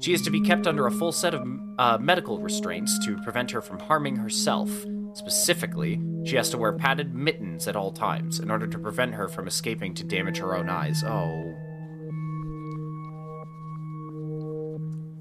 She 0.01 0.13
is 0.13 0.21
to 0.23 0.31
be 0.31 0.41
kept 0.41 0.67
under 0.67 0.87
a 0.87 0.91
full 0.91 1.13
set 1.13 1.35
of 1.35 1.49
uh, 1.79 1.99
medical 1.99 2.39
restraints 2.39 2.99
to 3.07 3.17
prevent 3.23 3.51
her 3.53 3.63
from 3.63 3.79
harming 3.79 4.17
herself. 4.17 4.71
Specifically, 5.15 6.01
she 6.27 6.37
has 6.37 6.51
to 6.51 6.59
wear 6.59 6.73
padded 6.73 7.15
mittens 7.15 7.67
at 7.69 7.77
all 7.77 7.93
times 7.93 8.41
in 8.41 8.51
order 8.51 8.67
to 8.67 8.79
prevent 8.79 9.15
her 9.15 9.29
from 9.29 9.47
escaping 9.47 9.95
to 9.95 10.05
damage 10.05 10.39
her 10.39 10.55
own 10.55 10.69
eyes. 10.69 11.03
Oh. 11.05 11.55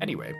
Anyway, 0.02 0.34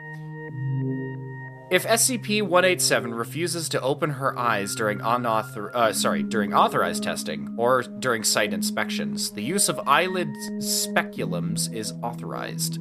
if 1.72 1.86
SCP-187 1.86 3.18
refuses 3.18 3.70
to 3.70 3.82
open 3.82 4.12
her 4.12 4.38
eyes 4.38 4.76
during 4.76 5.00
unauthor- 5.00 5.72
uh, 5.74 5.92
sorry, 5.94 6.22
during 6.24 6.54
authorized 6.54 7.04
testing 7.04 7.56
or 7.58 7.82
during 7.82 8.24
site 8.24 8.54
inspections, 8.54 9.32
the 9.32 9.42
use 9.44 9.70
of 9.70 9.80
eyelid 9.88 10.28
speculums 10.60 11.74
is 11.74 11.94
authorized. 12.04 12.80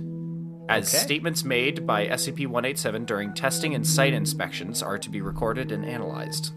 As 0.69 0.89
Okay. 0.95 1.03
statements 1.05 1.45
made 1.45 1.87
by 1.87 2.07
SCP-187 2.07 3.07
during 3.07 3.33
testing 3.35 3.75
and 3.75 3.87
site 3.87 4.13
inspections 4.15 4.83
are 4.83 4.99
to 4.99 5.11
be 5.11 5.21
recorded 5.21 5.73
and 5.73 5.85
analyzed. 5.85 6.53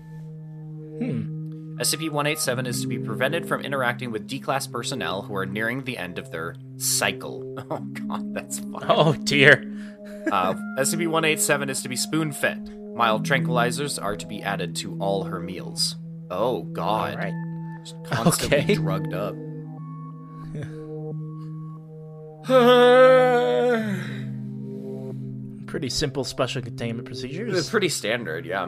Hmm. 0.99 1.32
SCP-187 1.80 2.68
is 2.68 2.82
to 2.82 2.88
be 2.88 2.97
prevented 2.97 3.45
from 3.45 3.61
interacting 3.61 4.11
with 4.11 4.28
D-class 4.28 4.66
personnel 4.68 5.24
who 5.24 5.36
are 5.36 5.45
nearing 5.45 5.84
the 5.84 5.97
end 5.97 6.18
of 6.18 6.32
their 6.32 6.55
cycle. 6.78 7.43
Oh 7.70 7.80
god, 7.80 8.34
that's 8.34 8.59
fun. 8.59 8.86
Oh 8.88 9.13
dear. 9.13 9.63
Uh, 10.32 10.54
SCP-187 10.80 11.70
is 11.70 11.82
to 11.82 11.90
be 11.90 11.96
spoon-fed. 11.96 12.72
Mild 12.96 13.26
tranquilizers 13.28 14.02
are 14.02 14.16
to 14.16 14.26
be 14.26 14.42
added 14.42 14.76
to 14.78 14.98
all 15.00 15.24
her 15.26 15.40
meals. 15.40 15.98
Oh 16.32 16.64
God! 16.64 17.14
All 17.14 17.20
right. 17.20 17.34
Just 17.84 17.96
constantly 18.06 18.58
Okay. 18.60 18.74
drugged 18.76 19.14
up. 19.14 19.36
Pretty 25.68 25.90
simple 25.90 26.24
special 26.24 26.62
containment 26.62 27.08
It's 27.10 27.22
procedures. 27.22 27.70
pretty 27.70 27.90
standard, 27.90 28.46
yeah. 28.46 28.66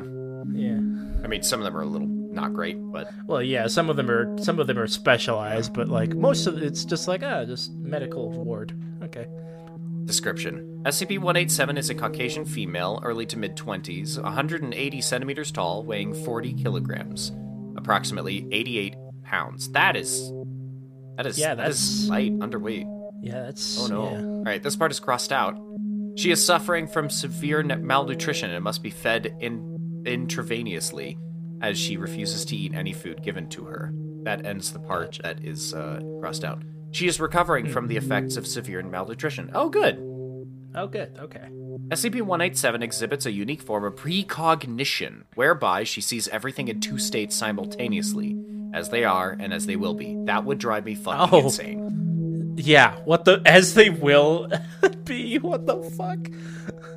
Yeah. 0.53 0.79
I 1.23 1.27
mean, 1.27 1.41
some 1.41 1.59
of 1.59 1.63
them 1.63 1.75
are 1.77 1.81
a 1.81 1.85
little 1.85 2.07
not 2.07 2.53
great, 2.53 2.77
but 2.91 3.07
Well, 3.25 3.41
yeah. 3.41 3.67
Some 3.67 3.89
of 3.89 3.95
them 3.95 4.09
are 4.11 4.37
some 4.39 4.59
of 4.59 4.67
them 4.67 4.77
are 4.77 4.87
specialized, 4.87 5.73
but 5.73 5.87
like 5.89 6.13
most 6.15 6.47
of 6.47 6.61
it's 6.61 6.85
just 6.85 7.07
like 7.07 7.23
ah, 7.23 7.45
just 7.45 7.73
medical 7.75 8.29
ward. 8.31 8.73
Okay. 9.03 9.25
Description: 10.07 10.81
SCP-187 10.85 11.77
is 11.77 11.89
a 11.91 11.95
Caucasian 11.95 12.45
female, 12.45 12.99
early 13.03 13.25
to 13.27 13.37
mid 13.37 13.55
20s, 13.55 14.21
180 14.21 15.01
centimeters 15.01 15.51
tall, 15.51 15.83
weighing 15.83 16.13
40 16.25 16.53
kilograms, 16.53 17.31
approximately 17.77 18.47
88 18.51 18.95
pounds. 19.23 19.69
That 19.73 19.95
is, 19.95 20.31
that 21.17 21.25
is, 21.27 21.37
Yeah, 21.37 21.53
that 21.55 21.69
is 21.69 22.05
that's- 22.05 22.09
light, 22.09 22.33
underweight. 22.39 22.87
Yeah, 23.21 23.41
that's. 23.43 23.79
Oh 23.79 23.87
no. 23.87 24.03
yeah. 24.11 24.17
All 24.21 24.43
right, 24.43 24.63
this 24.63 24.75
part 24.75 24.91
is 24.91 24.99
crossed 24.99 25.31
out. 25.31 25.57
She 26.15 26.31
is 26.31 26.43
suffering 26.43 26.87
from 26.87 27.09
severe 27.11 27.61
malnutrition 27.63 28.49
and 28.49 28.63
must 28.63 28.81
be 28.81 28.89
fed 28.89 29.35
in- 29.39 30.01
intravenously 30.03 31.17
as 31.61 31.77
she 31.77 31.97
refuses 31.97 32.45
to 32.45 32.55
eat 32.55 32.73
any 32.73 32.93
food 32.93 33.21
given 33.23 33.49
to 33.49 33.65
her. 33.65 33.91
That 34.23 34.45
ends 34.45 34.71
the 34.71 34.79
part 34.79 35.19
that 35.23 35.43
is 35.43 35.73
uh, 35.73 35.99
crossed 36.19 36.43
out. 36.43 36.63
She 36.97 37.05
is 37.07 37.19
recovering 37.19 37.67
from 37.67 37.85
the 37.87 37.95
effects 37.95 38.37
of 38.37 38.47
severe 38.47 38.81
malnutrition. 38.81 39.51
Oh, 39.53 39.69
good. 39.69 39.97
Oh, 40.73 40.87
good. 40.87 41.15
Okay. 41.19 41.47
SCP 41.89 42.23
187 42.23 42.81
exhibits 42.81 43.27
a 43.27 43.31
unique 43.31 43.61
form 43.61 43.83
of 43.83 43.95
precognition, 43.95 45.25
whereby 45.35 45.83
she 45.83 46.01
sees 46.01 46.27
everything 46.29 46.69
in 46.69 46.79
two 46.81 46.97
states 46.97 47.35
simultaneously, 47.35 48.35
as 48.73 48.89
they 48.89 49.03
are 49.03 49.37
and 49.39 49.53
as 49.53 49.67
they 49.67 49.75
will 49.75 49.93
be. 49.93 50.17
That 50.25 50.43
would 50.45 50.57
drive 50.57 50.85
me 50.85 50.95
fucking 50.95 51.29
Oh. 51.39 51.43
insane. 51.45 52.06
Yeah. 52.57 52.95
What 53.05 53.23
the 53.25 53.41
as 53.45 53.73
they 53.75 53.89
will 53.89 54.51
be. 55.05 55.37
What 55.39 55.65
the 55.67 55.77
fuck? 55.97 56.19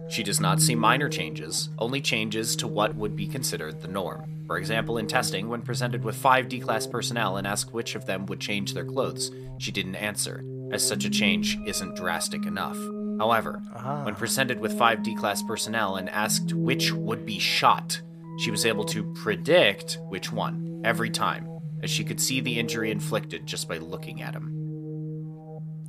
She 0.08 0.24
does 0.24 0.40
not 0.40 0.60
see 0.60 0.74
minor 0.74 1.08
changes, 1.08 1.68
only 1.78 2.00
changes 2.00 2.56
to 2.56 2.66
what 2.66 2.96
would 2.96 3.14
be 3.14 3.28
considered 3.28 3.80
the 3.80 3.86
norm. 3.88 4.42
For 4.48 4.58
example, 4.58 4.98
in 4.98 5.06
testing, 5.06 5.48
when 5.48 5.62
presented 5.62 6.02
with 6.02 6.16
five 6.16 6.48
D 6.48 6.58
class 6.58 6.86
personnel 6.86 7.36
and 7.36 7.46
asked 7.46 7.72
which 7.72 7.94
of 7.94 8.06
them 8.06 8.26
would 8.26 8.40
change 8.40 8.74
their 8.74 8.84
clothes, 8.84 9.30
she 9.58 9.70
didn't 9.70 9.94
answer, 9.94 10.42
as 10.72 10.84
such 10.86 11.04
a 11.04 11.10
change 11.10 11.56
isn't 11.66 11.94
drastic 11.94 12.44
enough. 12.46 12.76
However, 13.20 13.62
Ah. 13.76 14.02
when 14.04 14.16
presented 14.16 14.58
with 14.58 14.76
five 14.76 15.02
D 15.04 15.14
class 15.14 15.42
personnel 15.42 15.94
and 15.96 16.10
asked 16.10 16.54
which 16.54 16.92
would 16.92 17.24
be 17.24 17.38
shot, 17.38 18.00
she 18.40 18.50
was 18.50 18.66
able 18.66 18.84
to 18.86 19.04
predict 19.22 19.98
which 20.08 20.32
one 20.32 20.80
every 20.84 21.10
time, 21.10 21.46
as 21.84 21.90
she 21.90 22.02
could 22.02 22.20
see 22.20 22.40
the 22.40 22.58
injury 22.58 22.90
inflicted 22.90 23.46
just 23.46 23.68
by 23.68 23.78
looking 23.78 24.22
at 24.22 24.34
him. 24.34 24.56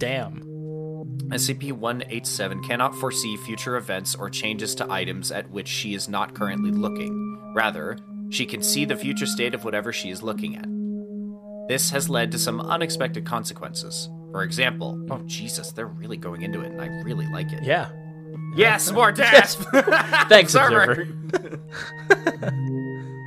Damn. 0.02 0.42
SCP 1.30 1.74
187 1.74 2.64
cannot 2.64 2.96
foresee 2.96 3.38
future 3.38 3.76
events 3.76 4.16
or 4.16 4.32
changes 4.32 4.74
to 4.74 4.92
items 4.92 5.32
at 5.32 5.52
which 5.52 5.68
she 5.68 5.94
is 5.94 6.10
not 6.10 6.34
currently 6.34 6.72
looking. 6.72 7.54
Rather, 7.54 8.00
she 8.32 8.48
can 8.48 8.64
see 8.64 8.84
the 8.84 8.96
future 8.96 9.28
state 9.28 9.54
of 9.54 9.64
whatever 9.64 9.94
she 9.94 10.10
is 10.10 10.24
looking 10.24 10.56
at. 10.56 10.66
This 11.70 11.92
has 11.92 12.10
led 12.10 12.32
to 12.32 12.40
some 12.40 12.60
unexpected 12.62 13.28
consequences. 13.28 14.10
For 14.32 14.42
example, 14.42 15.00
oh, 15.12 15.18
oh 15.18 15.22
Jesus, 15.28 15.72
they're 15.72 15.86
really 15.86 16.18
going 16.18 16.42
into 16.42 16.62
it, 16.62 16.72
and 16.72 16.82
I 16.82 16.88
really 17.04 17.28
like 17.28 17.54
it. 17.54 17.64
Yeah. 17.64 17.90
Yes, 18.56 18.92
more 18.92 19.12
death! 19.12 19.54
Thanks, 20.30 20.52
Server. 20.54 21.04
Observer. 21.04 21.62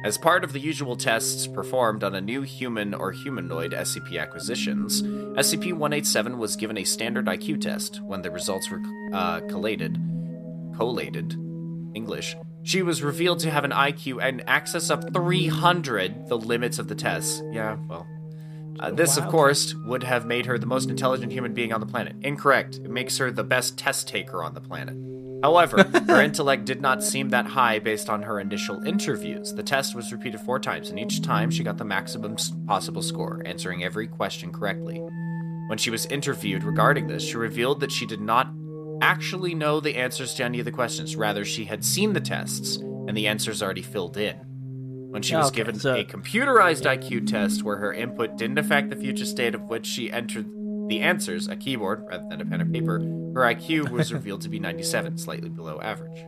As 0.05 0.19
part 0.19 0.45
of 0.45 0.53
the 0.53 0.61
usual 0.61 0.97
tests 0.97 1.47
performed 1.47 2.05
on 2.05 2.15
a 2.15 2.21
new 2.21 2.43
human 2.43 2.93
or 2.93 3.11
humanoid 3.11 3.73
SCP 3.73 4.21
acquisitions, 4.21 5.03
SCP 5.03 5.73
187 5.73 6.37
was 6.37 6.57
given 6.57 6.77
a 6.77 6.85
standard 6.85 7.25
IQ 7.25 7.63
test. 7.63 8.03
When 8.03 8.21
the 8.21 8.31
results 8.31 8.71
were 8.71 8.83
uh, 9.15 9.41
collated, 9.49 9.99
collated, 10.77 11.33
English, 11.95 12.37
she 12.65 12.83
was 12.83 13.03
revealed 13.03 13.41
to 13.41 13.51
have 13.51 13.65
an 13.65 13.71
IQ 13.71 14.23
and 14.23 14.47
access 14.47 14.91
of 14.91 15.11
300, 15.15 16.29
the 16.29 16.37
limits 16.37 16.79
of 16.79 16.89
the 16.89 16.95
tests. 16.95 17.43
Yeah, 17.51 17.79
well. 17.89 18.07
Uh, 18.81 18.91
this, 18.91 19.17
of 19.17 19.27
course, 19.29 19.75
would 19.87 20.03
have 20.03 20.27
made 20.27 20.45
her 20.45 20.59
the 20.59 20.67
most 20.67 20.91
intelligent 20.91 21.33
human 21.33 21.55
being 21.55 21.73
on 21.73 21.81
the 21.81 21.87
planet. 21.87 22.15
Incorrect. 22.21 22.75
It 22.77 22.91
makes 22.91 23.17
her 23.17 23.31
the 23.31 23.45
best 23.45 23.79
test 23.79 24.07
taker 24.07 24.43
on 24.43 24.53
the 24.53 24.61
planet. 24.61 24.97
However, 25.43 25.82
her 26.07 26.22
intellect 26.22 26.64
did 26.64 26.80
not 26.80 27.03
seem 27.05 27.28
that 27.30 27.47
high 27.47 27.78
based 27.78 28.09
on 28.09 28.22
her 28.22 28.41
initial 28.41 28.82
interviews. 28.85 29.53
The 29.53 29.62
test 29.62 29.95
was 29.95 30.12
repeated 30.12 30.41
four 30.41 30.59
times, 30.59 30.89
and 30.91 30.99
each 30.99 31.20
time 31.22 31.51
she 31.51 31.62
got 31.64 31.76
the 31.76 31.85
maximum 31.85 32.37
possible 32.66 33.03
score, 33.03 33.43
answering 33.45 33.85
every 33.85 34.07
question 34.07 34.53
correctly. 34.53 34.99
When 35.68 35.78
she 35.78 35.91
was 35.91 36.07
interviewed 36.07 36.64
regarding 36.64 37.07
this, 37.09 37.22
she 37.22 37.37
revealed 37.37 37.80
that 37.80 37.93
she 37.93 38.07
did 38.07 38.20
not 38.20 38.49
actually 39.03 39.55
know 39.55 39.80
the 39.80 39.97
answers 39.97 40.35
to 40.35 40.45
any 40.45 40.61
of 40.61 40.64
the 40.64 40.72
questions. 40.72 41.16
Rather, 41.16 41.45
she 41.45 41.64
had 41.66 41.85
seen 41.85 42.12
the 42.14 42.20
tests, 42.20 42.76
and 42.76 43.14
the 43.16 43.26
answers 43.26 43.62
already 43.62 43.82
filled 43.82 44.16
in. 44.16 44.37
When 45.11 45.22
she 45.22 45.37
was 45.37 45.49
Okay, 45.49 45.57
given 45.57 45.78
so- 45.78 45.95
a 45.95 46.05
computerized 46.05 46.87
IQ 46.87 47.26
test 47.26 47.62
where 47.62 47.76
her 47.76 47.93
input 47.93 48.37
didn't 48.37 48.59
affect 48.59 48.91
the 48.91 48.97
future 48.97 49.26
state 49.26 49.55
of 49.55 49.62
which 49.62 49.87
she 49.87 50.11
entered 50.11 50.47
the 50.89 51.01
answers, 51.01 51.49
a 51.49 51.57
keyboard 51.57 52.05
rather 52.09 52.26
than 52.28 52.41
a 52.41 52.45
pen 52.45 52.61
and 52.61 52.72
paper, 52.72 52.99
her 52.99 53.41
IQ 53.55 53.91
was 53.91 54.12
revealed 54.12 54.43
to 54.43 54.49
be 54.49 54.59
97, 54.59 55.18
slightly 55.18 55.49
below 55.49 55.80
average. 55.80 56.18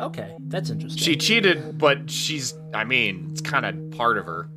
Okay, 0.00 0.34
that's 0.48 0.68
interesting. 0.70 1.02
She 1.02 1.16
cheated, 1.16 1.78
but 1.78 2.10
she's, 2.10 2.52
I 2.74 2.84
mean, 2.84 3.28
it's 3.32 3.40
kind 3.40 3.64
of 3.64 3.90
part 3.96 4.18
of 4.18 4.26
her. 4.26 4.48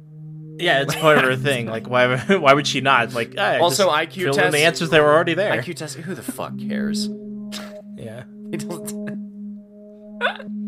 yeah, 0.57 0.81
it's 0.81 0.95
part 0.95 1.17
of 1.17 1.23
her 1.23 1.35
thing. 1.37 1.67
Like, 1.67 1.87
why? 1.87 2.17
Why 2.37 2.53
would 2.53 2.67
she 2.67 2.81
not? 2.81 3.13
Like, 3.13 3.35
ah, 3.37 3.59
Also, 3.59 3.89
IQ 3.89 4.13
fill 4.15 4.27
in 4.29 4.33
tests- 4.33 4.51
the 4.53 4.63
answers 4.65 4.89
that 4.89 5.01
were 5.01 5.13
already 5.13 5.33
there. 5.35 5.53
IQ 5.61 5.75
test, 5.77 5.95
who 5.97 6.13
the 6.13 6.21
fuck 6.23 6.57
cares? 6.59 7.09
Yeah. 7.97 8.23
It 8.51 8.67
doesn't- 8.67 10.59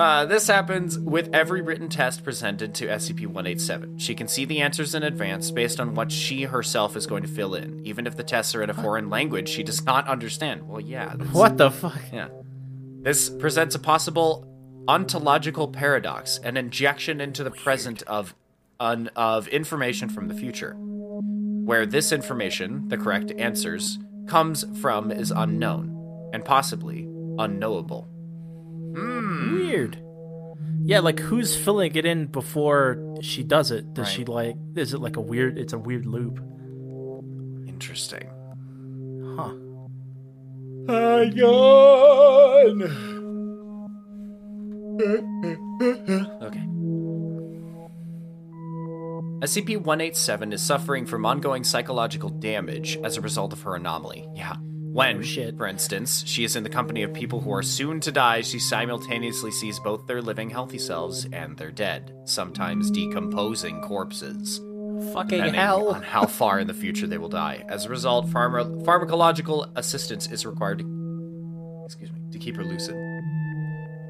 Uh, 0.00 0.24
this 0.24 0.46
happens 0.46 0.98
with 0.98 1.28
every 1.34 1.60
written 1.60 1.86
test 1.86 2.24
presented 2.24 2.74
to 2.74 2.86
SCP 2.86 3.26
187. 3.26 3.98
She 3.98 4.14
can 4.14 4.28
see 4.28 4.46
the 4.46 4.62
answers 4.62 4.94
in 4.94 5.02
advance 5.02 5.50
based 5.50 5.78
on 5.78 5.94
what 5.94 6.10
she 6.10 6.44
herself 6.44 6.96
is 6.96 7.06
going 7.06 7.22
to 7.22 7.28
fill 7.28 7.54
in. 7.54 7.84
Even 7.84 8.06
if 8.06 8.16
the 8.16 8.22
tests 8.22 8.54
are 8.54 8.62
in 8.62 8.70
a 8.70 8.74
foreign 8.74 9.10
language 9.10 9.50
she 9.50 9.62
does 9.62 9.84
not 9.84 10.08
understand. 10.08 10.66
Well, 10.66 10.80
yeah. 10.80 11.16
What 11.32 11.58
the 11.58 11.70
fuck? 11.70 12.00
Yeah. 12.10 12.28
This 13.02 13.28
presents 13.28 13.74
a 13.74 13.78
possible 13.78 14.48
ontological 14.88 15.68
paradox, 15.68 16.38
an 16.38 16.56
injection 16.56 17.20
into 17.20 17.44
the 17.44 17.50
present 17.50 18.02
of 18.04 18.34
un, 18.80 19.10
of 19.16 19.48
information 19.48 20.08
from 20.08 20.28
the 20.28 20.34
future. 20.34 20.76
Where 20.78 21.84
this 21.84 22.10
information, 22.10 22.88
the 22.88 22.96
correct 22.96 23.32
answers, 23.32 23.98
comes 24.26 24.64
from 24.80 25.12
is 25.12 25.30
unknown 25.30 26.30
and 26.32 26.42
possibly 26.42 27.06
unknowable. 27.38 28.08
Hmm. 28.94 29.54
Weird. 29.54 29.98
Yeah, 30.82 31.00
like 31.00 31.20
who's 31.20 31.56
filling 31.56 31.94
it 31.94 32.04
in 32.06 32.26
before 32.26 33.16
she 33.20 33.42
does 33.42 33.70
it? 33.70 33.92
Does 33.94 34.06
Right. 34.06 34.12
she 34.14 34.24
like? 34.24 34.56
Is 34.76 34.94
it 34.94 35.00
like 35.00 35.16
a 35.16 35.20
weird? 35.20 35.58
It's 35.58 35.72
a 35.72 35.78
weird 35.78 36.06
loop. 36.06 36.40
Interesting. 37.68 38.26
Huh. 39.36 39.52
Okay. 46.42 46.66
SCP 49.42 49.78
187 49.78 50.52
is 50.52 50.60
suffering 50.62 51.06
from 51.06 51.24
ongoing 51.24 51.64
psychological 51.64 52.28
damage 52.28 52.98
as 53.02 53.16
a 53.16 53.20
result 53.20 53.52
of 53.52 53.62
her 53.62 53.74
anomaly. 53.76 54.28
Yeah. 54.34 54.56
When, 54.92 55.18
Oh, 55.18 55.22
shit. 55.22 55.56
for 55.56 55.66
instance, 55.66 56.24
she 56.26 56.42
is 56.44 56.56
in 56.56 56.64
the 56.64 56.68
company 56.68 57.02
of 57.02 57.12
people 57.14 57.40
who 57.40 57.52
are 57.52 57.62
soon 57.62 58.00
to 58.00 58.10
die, 58.12 58.40
she 58.40 58.58
simultaneously 58.58 59.50
sees 59.52 59.78
both 59.78 60.06
their 60.06 60.20
living 60.20 60.50
healthy 60.50 60.78
selves 60.78 61.26
and 61.32 61.56
their 61.56 61.70
dead, 61.70 62.12
sometimes 62.24 62.90
decomposing 62.90 63.80
corpses. 63.82 64.60
Fucking 65.12 65.54
hell. 65.54 65.90
on 65.94 66.02
how 66.02 66.26
far 66.40 66.58
in 66.58 66.66
the 66.66 66.74
future 66.74 67.06
they 67.06 67.18
will 67.18 67.28
die. 67.28 67.64
As 67.68 67.86
a 67.86 67.88
result, 67.88 68.26
pharma- 68.28 68.84
pharmacological 68.84 69.70
assistance 69.76 70.26
is 70.30 70.44
required 70.44 70.80
to, 70.80 71.82
excuse 71.86 72.10
me, 72.12 72.18
to 72.32 72.38
keep 72.38 72.56
her 72.56 72.64
lucid. 72.64 72.94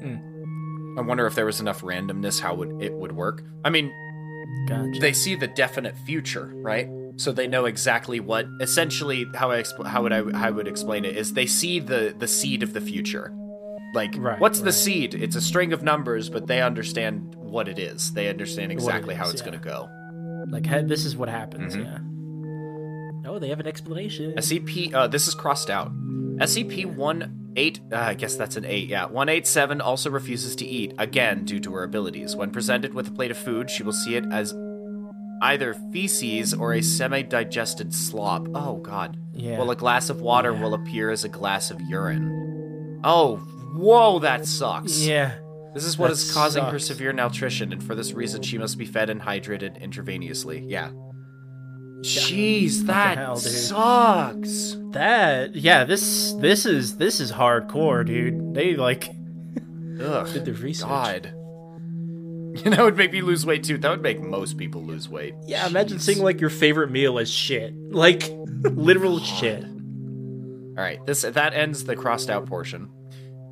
Hmm. 0.01 0.97
I 0.97 1.01
wonder 1.01 1.25
if 1.27 1.35
there 1.35 1.45
was 1.45 1.61
enough 1.61 1.81
randomness 1.81 2.39
how 2.41 2.55
would 2.55 2.81
it 2.81 2.91
would 2.93 3.11
work. 3.13 3.43
I 3.63 3.69
mean, 3.69 3.91
Gotcha. 4.67 4.99
they 4.99 5.13
see 5.13 5.35
the 5.35 5.47
definite 5.47 5.95
future, 6.05 6.51
right? 6.55 6.87
So 7.23 7.31
they 7.31 7.47
know 7.47 7.65
exactly 7.65 8.19
what. 8.19 8.47
Essentially, 8.59 9.25
how 9.35 9.51
I 9.51 9.61
expl- 9.61 9.85
how 9.87 10.01
would 10.03 10.11
I 10.13 10.23
how 10.37 10.47
I 10.47 10.51
would 10.51 10.67
explain 10.67 11.05
it 11.05 11.15
is 11.15 11.33
they 11.33 11.45
see 11.45 11.79
the 11.79 12.15
the 12.17 12.27
seed 12.27 12.63
of 12.63 12.73
the 12.73 12.81
future. 12.81 13.33
Like, 13.93 14.15
Right, 14.17 14.39
what's 14.39 14.61
the 14.61 14.71
seed? 14.71 15.13
It's 15.13 15.35
a 15.35 15.41
string 15.41 15.73
of 15.73 15.83
numbers, 15.83 16.29
but 16.29 16.47
they 16.47 16.61
understand 16.61 17.35
what 17.35 17.67
it 17.67 17.77
is. 17.77 18.13
They 18.13 18.29
understand 18.29 18.67
What 18.69 18.71
it 18.71 18.73
exactly 18.85 19.15
how 19.15 19.25
is, 19.25 19.33
it's 19.33 19.41
yeah. 19.41 19.47
going 19.49 19.59
to 19.59 19.65
go. 19.67 19.89
like 20.49 20.65
ha- 20.65 20.81
this 20.83 21.05
is 21.05 21.15
what 21.15 21.27
happens. 21.29 21.75
Mhm. 21.75 21.83
Yeah. 23.23 23.29
Oh, 23.29 23.37
they 23.37 23.49
have 23.49 23.59
an 23.59 23.67
explanation. 23.67 24.33
SCP. 24.37 24.93
Uh, 24.93 25.07
this 25.07 25.27
is 25.27 25.35
crossed 25.35 25.69
out. 25.69 25.91
SCP 26.39 26.85
one 26.85 27.51
eight. 27.55 27.79
Uh, 27.91 27.97
I 27.97 28.13
guess 28.15 28.35
that's 28.35 28.55
an 28.55 28.65
eight. 28.65 28.87
Yeah, 28.89 29.05
one 29.05 29.29
eight 29.29 29.45
seven 29.45 29.81
also 29.81 30.09
refuses 30.09 30.55
to 30.57 30.65
eat 30.65 30.93
again 30.97 31.43
due 31.45 31.59
to 31.59 31.73
her 31.73 31.83
abilities. 31.83 32.35
When 32.35 32.49
presented 32.49 32.93
with 32.93 33.09
a 33.09 33.11
plate 33.11 33.29
of 33.31 33.37
food, 33.37 33.69
she 33.69 33.83
will 33.83 33.93
see 33.93 34.15
it 34.15 34.25
as 34.31 34.53
either 35.41 35.73
feces 35.91 36.53
or 36.53 36.73
a 36.73 36.81
semi-digested 36.81 37.93
slop. 37.93 38.47
Oh 38.55 38.77
God. 38.77 39.17
Yeah. 39.33 39.57
While 39.57 39.71
a 39.71 39.75
glass 39.75 40.09
of 40.09 40.21
water 40.21 40.53
Yeah. 40.53 40.61
will 40.61 40.73
appear 40.73 41.09
as 41.09 41.23
a 41.23 41.29
glass 41.29 41.71
of 41.71 41.81
urine. 41.81 42.99
Oh, 43.03 43.37
whoa, 43.75 44.19
that 44.19 44.45
sucks. 44.45 45.03
yeah. 45.05 45.33
This 45.73 45.85
is 45.85 45.97
what 45.97 46.07
That 46.07 46.13
is 46.13 46.33
causing 46.33 46.65
her 46.65 46.79
severe 46.79 47.13
malnutrition, 47.13 47.71
and 47.71 47.81
for 47.81 47.95
this 47.95 48.11
reason, 48.11 48.41
she 48.41 48.57
must 48.57 48.77
be 48.77 48.85
fed 48.85 49.09
and 49.09 49.21
hydrated 49.21 49.81
intravenously. 49.81 50.65
Yeah. 50.69 50.91
Jeez, 52.01 52.87
that 52.87 53.17
hell, 53.17 53.35
sucks. 53.37 54.75
That 54.91 55.55
yeah. 55.55 55.83
This 55.85 56.33
this 56.39 56.65
is 56.65 56.97
this 56.97 57.19
is 57.19 57.31
hardcore, 57.31 58.05
dude. 58.05 58.53
They 58.53 58.75
like 58.75 59.07
Ugh. 60.01 60.27
did 60.33 60.45
the 60.45 60.53
research. 60.53 60.89
God. 60.89 61.33
You 62.65 62.69
know, 62.71 62.81
it 62.81 62.85
would 62.85 62.97
make 62.97 63.13
me 63.13 63.21
lose 63.21 63.45
weight 63.45 63.63
too. 63.63 63.77
That 63.77 63.89
would 63.91 64.01
make 64.01 64.21
most 64.21 64.57
people 64.57 64.83
lose 64.83 65.07
weight. 65.07 65.35
Yeah, 65.47 65.65
imagine 65.67 65.97
Jeez. 65.97 66.01
seeing 66.01 66.21
like 66.21 66.41
your 66.41 66.49
favorite 66.49 66.91
meal 66.91 67.17
as 67.17 67.31
shit. 67.31 67.73
Like 67.75 68.29
literal 68.63 69.19
shit. 69.19 69.63
All 69.63 70.83
right, 70.83 71.03
this 71.05 71.21
that 71.21 71.53
ends 71.53 71.85
the 71.85 71.95
crossed 71.95 72.29
out 72.29 72.45
portion. 72.45 72.89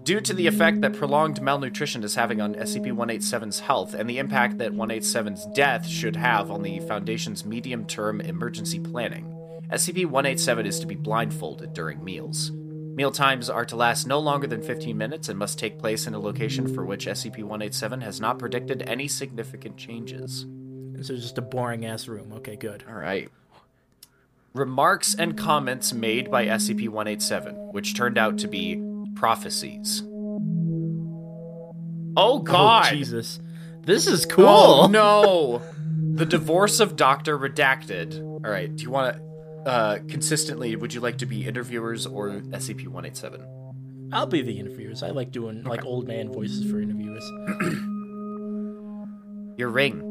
Due 0.04 0.22
to 0.22 0.34
the 0.34 0.48
effect 0.48 0.82
that 0.82 0.94
prolonged 0.94 1.42
malnutrition 1.42 2.04
is 2.04 2.16
having 2.16 2.42
on 2.42 2.56
SCP-187's 2.56 3.60
health 3.60 3.94
and 3.94 4.10
the 4.10 4.18
impact 4.18 4.58
that 4.58 4.72
187's 4.72 5.46
death 5.54 5.86
should 5.86 6.16
have 6.16 6.50
on 6.50 6.64
the 6.64 6.80
Foundation's 6.80 7.46
medium-term 7.46 8.20
emergency 8.22 8.80
planning, 8.80 9.26
SCP-187 9.72 10.66
is 10.66 10.80
to 10.80 10.88
be 10.88 10.96
blindfolded 10.96 11.74
during 11.74 12.04
meals. 12.04 12.52
Meal 13.00 13.12
times 13.12 13.50
are 13.50 13.64
to 13.64 13.78
last 13.78 14.08
no 14.08 14.20
longer 14.20 14.46
than 14.46 14.62
15 14.62 14.98
minutes 14.98 15.30
and 15.30 15.40
must 15.40 15.58
take 15.58 15.80
place 15.80 16.06
in 16.06 16.14
a 16.14 16.20
location 16.20 16.68
for 16.76 16.84
which 16.84 17.06
SCP-187 17.06 18.04
has 18.04 18.20
not 18.20 18.38
predicted 18.38 18.84
any 18.90 19.08
significant 19.08 19.78
changes. 19.78 20.46
This 20.92 21.10
is 21.10 21.22
just 21.22 21.38
a 21.38 21.42
boring 21.42 21.86
ass 21.86 22.10
room. 22.10 22.34
Okay, 22.34 22.58
good. 22.58 22.84
All 22.90 22.96
right. 22.96 23.30
Remarks 24.54 25.16
and 25.16 25.38
comments 25.38 25.94
made 25.94 26.30
by 26.30 26.48
SCP 26.48 26.90
187, 26.90 27.72
which 27.72 27.96
turned 27.96 28.18
out 28.18 28.38
to 28.40 28.50
be 28.50 28.84
prophecies. 29.16 30.04
Oh, 30.06 31.72
oh 32.18 32.40
God! 32.40 32.88
Oh, 32.88 32.90
Jesus. 32.94 33.40
This 33.80 34.08
is 34.08 34.26
oh, 34.26 34.30
cool. 34.30 34.46
Oh, 34.46 34.88
no! 34.88 35.62
The 36.20 36.26
divorce 36.26 36.82
of 36.82 36.98
Dr. 36.98 37.40
Redacted. 37.40 38.22
All 38.22 38.52
right, 38.52 38.76
do 38.76 38.84
you 38.84 38.92
want 38.92 39.16
to. 39.16 39.29
Uh, 39.66 40.00
consistently, 40.08 40.76
would 40.76 40.94
you 40.94 41.02
like 41.02 41.18
to 41.20 41.26
be 41.26 41.46
interviewers 41.46 42.06
or 42.06 42.30
SCP 42.30 42.88
187? 42.88 44.10
I'll 44.12 44.26
be 44.26 44.42
the 44.42 44.60
interviewers. 44.60 45.04
I 45.04 45.10
like 45.10 45.32
doing 45.32 45.64
like 45.64 45.86
old 45.86 46.08
man 46.08 46.32
voices 46.32 46.70
for 46.70 46.82
interviewers. 46.82 47.24
Your 49.58 49.70
ring. 49.70 50.06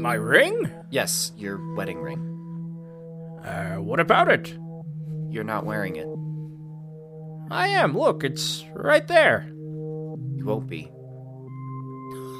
My 0.00 0.14
ring? 0.14 0.70
Yes, 0.90 1.32
your 1.36 1.74
wedding 1.74 1.98
ring. 1.98 2.18
Uh, 3.44 3.76
what 3.76 4.00
about 4.00 4.30
it? 4.30 4.56
You're 5.30 5.44
not 5.44 5.66
wearing 5.66 5.96
it. 5.96 6.06
I 7.50 7.68
am. 7.68 7.96
Look, 7.96 8.24
it's 8.24 8.64
right 8.74 9.06
there. 9.06 9.46
You 9.48 10.44
won't 10.44 10.66
be. 10.68 10.90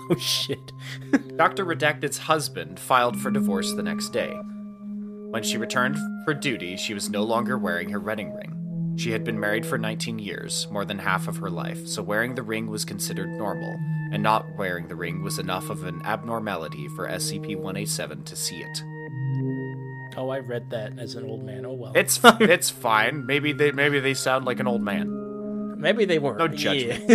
Oh 0.08 0.14
shit. 0.14 0.70
Dr. 1.36 1.66
Redacted's 1.66 2.18
husband 2.18 2.78
filed 2.78 3.18
for 3.18 3.28
divorce 3.32 3.72
the 3.72 3.82
next 3.82 4.10
day. 4.10 4.32
When 5.36 5.42
she 5.42 5.58
returned 5.58 5.98
for 6.24 6.32
duty, 6.32 6.78
she 6.78 6.94
was 6.94 7.10
no 7.10 7.22
longer 7.22 7.58
wearing 7.58 7.90
her 7.90 8.00
wedding 8.00 8.32
ring. 8.32 8.94
She 8.96 9.10
had 9.10 9.22
been 9.22 9.38
married 9.38 9.66
for 9.66 9.76
19 9.76 10.18
years, 10.18 10.66
more 10.70 10.86
than 10.86 10.98
half 10.98 11.28
of 11.28 11.36
her 11.36 11.50
life, 11.50 11.86
so 11.86 12.02
wearing 12.02 12.34
the 12.34 12.42
ring 12.42 12.68
was 12.68 12.86
considered 12.86 13.28
normal, 13.28 13.76
and 14.12 14.22
not 14.22 14.56
wearing 14.56 14.88
the 14.88 14.96
ring 14.96 15.22
was 15.22 15.38
enough 15.38 15.68
of 15.68 15.84
an 15.84 16.00
abnormality 16.06 16.88
for 16.88 17.06
SCP 17.06 17.54
187 17.54 18.24
to 18.24 18.34
see 18.34 18.56
it. 18.62 18.82
Oh, 20.16 20.30
I 20.30 20.38
read 20.38 20.70
that 20.70 20.98
as 20.98 21.16
an 21.16 21.26
old 21.28 21.44
man. 21.44 21.66
Oh 21.66 21.74
well. 21.74 21.92
It's 21.94 22.18
it's 22.24 22.70
fine. 22.70 23.26
Maybe 23.26 23.52
they 23.52 23.72
maybe 23.72 24.00
they 24.00 24.14
sound 24.14 24.46
like 24.46 24.58
an 24.58 24.66
old 24.66 24.80
man. 24.80 25.78
Maybe 25.78 26.06
they 26.06 26.18
were. 26.18 26.38
No 26.38 26.48
judgment. 26.48 27.10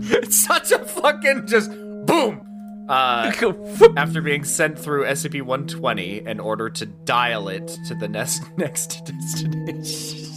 it's 0.05 0.35
such 0.35 0.71
a 0.71 0.79
fucking 0.79 1.47
just 1.47 1.71
boom! 2.05 2.45
Uh, 2.89 3.31
after 3.97 4.21
being 4.21 4.43
sent 4.43 4.77
through 4.77 5.05
SCP 5.05 5.41
120 5.41 6.27
in 6.27 6.39
order 6.39 6.69
to 6.69 6.85
dial 6.85 7.47
it 7.47 7.67
to 7.87 7.95
the 7.95 8.07
next, 8.07 8.43
next 8.57 9.05
destination. 9.05 10.32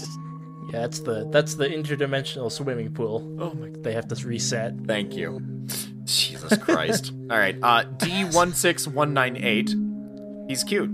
Yeah, 0.72 0.80
that's 0.80 1.00
the 1.00 1.28
that's 1.30 1.54
the 1.54 1.66
interdimensional 1.66 2.50
swimming 2.50 2.92
pool. 2.92 3.36
Oh 3.40 3.54
my 3.54 3.70
They 3.80 3.92
have 3.92 4.08
to 4.08 4.26
reset. 4.26 4.74
Thank 4.86 5.14
you. 5.14 5.40
Jesus 6.04 6.56
Christ. 6.58 7.12
All 7.30 7.38
right. 7.38 7.56
Uh, 7.62 7.84
D16198. 7.98 10.48
He's 10.48 10.64
cute. 10.64 10.90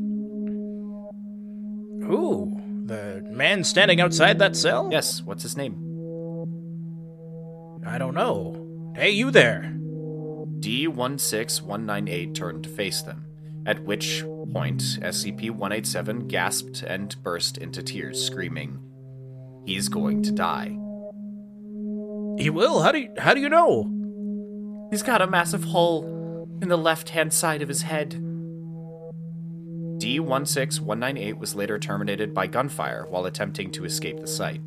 Ooh, 2.11 2.61
the 2.87 3.23
man 3.31 3.63
standing 3.65 4.01
outside 4.01 4.39
that 4.41 4.57
cell? 4.57 4.89
Yes. 4.91 5.23
What's 5.23 5.43
his 5.43 5.57
name? 5.57 5.77
I 7.87 7.99
don't 7.99 8.15
know. 8.15 8.93
Hey, 8.95 9.11
you 9.11 9.31
there? 9.31 9.73
D16198 10.61 12.35
turned 12.35 12.65
to 12.65 12.71
face 12.71 13.03
them, 13.03 13.25
at 13.67 13.85
which 13.85 14.25
point 14.53 14.81
SCP 15.01 15.51
187 15.51 16.29
gasped 16.29 16.83
and 16.83 17.15
burst 17.23 17.59
into 17.59 17.83
tears, 17.83 18.25
screaming, 18.25 18.79
He's 19.65 19.89
going 19.89 20.23
to 20.25 20.33
die. 20.33 20.79
He 22.39 22.51
will. 22.51 22.83
How 22.83 22.93
do 22.93 22.99
you 22.99 23.13
how 23.19 23.35
do 23.35 23.41
you 23.41 23.49
know? 23.49 23.91
He's 24.91 25.03
got 25.03 25.23
a 25.23 25.27
massive 25.27 25.65
hole 25.65 26.49
in 26.61 26.69
the 26.69 26.77
left 26.77 27.11
hand 27.11 27.33
side 27.33 27.63
of 27.63 27.69
his 27.69 27.83
head. 27.83 28.13
D16198 30.03 31.39
was 31.39 31.55
later 31.55 31.79
terminated 31.79 32.35
by 32.35 32.47
gunfire 32.47 33.07
while 33.09 33.27
attempting 33.27 33.71
to 33.73 33.85
escape 33.85 34.21
the 34.21 34.27
site. 34.27 34.61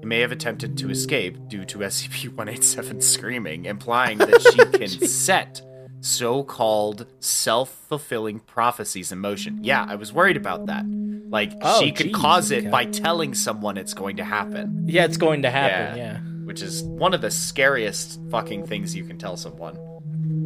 He 0.00 0.06
may 0.06 0.20
have 0.20 0.30
attempted 0.30 0.78
to 0.78 0.90
escape 0.90 1.48
due 1.48 1.64
to 1.64 1.78
SCP 1.78 2.28
187 2.28 3.00
screaming, 3.00 3.64
implying 3.64 4.18
that 4.18 4.40
she 4.40 4.64
can 4.78 5.08
set 5.08 5.62
so 6.00 6.42
called 6.42 7.06
self 7.20 7.70
fulfilling 7.88 8.38
prophecies 8.40 9.10
in 9.12 9.18
motion. 9.18 9.58
Yeah, 9.62 9.84
I 9.88 9.94
was 9.96 10.12
worried 10.12 10.36
about 10.36 10.66
that. 10.66 10.84
Like, 11.30 11.52
Oh, 11.60 11.80
she 11.80 11.92
could 11.92 12.06
geez, 12.06 12.14
cause 12.16 12.50
it 12.50 12.60
okay. 12.60 12.70
by 12.70 12.84
telling 12.86 13.34
someone 13.34 13.76
it's 13.76 13.94
going 13.94 14.16
to 14.16 14.24
happen. 14.24 14.84
Yeah, 14.86 15.04
it's 15.04 15.16
going 15.18 15.42
to 15.42 15.50
happen. 15.50 15.96
Yeah. 15.98 16.12
Yeah. 16.14 16.20
Which 16.44 16.62
is 16.62 16.82
one 16.82 17.12
of 17.14 17.20
the 17.20 17.30
scariest 17.30 18.18
fucking 18.30 18.66
things 18.66 18.94
you 18.96 19.04
can 19.04 19.18
tell 19.18 19.36
someone. 19.36 19.76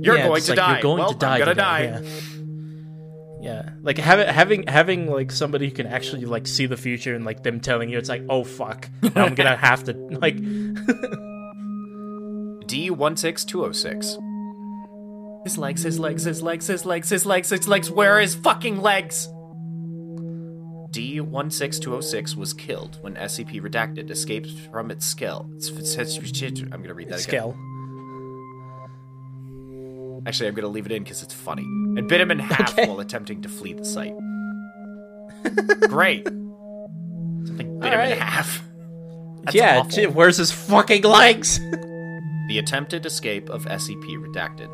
You're 0.02 0.16
Yeah, 0.16 0.26
going 0.28 0.42
to 0.42 0.50
like, 0.50 0.56
die. 0.56 0.72
You're 0.72 0.82
going 0.82 0.98
well, 0.98 1.12
to 1.12 1.18
die. 1.18 1.34
I'm 1.34 1.38
gonna 1.38 1.54
die. 1.54 1.82
Yeah. 1.84 2.00
Yeah, 3.40 3.70
like 3.82 3.98
having 3.98 4.28
having 4.28 4.66
having 4.68 5.10
like 5.10 5.32
somebody 5.32 5.66
who 5.68 5.72
can 5.74 5.88
actually 5.88 6.26
like 6.26 6.46
see 6.46 6.66
the 6.66 6.76
future 6.76 7.14
and 7.16 7.24
like 7.24 7.42
them 7.42 7.58
telling 7.58 7.88
you 7.90 7.98
it's 7.98 8.08
like 8.08 8.22
oh 8.28 8.44
fuck 8.44 8.88
I'm 9.16 9.34
gonna 9.34 9.56
have 9.70 9.82
to 9.84 9.94
like 9.94 10.36
D16206. 12.66 14.16
His 15.44 15.58
legs, 15.58 15.82
his 15.82 15.98
legs, 15.98 16.22
his 16.24 16.40
legs, 16.42 16.66
his 16.68 16.84
legs, 16.86 17.08
his 17.08 17.26
legs, 17.26 17.50
his 17.50 17.66
legs. 17.68 17.90
Where 17.90 18.16
are 18.16 18.20
his 18.20 18.34
fucking 18.36 18.80
legs? 18.80 19.28
D16206 20.92 22.36
was 22.36 22.52
killed 22.52 22.98
when 23.00 23.14
SCP 23.14 23.60
Redacted 23.60 24.10
escaped 24.10 24.50
from 24.70 24.90
its 24.90 25.06
skull. 25.06 25.48
I'm 25.52 26.82
gonna 26.82 26.94
read 26.94 27.08
that 27.08 27.14
again. 27.26 27.54
scale. 27.54 27.56
Actually, 30.26 30.48
I'm 30.48 30.54
gonna 30.54 30.68
leave 30.68 30.86
it 30.86 30.92
in 30.92 31.02
because 31.02 31.22
it's 31.22 31.34
funny. 31.34 31.62
And 31.64 32.06
bit 32.08 32.20
him 32.20 32.30
in 32.30 32.38
half 32.38 32.78
Okay. 32.78 32.86
while 32.88 33.00
attempting 33.00 33.42
to 33.42 33.48
flee 33.48 33.72
the 33.72 33.84
site. 33.84 34.14
Great. 35.88 36.26
Something 36.28 37.80
bit 37.80 37.92
him 37.92 37.98
Alright. 37.98 38.12
in 38.12 38.18
half. 38.18 38.62
That's 39.44 39.56
yeah, 39.56 39.82
gee, 39.88 40.06
where's 40.06 40.36
his 40.36 40.52
fucking 40.52 41.02
legs? 41.02 41.58
The 42.48 42.58
attempted 42.58 43.04
escape 43.06 43.48
of 43.48 43.64
SCP 43.64 44.04
Redacted. 44.18 44.68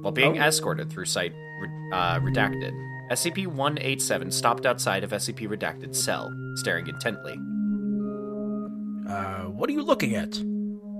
While 0.00 0.12
being 0.12 0.38
Oh. 0.38 0.42
escorted 0.42 0.90
through 0.90 1.04
Site 1.06 1.34
Re- 1.60 1.68
uh, 1.92 2.20
Redacted, 2.20 2.72
SCP 3.10 3.46
187 3.46 4.30
stopped 4.30 4.64
outside 4.66 5.04
of 5.04 5.12
SCP 5.12 5.46
Redacted's 5.48 6.02
cell, 6.02 6.32
staring 6.56 6.86
intently. 6.88 7.34
Uh, 9.08 9.44
what 9.50 9.68
are 9.68 9.72
you 9.72 9.82
looking 9.82 10.14
at? 10.14 10.40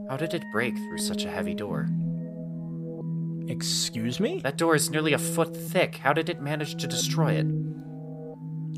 How 0.08 0.16
did 0.16 0.34
it 0.34 0.42
break 0.52 0.74
through 0.76 0.98
such 0.98 1.24
a 1.24 1.30
heavy 1.30 1.54
door? 1.54 1.88
Excuse 3.48 4.20
me? 4.20 4.40
That 4.42 4.58
door 4.58 4.74
is 4.74 4.90
nearly 4.90 5.12
a 5.12 5.18
foot 5.18 5.56
thick. 5.56 5.96
How 5.96 6.12
did 6.12 6.28
it 6.28 6.40
manage 6.42 6.76
to 6.76 6.86
destroy 6.86 7.32
it? 7.34 7.46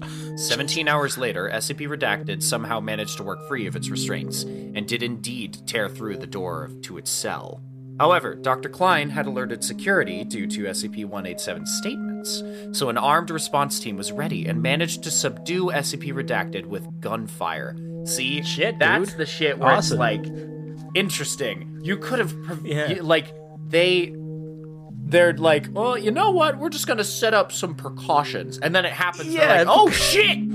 17 0.39 0.89
hours 0.89 1.17
later, 1.19 1.51
SCP 1.53 1.89
Redacted 1.89 2.43
somehow 2.43 2.81
managed 2.81 3.17
to 3.19 3.23
work 3.23 3.47
free 3.49 3.67
of 3.67 3.77
its 3.77 3.89
restraints, 3.91 4.43
and 4.45 4.87
did 4.87 5.03
indeed 5.03 5.59
tear 5.67 5.89
through 5.89 6.19
the 6.19 6.27
door 6.27 6.71
to 6.83 6.97
its 6.99 7.11
cell. 7.11 7.63
However, 8.01 8.35
Dr. 8.35 8.69
Klein 8.69 9.11
had 9.11 9.27
alerted 9.27 9.63
security 9.63 10.25
due 10.25 10.47
to 10.49 10.65
SCP 10.65 11.07
187's 11.09 11.71
statements, 11.79 12.43
so 12.73 12.89
an 12.89 12.99
armed 12.99 13.31
response 13.31 13.79
team 13.79 13.97
was 13.97 14.11
ready 14.13 14.47
and 14.47 14.61
managed 14.63 15.03
to 15.05 15.11
subdue 15.11 15.67
SCP 15.67 16.13
Redacted 16.13 16.67
with 16.67 17.01
gunfire. 17.01 17.77
See, 18.05 18.43
Shit, 18.43 18.79
that's 18.79 19.11
dude. 19.11 19.19
the 19.19 19.27
shit 19.27 19.59
where 19.59 19.77
it's 19.77 19.93
like 19.93 20.25
interesting. 20.95 21.79
You 21.83 21.97
could 21.97 22.19
have, 22.19 22.35
prov- 22.43 22.67
Yeah. 22.67 22.89
you- 22.89 23.03
like, 23.03 23.33
they 23.69 24.15
they're 25.05 25.35
like, 25.35 25.69
well, 25.73 25.99
you 25.99 26.11
know 26.11 26.31
what? 26.31 26.59
We're 26.59 26.71
just 26.71 26.87
gonna 26.87 27.05
set 27.05 27.35
up 27.35 27.53
some 27.53 27.75
precautions, 27.75 28.59
and 28.59 28.75
then 28.75 28.85
it 28.87 28.93
happens. 28.93 29.29
Yeah. 29.35 29.47
they're 29.57 29.65
like, 29.67 29.77
oh 29.77 29.91
shit! 29.91 30.39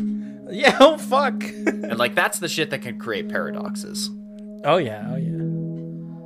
Yeah, 0.50 0.78
oh 0.80 0.98
fuck. 0.98 1.44
And 1.44 1.98
like 1.98 2.16
that's 2.16 2.40
the 2.40 2.48
shit 2.48 2.70
that 2.70 2.82
can 2.82 2.98
create 2.98 3.28
paradoxes. 3.28 4.10
oh 4.64 4.78
yeah, 4.78 5.06
oh 5.12 5.18
yeah. 5.18 5.37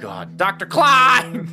God, 0.02 0.36
Dr. 0.36 0.66
Klein, 0.66 1.48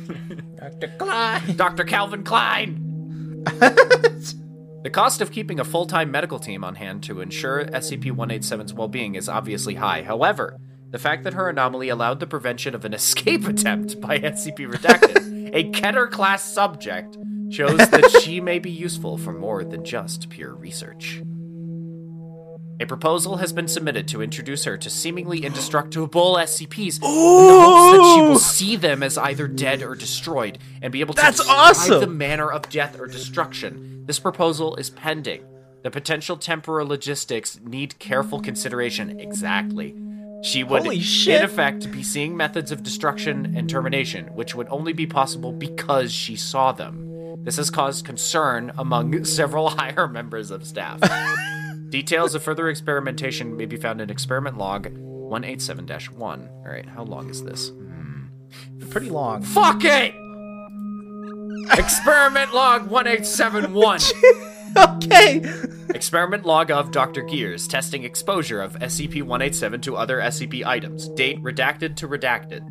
Dr. 0.59 0.87
Klein. 0.97 1.55
Dr. 1.55 1.83
Calvin 1.85 2.23
Klein. 2.23 3.45
The 4.81 4.89
cost 4.89 5.19
of 5.19 5.33
keeping 5.33 5.59
a 5.59 5.65
full-time 5.65 6.09
medical 6.09 6.39
team 6.39 6.63
on 6.63 6.75
hand 6.75 7.03
to 7.03 7.19
ensure 7.19 7.65
SCP-187's 7.65 8.73
well-being 8.73 9.15
is 9.15 9.27
obviously 9.27 9.75
high. 9.75 10.03
However, 10.03 10.57
the 10.91 10.97
fact 10.97 11.25
that 11.25 11.33
her 11.33 11.49
anomaly 11.49 11.89
allowed 11.89 12.21
the 12.21 12.27
prevention 12.27 12.73
of 12.73 12.85
an 12.85 12.93
escape 12.99 13.45
attempt 13.45 13.99
by 13.99 14.19
SCP 14.19 14.71
Redacted, 14.71 15.51
a 15.53 15.69
Keter-class 15.71 16.45
subject, 16.45 17.17
shows 17.49 17.77
that 17.89 18.21
she 18.23 18.39
may 18.39 18.57
be 18.57 18.71
useful 18.71 19.17
for 19.17 19.33
more 19.33 19.65
than 19.65 19.83
just 19.83 20.29
pure 20.29 20.55
research. 20.55 21.21
A 22.81 22.85
proposal 22.85 23.37
has 23.37 23.51
been 23.51 23.67
submitted 23.67 24.07
to 24.07 24.21
introduce 24.21 24.63
her 24.63 24.77
to 24.77 24.89
seemingly 24.89 25.43
indestructible 25.43 26.35
SCPs 26.35 26.95
in 26.95 27.01
the 27.01 27.07
hopes 27.07 27.97
that 27.97 28.15
she 28.15 28.21
will 28.21 28.39
see 28.39 28.75
them 28.77 29.03
as 29.03 29.17
either 29.17 29.49
dead 29.49 29.83
or 29.83 29.95
destroyed 29.95 30.59
and 30.81 30.93
be 30.93 31.01
able 31.01 31.13
to 31.13 31.21
That's 31.21 31.37
describe 31.39 31.71
awesome! 31.71 31.99
the 31.99 32.07
manner 32.07 32.49
of 32.49 32.69
death 32.69 32.97
or 32.97 33.07
destruction. 33.07 34.05
This 34.05 34.17
proposal 34.17 34.77
is 34.77 34.89
pending. 34.89 35.43
The 35.83 35.91
potential 35.91 36.37
temporal 36.37 36.87
logistics 36.87 37.59
need 37.61 37.99
careful 37.99 38.39
consideration. 38.39 39.19
Exactly. 39.19 39.93
She 40.41 40.63
would, 40.63 40.85
in 40.85 41.43
effect, 41.43 41.91
be 41.91 42.01
seeing 42.01 42.37
methods 42.37 42.71
of 42.71 42.81
destruction 42.81 43.57
and 43.57 43.69
termination, 43.69 44.27
which 44.35 44.55
would 44.55 44.69
only 44.69 44.93
be 44.93 45.05
possible 45.05 45.51
because 45.51 46.13
she 46.13 46.37
saw 46.37 46.71
them. 46.71 47.43
This 47.43 47.57
has 47.57 47.69
caused 47.69 48.05
concern 48.05 48.71
among 48.77 49.23
several 49.25 49.69
higher 49.69 50.07
members 50.07 50.49
of 50.49 50.65
staff. 50.65 51.01
Details 51.89 52.35
of 52.35 52.43
further 52.43 52.69
experimentation 52.69 53.57
may 53.57 53.65
be 53.65 53.75
found 53.75 53.99
in 54.01 54.09
experiment 54.09 54.57
log 54.57 54.87
187 54.87 55.87
1. 56.17 56.49
All 56.49 56.71
right, 56.71 56.87
how 56.87 57.03
long 57.03 57.29
is 57.29 57.43
this? 57.43 57.69
Hmm. 57.69 58.27
Pretty 58.89 59.09
long. 59.09 59.41
Fuck 59.41 59.83
it! 59.83 60.13
Experiment 61.77 62.53
log 62.53 62.89
1871. 62.89 63.99
okay. 64.77 65.43
Experiment 65.95 66.45
log 66.45 66.71
of 66.71 66.91
Dr. 66.91 67.23
Gears 67.23 67.67
testing 67.67 68.03
exposure 68.03 68.61
of 68.61 68.73
SCP 68.79 69.23
187 69.23 69.81
to 69.81 69.97
other 69.97 70.19
SCP 70.19 70.65
items. 70.65 71.09
Date 71.09 71.41
redacted 71.43 71.95
to 71.97 72.07
redacted. 72.07 72.61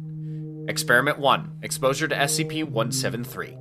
Experiment 0.69 1.19
1 1.19 1.59
Exposure 1.63 2.09
to 2.09 2.15
SCP 2.15 2.65
173. 2.65 3.57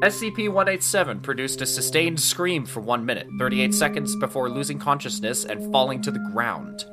SCP 0.00 0.48
187 0.48 1.20
produced 1.20 1.60
a 1.60 1.66
sustained 1.66 2.18
scream 2.18 2.64
for 2.64 2.80
1 2.80 3.04
minute, 3.04 3.28
38 3.38 3.74
seconds 3.74 4.16
before 4.16 4.48
losing 4.48 4.78
consciousness 4.78 5.44
and 5.44 5.70
falling 5.70 6.00
to 6.00 6.10
the 6.10 6.30
ground. 6.32 6.86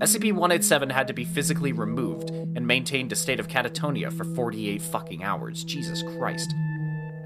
SCP 0.00 0.32
187 0.32 0.88
had 0.88 1.06
to 1.08 1.12
be 1.12 1.24
physically 1.24 1.72
removed 1.72 2.30
and 2.30 2.66
maintained 2.66 3.12
a 3.12 3.16
state 3.16 3.38
of 3.38 3.48
catatonia 3.48 4.10
for 4.10 4.24
48 4.24 4.80
fucking 4.80 5.22
hours. 5.24 5.62
Jesus 5.64 6.02
Christ. 6.02 6.54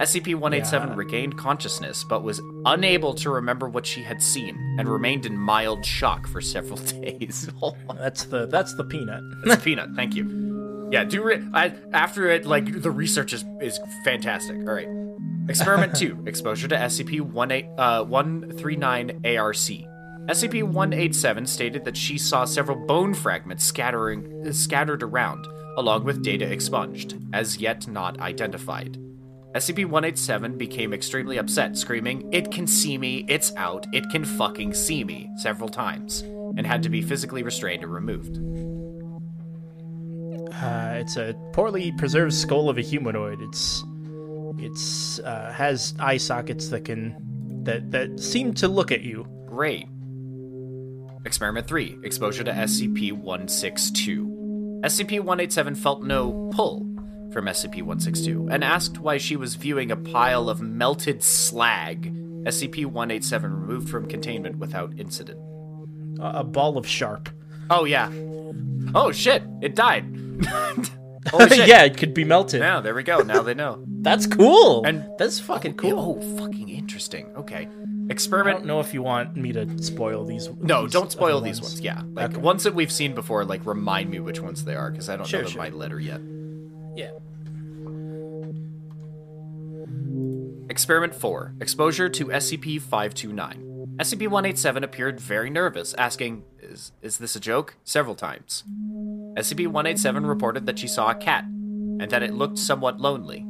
SCP 0.00 0.34
187 0.34 0.88
Yeah. 0.88 0.94
regained 0.96 1.38
consciousness 1.38 2.02
but 2.02 2.24
was 2.24 2.40
unable 2.64 3.14
to 3.14 3.30
remember 3.30 3.68
what 3.68 3.86
she 3.86 4.02
had 4.02 4.20
seen 4.20 4.56
and 4.78 4.88
remained 4.88 5.26
in 5.26 5.36
mild 5.38 5.84
shock 5.86 6.26
for 6.26 6.40
several 6.40 6.78
days. 7.00 7.48
That's 7.96 8.24
the 8.24 8.46
that's 8.46 8.74
the 8.74 8.84
peanut. 8.84 9.22
That's 9.44 9.62
peanut. 9.62 9.90
Thank 9.94 10.16
you. 10.16 10.24
Yeah, 10.92 11.04
do 11.04 11.22
re- 11.22 11.42
I, 11.54 11.72
after 11.94 12.28
it 12.28 12.44
like 12.44 12.82
the 12.82 12.90
research 12.90 13.32
is 13.32 13.46
is 13.62 13.80
fantastic. 14.04 14.58
All 14.58 14.74
right. 14.74 14.88
Experiment 15.48 15.96
2. 15.96 16.22
Exposure 16.26 16.68
to 16.68 16.76
SCP-18 16.76 17.74
uh 17.78 18.04
139 18.04 19.22
ARC. 19.24 19.56
SCP-187 19.56 21.48
stated 21.48 21.84
that 21.84 21.96
she 21.96 22.16
saw 22.16 22.44
several 22.44 22.76
bone 22.86 23.14
fragments 23.14 23.64
scattering 23.64 24.44
uh, 24.46 24.52
scattered 24.52 25.02
around 25.02 25.48
along 25.78 26.04
with 26.04 26.22
data 26.22 26.44
expunged, 26.44 27.16
as 27.32 27.56
yet 27.56 27.88
not 27.88 28.20
identified. 28.20 28.98
SCP-187 29.54 30.58
became 30.58 30.92
extremely 30.92 31.38
upset, 31.38 31.76
screaming, 31.78 32.30
"It 32.32 32.50
can 32.50 32.66
see 32.66 32.98
me, 32.98 33.24
it's 33.28 33.54
out, 33.56 33.86
it 33.94 34.04
can 34.10 34.26
fucking 34.26 34.74
see 34.74 35.04
me," 35.04 35.30
several 35.38 35.70
times, 35.70 36.20
and 36.56 36.66
had 36.66 36.82
to 36.82 36.90
be 36.90 37.00
physically 37.00 37.42
restrained 37.42 37.82
and 37.82 37.92
removed. 37.92 38.38
Uh, 40.60 40.96
it's 41.00 41.16
a 41.16 41.34
poorly 41.52 41.92
preserved 41.92 42.34
skull 42.34 42.68
of 42.68 42.78
a 42.78 42.82
humanoid. 42.82 43.40
It's 43.42 43.84
it's 44.58 45.18
uh, 45.20 45.52
has 45.52 45.94
eye 45.98 46.18
sockets 46.18 46.68
that 46.68 46.84
can 46.84 47.16
that 47.64 47.90
that 47.90 48.20
seem 48.20 48.54
to 48.54 48.68
look 48.68 48.92
at 48.92 49.02
you. 49.02 49.26
Great. 49.46 49.86
Experiment 51.24 51.68
3 51.68 51.98
Exposure 52.02 52.44
to 52.44 52.52
SCP 52.52 53.12
162. 53.12 54.80
SCP 54.84 55.20
187 55.20 55.74
felt 55.76 56.02
no 56.02 56.50
pull 56.52 56.80
from 57.32 57.46
SCP 57.46 57.76
162 57.82 58.48
and 58.50 58.62
asked 58.64 58.98
why 58.98 59.16
she 59.16 59.36
was 59.36 59.54
viewing 59.54 59.90
a 59.90 59.96
pile 59.96 60.48
of 60.48 60.60
melted 60.60 61.22
slag. 61.22 62.12
SCP 62.44 62.84
187 62.86 63.52
removed 63.52 63.88
from 63.88 64.08
containment 64.08 64.58
without 64.58 64.92
incident. 64.98 65.38
A, 66.20 66.40
a 66.40 66.44
ball 66.44 66.76
of 66.76 66.86
sharp. 66.86 67.28
Oh, 67.70 67.84
yeah. 67.84 68.10
Oh, 68.94 69.12
shit. 69.12 69.44
It 69.62 69.76
died. 69.76 70.04
Oh, 70.46 70.74
Holy 71.30 71.58
yeah, 71.66 71.84
it 71.84 71.96
could 71.96 72.14
be 72.14 72.24
melted. 72.24 72.60
Now, 72.60 72.80
there 72.80 72.94
we 72.94 73.02
go. 73.02 73.18
Now 73.20 73.42
they 73.42 73.54
know. 73.54 73.84
That's 74.02 74.26
cool. 74.26 74.84
And- 74.84 75.04
that's 75.18 75.38
fucking 75.38 75.74
cool. 75.74 76.18
Oh, 76.20 76.36
fucking 76.38 76.68
interesting. 76.68 77.32
Okay. 77.36 77.68
I 77.68 78.12
Experiment 78.12 78.58
don't 78.58 78.66
know 78.66 78.80
if 78.80 78.92
you 78.92 79.00
want 79.02 79.36
me 79.36 79.52
to 79.52 79.80
spoil 79.82 80.24
these. 80.24 80.48
No, 80.60 80.82
these 80.82 80.92
don't 80.92 81.12
spoil 81.12 81.36
other 81.36 81.46
these 81.46 81.62
ones. 81.62 81.80
Yeah, 81.80 82.02
like 82.12 82.32
Okay. 82.32 82.38
ones 82.40 82.64
that 82.64 82.74
we've 82.74 82.90
seen 82.90 83.14
before. 83.14 83.44
Like 83.44 83.64
remind 83.64 84.10
me 84.10 84.18
which 84.18 84.40
ones 84.40 84.64
they 84.64 84.74
are 84.74 84.90
because 84.90 85.08
I 85.08 85.16
don't 85.16 85.26
Sure, 85.26 85.40
know 85.42 85.44
them 85.44 85.52
sure. 85.52 85.62
by 85.62 85.68
letter 85.70 86.00
yet. 86.00 86.20
Yeah. 86.96 87.12
Experiment 90.68 91.14
four: 91.14 91.54
Exposure 91.60 92.08
to 92.08 92.26
SCP-529. 92.26 93.96
SCP-187 93.98 94.82
appeared 94.82 95.20
very 95.20 95.48
nervous, 95.50 95.94
asking, 95.94 96.42
"Is 96.60 96.92
is 97.02 97.18
this 97.18 97.36
a 97.36 97.40
joke?" 97.40 97.76
several 97.84 98.14
times. 98.16 98.64
SCP-187 99.36 100.28
reported 100.28 100.66
that 100.66 100.78
she 100.78 100.86
saw 100.86 101.10
a 101.10 101.14
cat 101.14 101.44
and 101.44 102.10
that 102.10 102.22
it 102.22 102.34
looked 102.34 102.58
somewhat 102.58 103.00
lonely. 103.00 103.46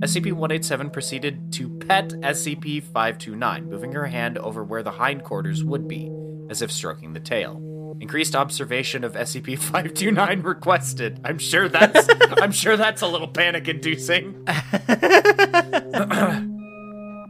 SCP-187 0.00 0.92
proceeded 0.92 1.52
to 1.52 1.68
pet 1.80 2.08
SCP-529, 2.10 3.66
moving 3.66 3.92
her 3.92 4.06
hand 4.06 4.38
over 4.38 4.62
where 4.62 4.82
the 4.82 4.92
hindquarters 4.92 5.64
would 5.64 5.88
be, 5.88 6.10
as 6.48 6.62
if 6.62 6.70
stroking 6.70 7.12
the 7.12 7.20
tail. 7.20 7.62
Increased 8.00 8.36
observation 8.36 9.02
of 9.02 9.14
SCP-529 9.14 10.44
requested. 10.46 11.20
I'm 11.24 11.38
sure 11.38 11.68
that's 11.68 12.08
I'm 12.38 12.52
sure 12.52 12.76
that's 12.76 13.02
a 13.02 13.08
little 13.08 13.26
panic-inducing. 13.26 14.46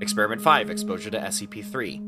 Experiment 0.01 0.43
5 0.43 0.71
Exposure 0.71 1.11
to 1.11 1.19
SCP 1.19 1.65
3. 1.65 2.01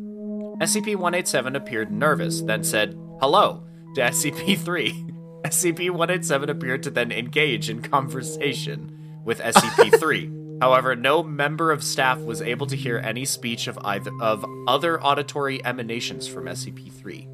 SCP 0.61 0.95
187 0.95 1.57
appeared 1.57 1.91
nervous, 1.91 2.43
then 2.43 2.63
said, 2.63 2.95
Hello, 3.21 3.65
to 3.95 4.03
SCP 4.03 4.59
3. 4.59 5.10
SCP 5.45 5.91
187 5.91 6.51
appeared 6.51 6.83
to 6.85 6.91
then 6.91 7.11
engage 7.13 7.71
in 7.71 7.83
conversation 7.83 9.21
with 9.25 9.41
SCP 9.41 9.99
3. 10.01 10.31
However, 10.61 10.95
no 10.95 11.23
member 11.23 11.73
of 11.73 11.83
staff 11.83 12.19
was 12.19 12.43
able 12.43 12.67
to 12.67 12.77
hear 12.77 12.99
any 12.99 13.25
speech 13.25 13.67
of 13.67 13.79
either 13.83 14.11
of 14.21 14.45
other 14.69 15.03
auditory 15.03 15.65
emanations 15.65 16.29
from 16.29 16.45
SCP 16.45 16.93
3. 16.93 17.27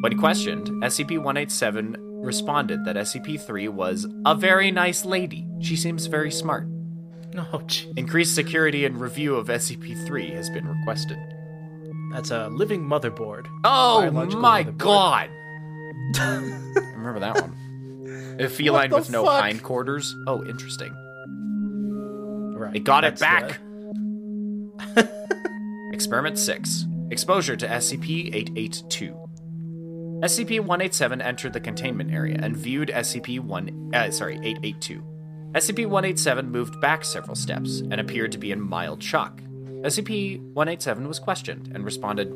When 0.00 0.18
questioned, 0.18 0.68
SCP 0.82 1.18
187 1.18 1.96
responded 2.24 2.84
that 2.86 2.96
SCP 2.96 3.38
3 3.40 3.68
was 3.68 4.06
a 4.24 4.34
very 4.34 4.70
nice 4.70 5.04
lady. 5.04 5.46
She 5.60 5.76
seems 5.76 6.06
very 6.06 6.30
smart. 6.30 6.66
Increased 7.96 8.34
security 8.34 8.84
and 8.86 9.00
review 9.00 9.34
of 9.36 9.48
SCP-3 9.48 10.32
has 10.34 10.48
been 10.50 10.66
requested. 10.68 11.18
that's 12.12 12.30
a 12.30 12.48
living 12.48 12.82
motherboard. 12.82 13.46
Oh 13.64 14.08
my 14.12 14.62
motherboard. 14.64 14.78
god! 14.78 15.30
I 16.18 16.92
remember 16.96 17.20
that 17.20 17.40
one. 17.40 18.36
A 18.40 18.48
feline 18.48 18.90
with 18.90 19.10
no 19.10 19.24
fuck? 19.24 19.44
hindquarters. 19.44 20.14
Oh, 20.26 20.44
interesting. 20.44 20.92
Right. 22.56 22.76
It 22.76 22.84
got 22.84 23.04
it 23.04 23.18
back. 23.18 23.58
Experiment 25.92 26.38
6. 26.38 26.86
Exposure 27.10 27.56
to 27.56 27.66
SCP-882. 27.66 29.20
SCP-187 30.22 31.22
entered 31.22 31.52
the 31.52 31.60
containment 31.60 32.12
area 32.12 32.38
and 32.40 32.56
viewed 32.56 32.88
SCP-1 32.88 33.94
uh, 33.94 34.10
sorry, 34.10 34.36
882. 34.36 35.02
SCP-187 35.52 36.48
moved 36.48 36.80
back 36.80 37.04
several 37.04 37.36
steps 37.36 37.80
and 37.80 37.94
appeared 38.00 38.32
to 38.32 38.38
be 38.38 38.50
in 38.50 38.60
mild 38.60 39.02
shock. 39.02 39.40
SCP-187 39.82 41.06
was 41.06 41.18
questioned 41.18 41.70
and 41.74 41.84
responded, 41.84 42.32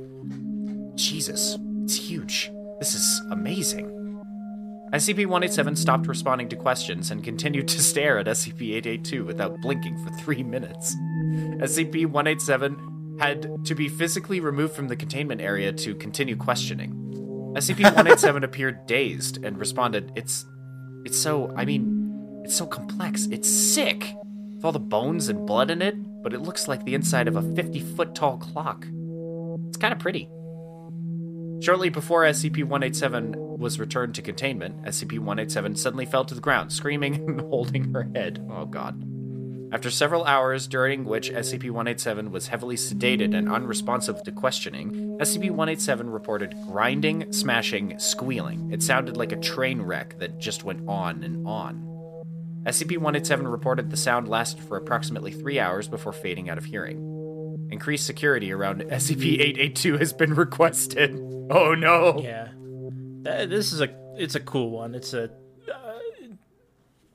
"Jesus, 0.97 1.57
it's 1.85 1.97
huge. 1.97 2.53
This 2.79 2.95
is 2.95 3.23
amazing." 3.31 3.95
SCP-187 4.93 5.77
stopped 5.77 6.07
responding 6.07 6.49
to 6.49 6.57
questions 6.57 7.11
and 7.11 7.23
continued 7.23 7.69
to 7.69 7.83
stare 7.91 8.19
at 8.19 8.27
SCP-882 8.27 9.25
without 9.27 9.61
blinking 9.61 10.03
for 10.03 10.11
3 10.17 10.43
minutes. 10.43 10.97
SCP-187 11.61 13.21
had 13.21 13.65
to 13.67 13.75
be 13.75 13.89
physically 13.89 14.41
removed 14.41 14.75
from 14.75 14.89
the 14.89 14.97
containment 14.97 15.41
area 15.41 15.73
to 15.73 15.95
continue 15.97 16.37
questioning. 16.37 16.95
SCP-187 17.57 18.45
appeared 18.45 18.87
dazed 18.87 19.45
and 19.45 19.59
responded, 19.59 20.13
"It's 20.15 20.47
it's 21.05 21.19
so, 21.19 21.53
I 21.57 21.65
mean, 21.65 22.43
it's 22.45 22.57
so 22.57 22.67
complex. 22.67 23.27
It's 23.31 23.51
sick. 23.51 24.15
With 24.55 24.65
all 24.65 24.73
the 24.73 24.81
bones 24.81 25.29
and 25.29 25.47
blood 25.47 25.71
in 25.71 25.83
it, 25.83 25.97
but 26.23 26.33
it 26.33 26.41
looks 26.41 26.67
like 26.67 26.85
the 26.85 26.95
inside 26.95 27.29
of 27.29 27.37
a 27.37 27.43
50-foot 27.43 28.15
tall 28.15 28.39
clock. 28.39 28.87
It's 29.69 29.77
kind 29.77 29.93
of 29.93 29.99
pretty." 29.99 30.29
Shortly 31.61 31.89
before 31.89 32.23
SCP-187 32.23 33.59
was 33.59 33.81
returned 33.81 34.15
to 34.15 34.23
containment, 34.23 34.83
SCP-187 34.85 35.77
suddenly 35.77 36.07
fell 36.07 36.25
to 36.25 36.35
the 36.35 36.41
ground, 36.41 36.73
screaming 36.73 37.15
and 37.29 37.41
holding 37.41 37.93
her 37.93 38.09
head. 38.15 38.47
Oh 38.51 38.65
god. 38.65 39.05
After 39.71 39.91
several 39.91 40.25
hours, 40.25 40.67
during 40.67 41.05
which 41.05 41.31
SCP 41.31 41.65
187 41.65 42.31
was 42.31 42.47
heavily 42.47 42.77
sedated 42.77 43.37
and 43.37 43.51
unresponsive 43.51 44.23
to 44.23 44.33
questioning, 44.33 45.19
SCP 45.21 45.51
187 45.51 46.09
reported 46.09 46.55
grinding, 46.67 47.31
smashing, 47.33 47.99
squealing. 47.99 48.71
It 48.73 48.83
sounded 48.83 49.19
like 49.19 49.33
a 49.33 49.37
train 49.37 49.83
wreck 49.83 50.19
that 50.21 50.39
just 50.39 50.65
went 50.65 50.89
on 50.89 51.23
and 51.23 51.47
on. 51.47 51.85
SCP 52.65 52.97
187 52.97 53.47
reported 53.47 53.91
the 53.91 53.97
sound 53.97 54.29
lasted 54.29 54.63
for 54.63 54.79
approximately 54.79 55.33
three 55.33 55.61
hours 55.61 55.87
before 55.87 56.13
fading 56.13 56.49
out 56.49 56.57
of 56.57 56.65
hearing. 56.65 57.18
Increased 57.71 58.07
security 58.07 58.53
around 58.53 58.81
SCP 58.83 59.35
882 59.41 59.99
has 59.99 60.13
been 60.13 60.35
requested. 60.35 61.15
Oh 61.51 61.75
no! 61.75 62.21
Yeah. 62.23 62.49
This 63.47 63.73
is 63.73 63.81
a 63.81 63.89
it's 64.17 64.35
a 64.35 64.41
cool 64.41 64.71
one. 64.71 64.95
It's 64.95 65.13
a 65.15 65.25
uh, 65.73 65.99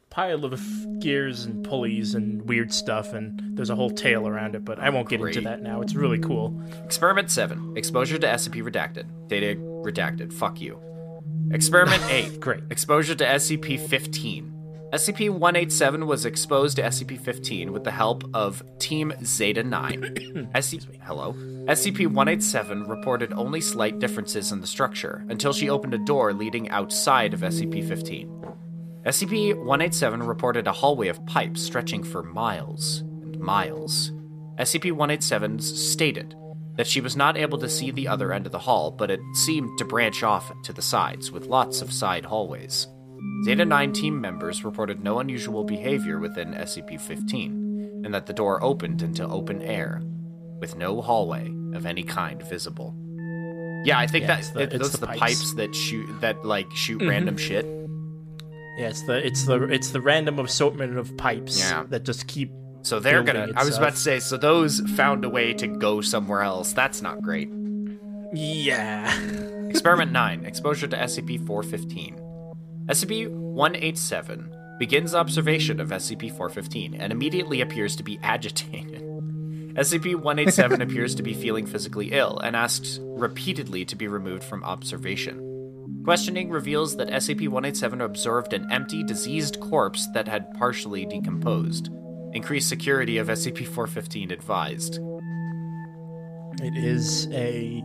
pile 0.10 0.46
of 0.46 0.62
gears 1.00 1.46
and 1.46 1.66
pulleys 1.66 2.14
and 2.14 2.48
weird 2.48 2.72
stuff, 2.72 3.14
and 3.14 3.58
there's 3.58 3.72
a 3.72 3.76
whole 3.76 3.90
tale 3.90 4.28
around 4.28 4.56
it. 4.56 4.64
But 4.64 4.80
I 4.80 4.90
won't 4.92 5.10
get 5.10 5.22
into 5.22 5.42
that 5.42 5.62
now. 5.62 5.82
It's 5.82 5.96
really 5.96 6.20
cool. 6.20 6.62
Experiment 6.86 7.32
7. 7.32 7.76
Exposure 7.76 8.20
to 8.20 8.28
SCP 8.28 8.62
redacted. 8.64 9.28
Data 9.28 9.60
redacted. 9.60 10.32
Fuck 10.32 10.62
you. 10.62 10.80
Experiment 11.52 12.04
8. 12.10 12.40
Great. 12.40 12.64
Exposure 12.70 13.16
to 13.16 13.26
SCP 13.26 13.80
15. 13.80 14.53
SCP 14.94 15.32
187 15.32 16.06
was 16.06 16.24
exposed 16.24 16.76
to 16.76 16.84
SCP 16.84 17.20
15 17.20 17.72
with 17.72 17.84
the 17.84 17.90
help 17.90 18.24
of 18.36 18.62
Team 18.78 19.12
Zeta 19.26 19.64
9. 19.64 20.52
SCP, 20.54 21.02
hello. 21.02 21.34
SCP 21.34 22.06
187 22.06 22.84
reported 22.84 23.34
only 23.34 23.60
slight 23.60 23.98
differences 23.98 24.52
in 24.52 24.62
the 24.62 24.68
structure 24.68 25.26
until 25.30 25.52
she 25.52 25.68
opened 25.68 25.96
a 25.96 26.06
door 26.06 26.32
leading 26.32 26.70
outside 26.70 27.34
of 27.34 27.40
SCP 27.40 27.88
15. 27.88 28.30
SCP 29.08 29.56
187 29.56 30.22
reported 30.22 30.68
a 30.68 30.72
hallway 30.72 31.08
of 31.08 31.26
pipes 31.26 31.64
stretching 31.64 32.04
for 32.04 32.22
miles 32.22 33.00
and 33.00 33.40
miles. 33.40 34.12
SCP 34.60 34.92
187 34.92 35.58
stated 35.58 36.36
that 36.76 36.86
she 36.86 37.02
was 37.02 37.16
not 37.16 37.36
able 37.36 37.58
to 37.58 37.68
see 37.68 37.90
the 37.90 38.08
other 38.08 38.32
end 38.32 38.46
of 38.46 38.52
the 38.52 38.60
hall, 38.60 38.92
but 38.92 39.10
it 39.10 39.22
seemed 39.34 39.76
to 39.80 39.86
branch 39.86 40.22
off 40.22 40.52
to 40.62 40.72
the 40.72 40.84
sides, 40.84 41.32
with 41.32 41.48
lots 41.48 41.82
of 41.82 41.92
side 41.92 42.26
hallways. 42.26 42.88
Zeta 43.46 43.66
9 43.66 43.92
team 43.92 44.22
members 44.22 44.64
reported 44.64 45.04
no 45.04 45.20
unusual 45.20 45.64
behavior 45.64 46.20
within 46.20 46.54
SCP 46.54 47.00
15, 47.00 48.02
and 48.06 48.14
that 48.14 48.26
the 48.26 48.34
door 48.34 48.64
opened 48.64 49.02
into 49.02 49.28
open 49.28 49.62
air, 49.62 50.02
with 50.60 50.78
no 50.78 51.02
hallway 51.02 51.54
of 51.74 51.86
any 51.86 52.04
kind 52.04 52.42
visible. 52.44 52.96
Yeah, 53.84 54.00
I 54.00 54.08
think 54.08 54.24
yeah, 54.24 54.28
that's 54.28 54.50
the, 54.52 54.62
it, 54.62 54.80
those 54.80 54.94
the, 54.94 55.00
the 55.00 55.08
pipes. 55.08 55.20
pipes. 55.20 55.54
that 55.56 55.76
shoot 55.76 56.08
that 56.22 56.46
like 56.46 56.72
shoot 56.74 57.00
mm-hmm. 57.00 57.10
random 57.10 57.38
shit. 57.38 57.66
Yeah, 58.78 58.88
it's 58.88 59.02
the 59.04 59.26
it's 59.26 59.44
the 59.44 59.64
it's 59.64 59.92
the 59.92 60.00
random 60.02 60.40
assortment 60.40 60.98
of 60.98 61.16
pipes 61.18 61.60
yeah. 61.60 61.84
that 61.90 62.04
just 62.04 62.28
keep. 62.28 62.50
So 62.82 63.00
they're 63.00 63.24
gonna. 63.24 63.44
Itself. 63.44 63.58
I 63.58 63.66
was 63.66 63.78
about 63.78 63.92
to 63.92 64.00
say. 64.00 64.20
So 64.20 64.38
those 64.38 64.80
found 64.96 65.26
a 65.26 65.30
way 65.30 65.54
to 65.56 65.68
go 65.68 66.00
somewhere 66.02 66.42
else. 66.42 66.72
That's 66.74 67.02
not 67.02 67.22
great. 67.22 67.50
Yeah. 68.34 69.14
Experiment 69.70 70.12
nine: 70.14 70.46
Exposure 70.46 70.88
to 70.88 70.96
SCP-415. 70.96 72.23
SCP-187 72.90 74.78
begins 74.78 75.16
observation 75.16 75.80
of 75.80 75.90
SCP-415 75.90 76.98
and 77.00 77.14
immediately 77.14 77.62
appears 77.62 77.96
to 77.96 78.04
be 78.04 78.20
agitated. 78.22 79.02
SCP-187 79.76 80.82
appears 80.84 81.16
to 81.16 81.24
be 81.24 81.34
feeling 81.34 81.66
physically 81.66 82.12
ill 82.12 82.40
and 82.40 82.58
asks 82.58 83.00
repeatedly 83.02 83.86
to 83.86 83.96
be 83.96 84.10
removed 84.10 84.44
from 84.44 84.66
observation. 84.66 86.02
Questioning 86.04 86.50
reveals 86.50 86.98
that 86.98 87.08
SCP-187 87.08 88.04
observed 88.04 88.52
an 88.52 88.68
empty, 88.70 89.02
diseased 89.04 89.62
corpse 89.62 90.08
that 90.14 90.28
had 90.28 90.54
partially 90.56 91.06
decomposed. 91.06 91.90
Increased 92.34 92.68
security 92.68 93.18
of 93.18 93.30
SCP-415 93.30 94.30
advised. 94.32 95.00
It 96.62 96.76
is 96.76 97.30
a 97.32 97.82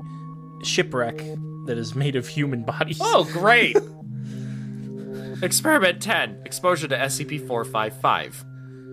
shipwreck 0.65 1.19
that 1.67 1.79
is 1.79 1.95
made 1.95 2.17
of 2.17 2.27
human 2.27 2.65
bodies. 2.65 2.99
Oh, 3.01 3.29
great! 3.33 3.77
Experiment 5.41 6.03
10 6.03 6.43
Exposure 6.45 6.89
to 6.89 6.97
SCP 6.97 7.47
455. 7.47 8.45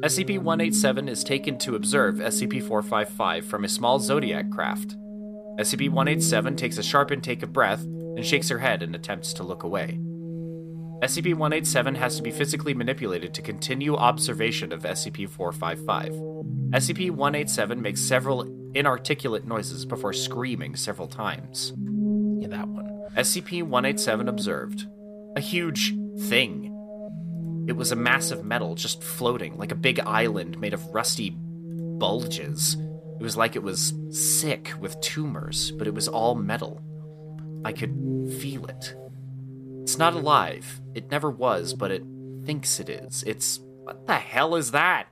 SCP 0.01 0.37
187 0.37 1.09
is 1.09 1.23
taken 1.23 1.57
to 1.57 1.75
observe 1.75 2.17
SCP 2.17 2.61
455 2.61 3.45
from 3.45 3.63
a 3.63 3.69
small 3.69 3.99
Zodiac 3.99 4.51
craft. 4.51 4.95
SCP 5.57 5.89
187 5.89 6.55
takes 6.55 6.77
a 6.77 6.83
sharp 6.83 7.11
intake 7.11 7.41
of 7.41 7.51
breath 7.51 7.81
and 7.81 8.23
shakes 8.23 8.49
her 8.49 8.59
head 8.59 8.83
and 8.83 8.93
attempts 8.93 9.33
to 9.33 9.41
look 9.41 9.63
away. 9.63 9.99
SCP 11.01 11.33
187 11.33 11.95
has 11.95 12.17
to 12.17 12.21
be 12.21 12.29
physically 12.29 12.75
manipulated 12.75 13.33
to 13.33 13.41
continue 13.41 13.95
observation 13.95 14.71
of 14.71 14.83
SCP 14.83 15.27
455. 15.27 16.11
SCP 16.73 17.09
187 17.09 17.81
makes 17.81 18.01
several 18.01 18.43
inarticulate 18.75 19.47
noises 19.47 19.83
before 19.83 20.13
screaming 20.13 20.75
several 20.75 21.07
times. 21.07 21.73
Yeah, 22.39 22.49
that 22.49 22.67
one. 22.67 22.85
SCP 23.17 23.63
187 23.63 24.27
observed 24.27 24.85
a 25.35 25.41
huge 25.41 25.93
thing. 26.22 26.72
It 27.68 27.74
was 27.74 27.91
a 27.91 27.95
massive 27.95 28.45
metal 28.45 28.76
just 28.76 29.03
floating 29.03 29.57
like 29.57 29.72
a 29.72 29.76
big 29.76 29.99
island 29.99 30.59
made 30.59 30.74
of 30.74 30.86
rusty 30.88 31.36
bulges. 31.36 32.78
It 33.20 33.24
was 33.24 33.38
like 33.38 33.55
it 33.55 33.63
was 33.63 33.93
sick 34.09 34.74
with 34.80 34.99
tumors, 35.01 35.72
but 35.72 35.88
it 35.88 35.93
was 35.93 36.07
all 36.07 36.36
metal. 36.36 36.82
I 37.63 37.72
could 37.74 37.95
feel 38.39 38.66
it. 38.66 38.95
It's 39.82 39.97
not 39.97 40.13
alive. 40.13 40.82
It 40.93 41.09
never 41.09 41.32
was, 41.32 41.74
but 41.74 41.91
it 41.91 42.03
thinks 42.45 42.80
it 42.80 42.89
is. 42.89 43.24
It's. 43.26 43.59
What 43.84 44.07
the 44.07 44.16
hell 44.16 44.55
is 44.55 44.72
that? 44.72 45.07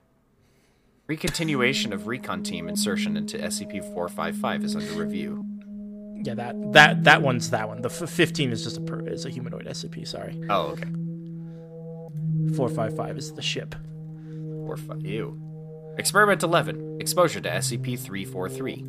Recontinuation 1.07 1.91
of 1.91 2.07
recon 2.07 2.43
team 2.43 2.67
insertion 2.67 3.15
into 3.15 3.37
SCP 3.37 3.81
455 3.93 4.63
is 4.63 4.75
under 4.75 4.93
review. 4.93 5.45
Yeah, 6.23 6.35
that 6.35 6.55
that 6.73 7.03
that 7.03 7.21
one's 7.21 7.49
that 7.51 7.67
one. 7.67 7.81
The 7.81 7.89
f- 7.89 8.09
fifteen 8.09 8.51
is 8.51 8.63
just 8.63 8.77
a 8.77 8.81
per- 8.81 9.05
is 9.07 9.25
a 9.25 9.29
humanoid 9.29 9.65
SCP. 9.67 10.07
Sorry, 10.07 10.39
Oh, 10.49 10.67
okay. 10.73 10.87
four 12.55 12.69
five 12.69 12.95
five 12.95 13.17
is 13.17 13.33
the 13.33 13.41
ship. 13.41 13.75
Or 14.65 14.77
fi- 14.77 14.95
ew. 14.99 15.39
Experiment 15.97 16.41
11 16.41 16.97
Exposure 16.99 17.39
to 17.41 17.49
SCP 17.49 17.99
343. 17.99 18.85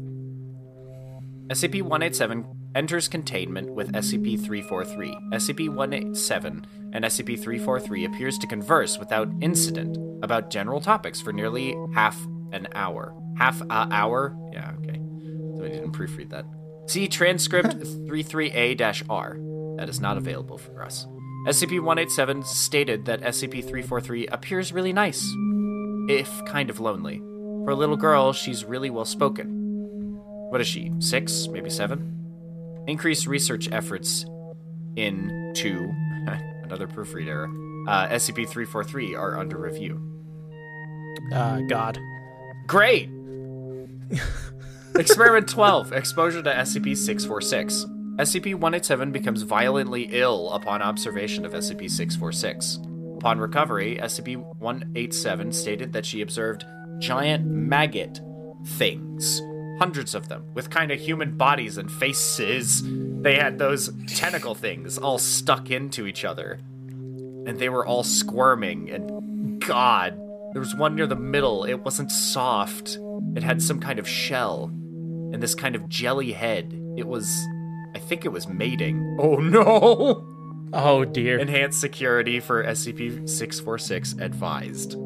SCP 1.51 1.82
187 1.82 2.47
enters 2.74 3.09
containment 3.09 3.74
with 3.74 3.93
SCP 3.93 4.41
343. 4.41 5.14
SCP 5.32 5.68
187 5.68 6.66
and 6.93 7.05
SCP 7.05 7.39
343 7.39 8.05
appears 8.07 8.39
to 8.39 8.47
converse 8.47 8.99
without 8.99 9.28
incident 9.43 9.99
about 10.22 10.49
general 10.51 10.80
topics 10.80 11.20
for 11.20 11.32
nearly 11.32 11.74
half 11.95 12.18
an 12.53 12.66
hour. 12.74 13.12
Half 13.37 13.61
a 13.62 13.89
hour? 13.91 14.35
Yeah, 14.53 14.72
okay. 14.82 15.01
So 15.59 15.64
I 15.64 15.68
didn't 15.68 15.93
proofread 15.93 16.30
that. 16.30 16.47
See 16.87 17.09
transcript 17.09 17.76
33A 17.76 19.05
R. 19.09 19.39
That 19.76 19.89
is 19.89 20.01
not 20.01 20.16
available 20.16 20.59
for 20.59 20.85
us. 20.85 21.07
SCP 21.47 21.80
187 21.80 22.43
stated 22.45 23.05
that 23.07 23.20
SCP 23.20 23.61
343 23.62 24.26
appears 24.28 24.72
really 24.72 24.93
nice 24.93 25.22
if 26.09 26.45
kind 26.47 26.70
of 26.70 26.80
lonely. 26.80 27.18
For 27.64 27.70
a 27.70 27.74
little 27.74 27.97
girl, 27.97 28.32
she's 28.32 28.64
really 28.64 28.91
well 28.91 29.05
spoken. 29.05 29.49
What 30.51 30.61
is 30.61 30.66
she? 30.66 30.93
Six? 31.01 31.49
Maybe 31.49 31.70
seven? 31.70 32.85
Increased 32.87 33.26
research 33.26 33.68
efforts 33.72 34.24
into 34.97 35.91
another 36.62 36.87
proofread 36.87 37.26
error. 37.26 37.49
Uh, 37.89 38.09
SCP 38.09 38.49
343 38.49 39.14
are 39.14 39.39
under 39.39 39.59
review. 39.59 40.01
Uh, 41.32 41.61
God. 41.68 41.99
Great! 42.66 43.09
Experiment 44.97 45.49
12 45.49 45.92
Exposure 45.92 46.40
to 46.40 46.55
SCP 46.55 46.97
646. 46.97 47.86
SCP 48.16 48.55
187 48.55 49.11
becomes 49.11 49.42
violently 49.42 50.09
ill 50.12 50.53
upon 50.53 50.82
observation 50.82 51.45
of 51.45 51.53
SCP 51.53 51.90
646. 51.90 52.79
Upon 53.16 53.41
recovery, 53.41 53.99
SCP 54.00 54.37
187 54.37 55.50
stated 55.50 55.92
that 55.92 56.07
she 56.07 56.21
observed 56.21 56.64
giant 57.00 57.45
maggot 57.45 58.21
things. 58.64 59.42
Hundreds 59.80 60.14
of 60.14 60.29
them, 60.29 60.45
with 60.54 60.71
kind 60.71 60.92
of 60.92 61.00
human 61.00 61.37
bodies 61.37 61.76
and 61.76 61.91
faces. 61.91 62.84
They 63.21 63.34
had 63.34 63.58
those 63.58 63.91
tentacle 64.07 64.54
things 64.54 64.96
all 64.96 65.18
stuck 65.18 65.72
into 65.72 66.07
each 66.07 66.25
other. 66.25 66.61
And 67.46 67.58
they 67.58 67.68
were 67.68 67.84
all 67.84 68.04
squirming, 68.04 68.91
and 68.91 69.61
God, 69.61 70.16
there 70.53 70.61
was 70.61 70.76
one 70.76 70.95
near 70.95 71.08
the 71.08 71.16
middle. 71.16 71.64
It 71.64 71.84
wasn't 71.84 72.12
soft, 72.12 72.96
it 73.34 73.42
had 73.42 73.61
some 73.61 73.80
kind 73.80 73.99
of 73.99 74.08
shell 74.08 74.71
and 75.35 75.43
this 75.43 75.55
kind 75.55 75.75
of 75.77 75.89
jelly 75.89 76.33
head. 76.33 76.73
It 76.97 77.07
was. 77.07 77.29
I 77.95 77.99
think 77.99 78.25
it 78.25 78.31
was 78.31 78.49
mating. 78.49 79.19
Oh 79.21 79.37
no! 79.37 80.25
Oh 80.73 81.05
dear. 81.05 81.39
Enhanced 81.39 81.81
security 81.81 82.41
for 82.41 82.65
SCP 82.65 83.29
646 83.29 84.15
advised. 84.21 84.97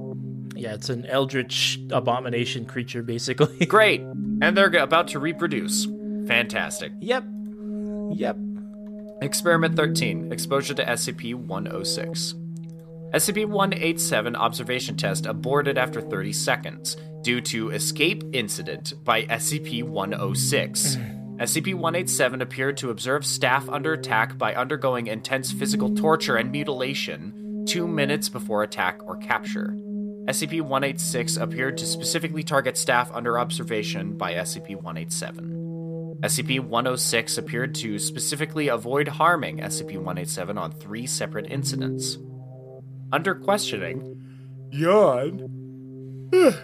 yeah, 0.55 0.75
it's 0.75 0.89
an 0.89 1.05
eldritch 1.07 1.81
abomination 1.91 2.65
creature, 2.67 3.03
basically. 3.03 3.67
Great! 3.67 4.01
And 4.01 4.57
they're 4.57 4.69
about 4.79 5.09
to 5.09 5.19
reproduce. 5.19 5.87
Fantastic. 6.27 6.93
yep. 7.01 7.25
Yep. 8.13 8.37
Experiment 9.21 9.77
13 9.77 10.31
Exposure 10.33 10.75
to 10.75 10.85
SCP 10.85 11.35
106. 11.35 12.35
SCP 13.15 13.47
187 13.47 14.37
observation 14.37 14.95
test 14.95 15.25
aborted 15.25 15.79
after 15.79 16.01
30 16.03 16.31
seconds 16.33 16.97
due 17.23 17.41
to 17.41 17.71
escape 17.71 18.23
incident 18.35 18.93
by 19.03 19.25
SCP 19.25 19.83
106. 19.83 20.97
Mm. 20.97 21.39
SCP 21.39 21.75
187 21.75 22.43
appeared 22.43 22.77
to 22.77 22.91
observe 22.91 23.25
staff 23.25 23.67
under 23.71 23.95
attack 23.95 24.37
by 24.37 24.55
undergoing 24.55 25.07
intense 25.07 25.51
physical 25.51 25.95
torture 25.95 26.37
and 26.37 26.53
mutilation 26.53 27.65
two 27.67 27.89
minutes 27.89 28.29
before 28.29 28.63
attack 28.63 29.01
or 29.07 29.17
capture. 29.17 29.75
SCP 30.27 30.61
186 30.61 31.39
appeared 31.39 31.79
to 31.79 31.87
specifically 31.87 32.43
target 32.43 32.77
staff 32.77 33.11
under 33.15 33.39
observation 33.39 34.19
by 34.19 34.35
SCP 34.35 34.77
187. 34.77 36.19
SCP 36.23 36.61
106 36.61 37.39
appeared 37.39 37.75
to 37.77 37.99
specifically 37.99 38.69
avoid 38.69 39.09
harming 39.09 39.61
SCP 39.61 39.97
187 39.97 40.59
on 40.59 40.73
three 40.73 41.07
separate 41.07 41.47
incidents. 41.51 42.19
Under 43.13 43.35
questioning, 43.35 44.23
yawn. 44.71 46.29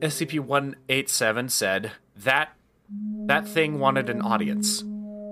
SCP 0.00 0.40
187 0.40 1.48
said 1.48 1.92
that 2.16 2.50
that 3.26 3.46
thing 3.46 3.78
wanted 3.78 4.08
an 4.10 4.20
audience, 4.22 4.82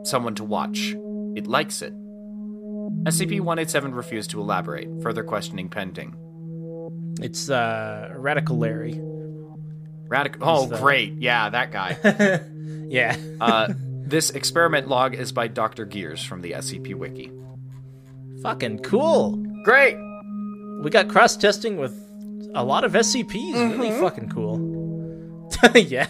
someone 0.05 0.35
to 0.37 0.45
watch. 0.45 0.95
It 1.35 1.47
likes 1.47 1.83
it. 1.83 1.93
SCP 3.05 3.41
187 3.41 3.95
refused 3.95 4.31
to 4.31 4.41
elaborate, 4.41 4.89
further 5.03 5.25
questioning 5.25 5.69
pending. 5.69 6.15
It's 7.21 7.51
uh, 7.51 8.13
Radical 8.17 8.59
Larry. 8.59 9.01
Radical. 10.09 10.49
Oh, 10.49 10.67
the- 10.67 10.79
great. 10.79 11.15
Yeah, 11.19 11.51
that 11.51 11.73
guy. 11.73 12.41
Yeah. 12.91 13.17
Uh, 13.39 13.75
this 13.77 14.31
experiment 14.31 14.89
log 14.89 15.15
is 15.15 15.31
by 15.31 15.47
Dr. 15.49 15.85
Gears 15.85 16.25
from 16.25 16.41
the 16.41 16.53
SCP 16.53 16.95
Wiki. 16.95 17.31
Fucking 18.43 18.79
cool. 18.79 19.37
Great! 19.63 19.97
We 20.83 20.91
got 20.91 21.09
cross 21.09 21.37
testing 21.37 21.77
with 21.77 21.93
a 22.55 22.65
lot 22.65 22.85
of 22.85 22.93
SCPs. 22.93 23.33
Really 23.55 23.91
Mm-hmm. 23.91 24.01
fucking 24.01 24.29
cool. 24.31 25.49
yeah. 25.75 26.07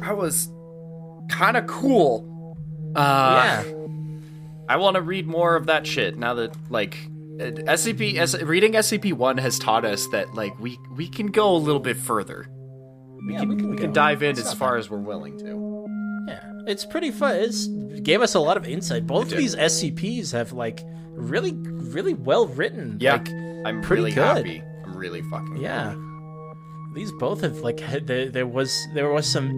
That 0.00 0.16
was 0.16 0.48
kind 1.30 1.56
of 1.56 1.66
cool. 1.66 2.56
Uh, 2.94 3.62
yeah. 3.64 3.72
I 4.68 4.76
want 4.78 4.94
to 4.96 5.02
read 5.02 5.26
more 5.26 5.54
of 5.56 5.66
that 5.66 5.86
shit 5.86 6.16
now 6.18 6.34
that, 6.34 6.56
like, 6.70 6.96
uh, 7.40 7.44
SCP, 7.68 8.16
S- 8.16 8.40
reading 8.42 8.72
SCP 8.72 9.12
1 9.12 9.38
has 9.38 9.58
taught 9.58 9.84
us 9.84 10.06
that, 10.08 10.34
like, 10.34 10.58
we, 10.58 10.78
we 10.96 11.06
can 11.08 11.26
go 11.26 11.54
a 11.54 11.58
little 11.58 11.80
bit 11.80 11.96
further. 11.96 12.48
We 13.26 13.34
Yeah, 13.34 13.40
can, 13.40 13.48
we 13.50 13.56
can 13.56 13.70
we 13.70 13.76
can 13.76 13.92
dive 13.92 14.22
in 14.22 14.30
It's 14.30 14.40
as 14.40 14.46
not 14.46 14.56
far 14.58 14.76
as 14.76 14.88
we're 14.88 14.98
willing 14.98 15.38
to. 15.38 15.86
Yeah, 16.28 16.40
it's 16.66 16.84
pretty 16.86 17.10
fun. 17.10 17.36
It's 17.36 17.66
gave 18.00 18.22
us 18.22 18.34
a 18.34 18.40
lot 18.40 18.56
of 18.56 18.66
insight. 18.66 19.06
Both 19.06 19.32
of 19.32 19.38
these 19.38 19.54
SCPs 19.56 20.32
have 20.32 20.52
like 20.52 20.82
really, 21.16 21.52
really 21.52 22.14
well 22.14 22.46
written. 22.46 22.96
Yeah, 23.00 23.14
like, 23.14 23.28
I'm 23.66 23.82
pretty 23.82 24.02
really 24.02 24.12
good. 24.12 24.36
happy. 24.36 24.62
I'm 24.84 24.96
really 24.96 25.22
fucking 25.22 25.56
yeah. 25.58 25.94
These 26.94 27.12
both 27.12 27.42
have 27.42 27.58
like 27.58 27.78
had, 27.80 28.06
there, 28.06 28.30
there 28.30 28.46
was 28.46 28.86
there 28.94 29.10
was 29.10 29.26
some 29.30 29.54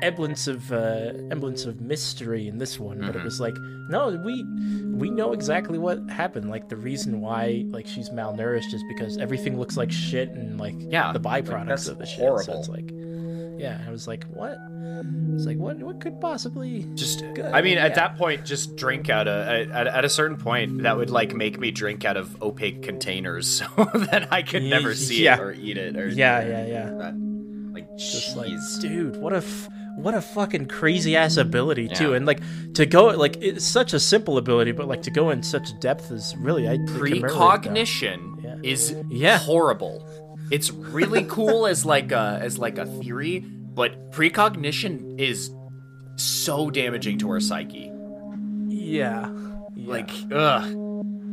semblance 0.00 0.46
of 0.46 0.70
uh, 0.70 1.12
semblance 1.28 1.64
of 1.64 1.80
mystery 1.80 2.46
in 2.46 2.58
this 2.58 2.78
one, 2.78 2.98
Mm-hmm. 2.98 3.06
but 3.08 3.16
it 3.16 3.24
was 3.24 3.40
like 3.40 3.54
no, 3.90 4.10
we 4.24 4.44
we 4.94 5.10
know 5.10 5.32
exactly 5.32 5.78
what 5.78 5.98
happened. 6.10 6.50
Like 6.50 6.68
the 6.68 6.76
reason 6.76 7.20
why 7.20 7.64
like 7.68 7.86
she's 7.86 8.10
malnourished 8.10 8.72
is 8.74 8.84
because 8.88 9.16
everything 9.18 9.58
looks 9.58 9.76
like 9.76 9.90
shit 9.90 10.28
and 10.30 10.60
like 10.60 10.74
Yeah, 10.78 11.12
the 11.12 11.18
byproducts 11.20 11.66
that's 11.66 11.88
of 11.88 11.98
the 11.98 12.06
shit. 12.06 12.20
horrible. 12.20 12.44
So 12.44 12.58
it's 12.60 12.68
like 12.68 12.90
yeah, 13.58 13.80
I 13.86 13.90
was 13.90 14.06
like 14.08 14.24
what? 14.24 14.56
It's 15.34 15.46
like 15.46 15.58
what 15.58 15.78
what 15.78 16.00
could 16.00 16.20
possibly 16.20 16.84
just 16.94 17.20
Good. 17.34 17.44
i 17.44 17.60
mean 17.62 17.78
at 17.78 17.90
Yeah. 17.90 17.94
that 17.96 18.16
point 18.16 18.44
just 18.44 18.76
drink 18.76 19.08
out 19.10 19.28
of 19.28 19.46
at, 19.46 19.86
at 19.86 20.04
a 20.04 20.08
certain 20.08 20.36
point 20.36 20.82
that 20.82 20.96
would 20.96 21.10
like 21.10 21.34
make 21.34 21.58
me 21.58 21.70
drink 21.70 22.04
out 22.04 22.16
of 22.16 22.42
opaque 22.42 22.82
containers 22.82 23.46
so 23.58 23.66
that 24.10 24.28
i 24.32 24.42
could 24.42 24.62
never 24.64 24.94
see 24.94 25.24
Yeah. 25.24 25.34
it 25.36 25.40
or 25.40 25.52
eat 25.52 25.76
it 25.78 25.96
or 25.96 26.08
Yeah, 26.08 26.40
yeah, 26.46 26.66
yeah. 26.66 26.84
that. 26.98 27.14
like 27.72 27.96
Just 27.98 28.36
like, 28.36 28.50
dude, 28.80 29.16
what 29.16 29.32
a 29.32 29.36
f- 29.38 29.68
what 29.96 30.14
a 30.14 30.20
fucking 30.22 30.66
crazy 30.66 31.16
ass 31.16 31.36
ability 31.36 31.88
too, 31.88 32.10
Yeah. 32.10 32.16
and 32.16 32.26
like 32.26 32.40
to 32.74 32.86
go 32.86 33.06
like 33.08 33.36
it's 33.42 33.64
such 33.64 33.92
a 33.92 33.98
simple 34.00 34.38
ability, 34.38 34.70
but 34.72 34.86
like 34.86 35.02
to 35.02 35.10
go 35.10 35.30
in 35.30 35.42
such 35.42 35.68
depth 35.80 36.10
is 36.12 36.36
really 36.38 36.68
I 36.68 36.78
precognition 36.86 38.36
Yeah. 38.42 38.56
is 38.62 38.94
Yeah. 39.08 39.38
horrible 39.38 40.04
it's 40.50 40.70
really 40.70 41.24
cool 41.24 41.66
as 41.66 41.84
like 41.84 42.12
a 42.12 42.38
as 42.42 42.58
like 42.58 42.78
a 42.78 42.86
theory 42.86 43.40
but 43.40 44.10
precognition 44.12 45.18
is 45.20 45.50
so 46.16 46.70
damaging 46.70 47.18
to 47.18 47.28
our 47.30 47.40
psyche 47.40 47.90
Yeah. 48.68 49.30
yeah. 49.74 49.90
like 49.92 50.10
ugh 50.32 50.64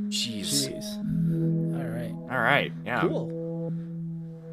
jeez 0.09 0.69
jeez. 0.69 0.85
All 1.75 1.87
right. 1.89 2.11
all 2.31 2.41
right 2.41 2.71
yeah 2.85 3.01
Cool. 3.01 3.31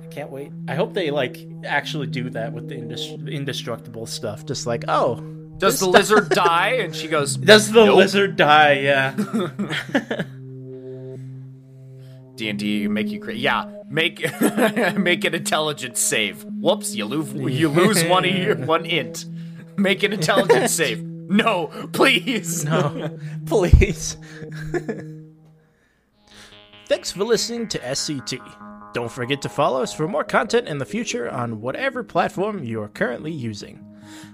I 0.02 0.06
can't 0.14 0.30
wait. 0.30 0.52
I 0.68 0.74
hope 0.74 0.92
they 0.92 1.10
like 1.10 1.38
actually 1.64 2.06
do 2.06 2.28
that 2.30 2.52
with 2.52 2.68
the 2.68 2.74
indus- 2.76 3.12
indestructible 3.26 4.04
stuff. 4.04 4.44
Just 4.44 4.66
like, 4.66 4.84
oh, 4.86 5.16
does 5.56 5.80
the 5.80 5.86
lizard 5.88 6.28
die 6.30 6.72
and 6.82 6.94
she 6.94 7.08
goes 7.08 7.36
does 7.36 7.70
the 7.72 7.86
Nope. 7.86 7.96
lizard 7.96 8.36
die? 8.36 8.72
Yeah. 8.80 9.14
D 12.36 12.48
and 12.48 12.58
D 12.58 12.88
make 12.88 13.08
you 13.10 13.20
cra- 13.20 13.34
yeah 13.34 13.70
make 13.88 14.20
make 14.96 15.24
an 15.24 15.34
intelligence 15.34 16.00
save. 16.00 16.44
Whoops, 16.44 16.94
you 16.94 17.04
lose 17.04 17.32
you 17.34 17.68
lose 17.68 18.04
one 18.04 18.24
e- 18.24 18.52
one 18.64 18.84
int. 18.86 19.26
Make 19.76 20.02
an 20.02 20.12
intelligence 20.12 20.72
save. 20.80 21.02
No, 21.02 21.68
please. 21.92 22.64
No, 22.64 23.18
please. 23.46 24.16
Thanks 26.88 27.10
for 27.12 27.24
listening 27.24 27.68
to 27.68 27.78
SCT. 27.78 28.38
Don't 28.92 29.10
forget 29.10 29.40
to 29.42 29.48
follow 29.48 29.82
us 29.82 29.94
for 29.94 30.06
more 30.06 30.24
content 30.24 30.68
in 30.68 30.76
the 30.78 30.84
future 30.84 31.30
on 31.30 31.60
whatever 31.62 32.04
platform 32.04 32.62
you 32.62 32.82
are 32.82 32.88
currently 32.88 33.32
using. 33.32 33.82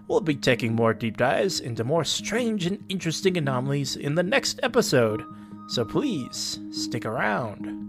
We'll 0.08 0.20
be 0.20 0.34
taking 0.34 0.74
more 0.74 0.92
deep 0.94 1.16
dives 1.18 1.60
into 1.60 1.84
more 1.84 2.04
strange 2.04 2.66
and 2.66 2.82
interesting 2.88 3.36
anomalies 3.36 3.94
in 3.94 4.16
the 4.16 4.22
next 4.24 4.58
episode, 4.64 5.22
so 5.69 5.85
please 5.85 6.59
stick 6.70 7.05
around. 7.05 7.89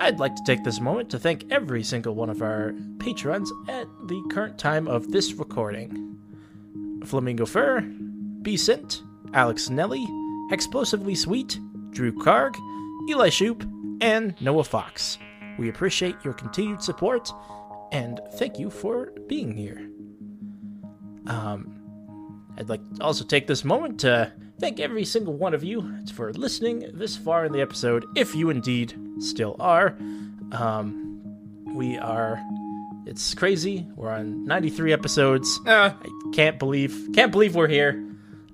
I'd 0.00 0.20
like 0.20 0.34
to 0.36 0.42
take 0.44 0.64
this 0.64 0.80
moment 0.80 1.10
to 1.10 1.18
thank 1.18 1.50
every 1.50 1.82
single 1.82 2.14
one 2.14 2.30
of 2.30 2.40
our 2.40 2.72
patrons 2.98 3.52
at 3.68 3.86
the 4.06 4.22
current 4.30 4.58
time 4.58 4.86
of 4.86 5.10
this 5.10 5.34
recording. 5.34 6.16
Flamingo 7.04 7.46
Fur, 7.46 7.82
Becent, 8.42 9.02
Alex 9.34 9.70
Nelly, 9.70 10.06
Explosively 10.50 11.14
Sweet, 11.14 11.58
Drew 11.90 12.12
Karg, 12.12 12.54
Eli 13.10 13.28
Shoop, 13.28 13.64
and 14.00 14.40
Noah 14.40 14.64
Fox. 14.64 15.18
We 15.58 15.68
appreciate 15.68 16.16
your 16.24 16.34
continued 16.34 16.82
support 16.82 17.30
and 17.90 18.20
thank 18.34 18.58
you 18.58 18.70
for 18.70 19.12
being 19.26 19.56
here. 19.56 19.90
Um, 21.26 21.74
I'd 22.56 22.68
like 22.68 22.82
to 22.94 23.02
also 23.02 23.24
take 23.24 23.46
this 23.46 23.64
moment 23.64 24.00
to 24.00 24.32
thank 24.60 24.80
every 24.80 25.04
single 25.04 25.34
one 25.34 25.54
of 25.54 25.62
you 25.64 25.92
for 26.14 26.32
listening 26.32 26.90
this 26.94 27.16
far 27.16 27.44
in 27.44 27.52
the 27.52 27.60
episode, 27.60 28.04
if 28.16 28.34
you 28.34 28.50
indeed 28.50 28.94
still 29.20 29.56
are. 29.60 29.96
Um, 30.52 31.20
we 31.74 31.98
are. 31.98 32.42
It's 33.06 33.34
crazy. 33.34 33.86
We're 33.96 34.10
on 34.10 34.44
93 34.44 34.92
episodes. 34.92 35.60
Uh, 35.66 35.92
I 36.00 36.30
can't 36.34 36.58
believe 36.58 37.08
can't 37.14 37.32
believe 37.32 37.54
we're 37.54 37.68
here. 37.68 38.04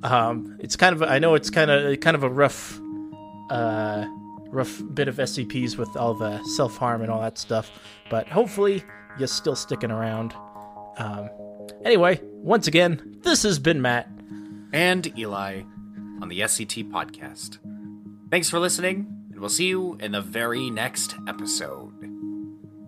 Um, 0.02 0.56
it's 0.60 0.76
kind 0.76 0.94
of 0.94 1.02
I 1.02 1.18
know 1.18 1.34
it's 1.34 1.50
kind 1.50 1.70
of 1.70 1.98
kind 2.00 2.14
of 2.14 2.22
a 2.22 2.28
rough, 2.28 2.78
uh, 3.50 4.04
rough 4.48 4.80
bit 4.92 5.08
of 5.08 5.16
SCPs 5.16 5.76
with 5.76 5.96
all 5.96 6.14
the 6.14 6.42
self 6.56 6.76
harm 6.76 7.02
and 7.02 7.10
all 7.10 7.20
that 7.20 7.38
stuff, 7.38 7.70
but 8.10 8.28
hopefully 8.28 8.84
you're 9.18 9.28
still 9.28 9.56
sticking 9.56 9.90
around. 9.90 10.34
Um, 10.98 11.30
anyway, 11.84 12.20
once 12.34 12.68
again, 12.68 13.16
this 13.22 13.42
has 13.42 13.58
been 13.58 13.82
Matt. 13.82 14.08
and 14.72 15.16
Eli 15.18 15.62
on 16.20 16.28
the 16.28 16.40
SCT 16.40 16.90
podcast. 16.90 17.58
Thanks 18.30 18.50
for 18.50 18.58
listening, 18.58 19.06
and 19.30 19.40
we'll 19.40 19.48
see 19.50 19.66
you 19.68 19.96
in 20.00 20.12
the 20.12 20.20
very 20.20 20.70
next 20.70 21.14
episode. 21.28 21.92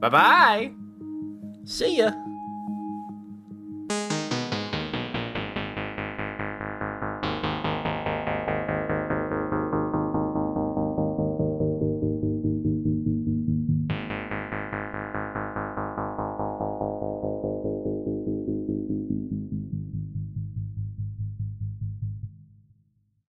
Bye 0.01 0.09
bye. 0.09 0.73
See 1.65 1.99
ya. 1.99 2.13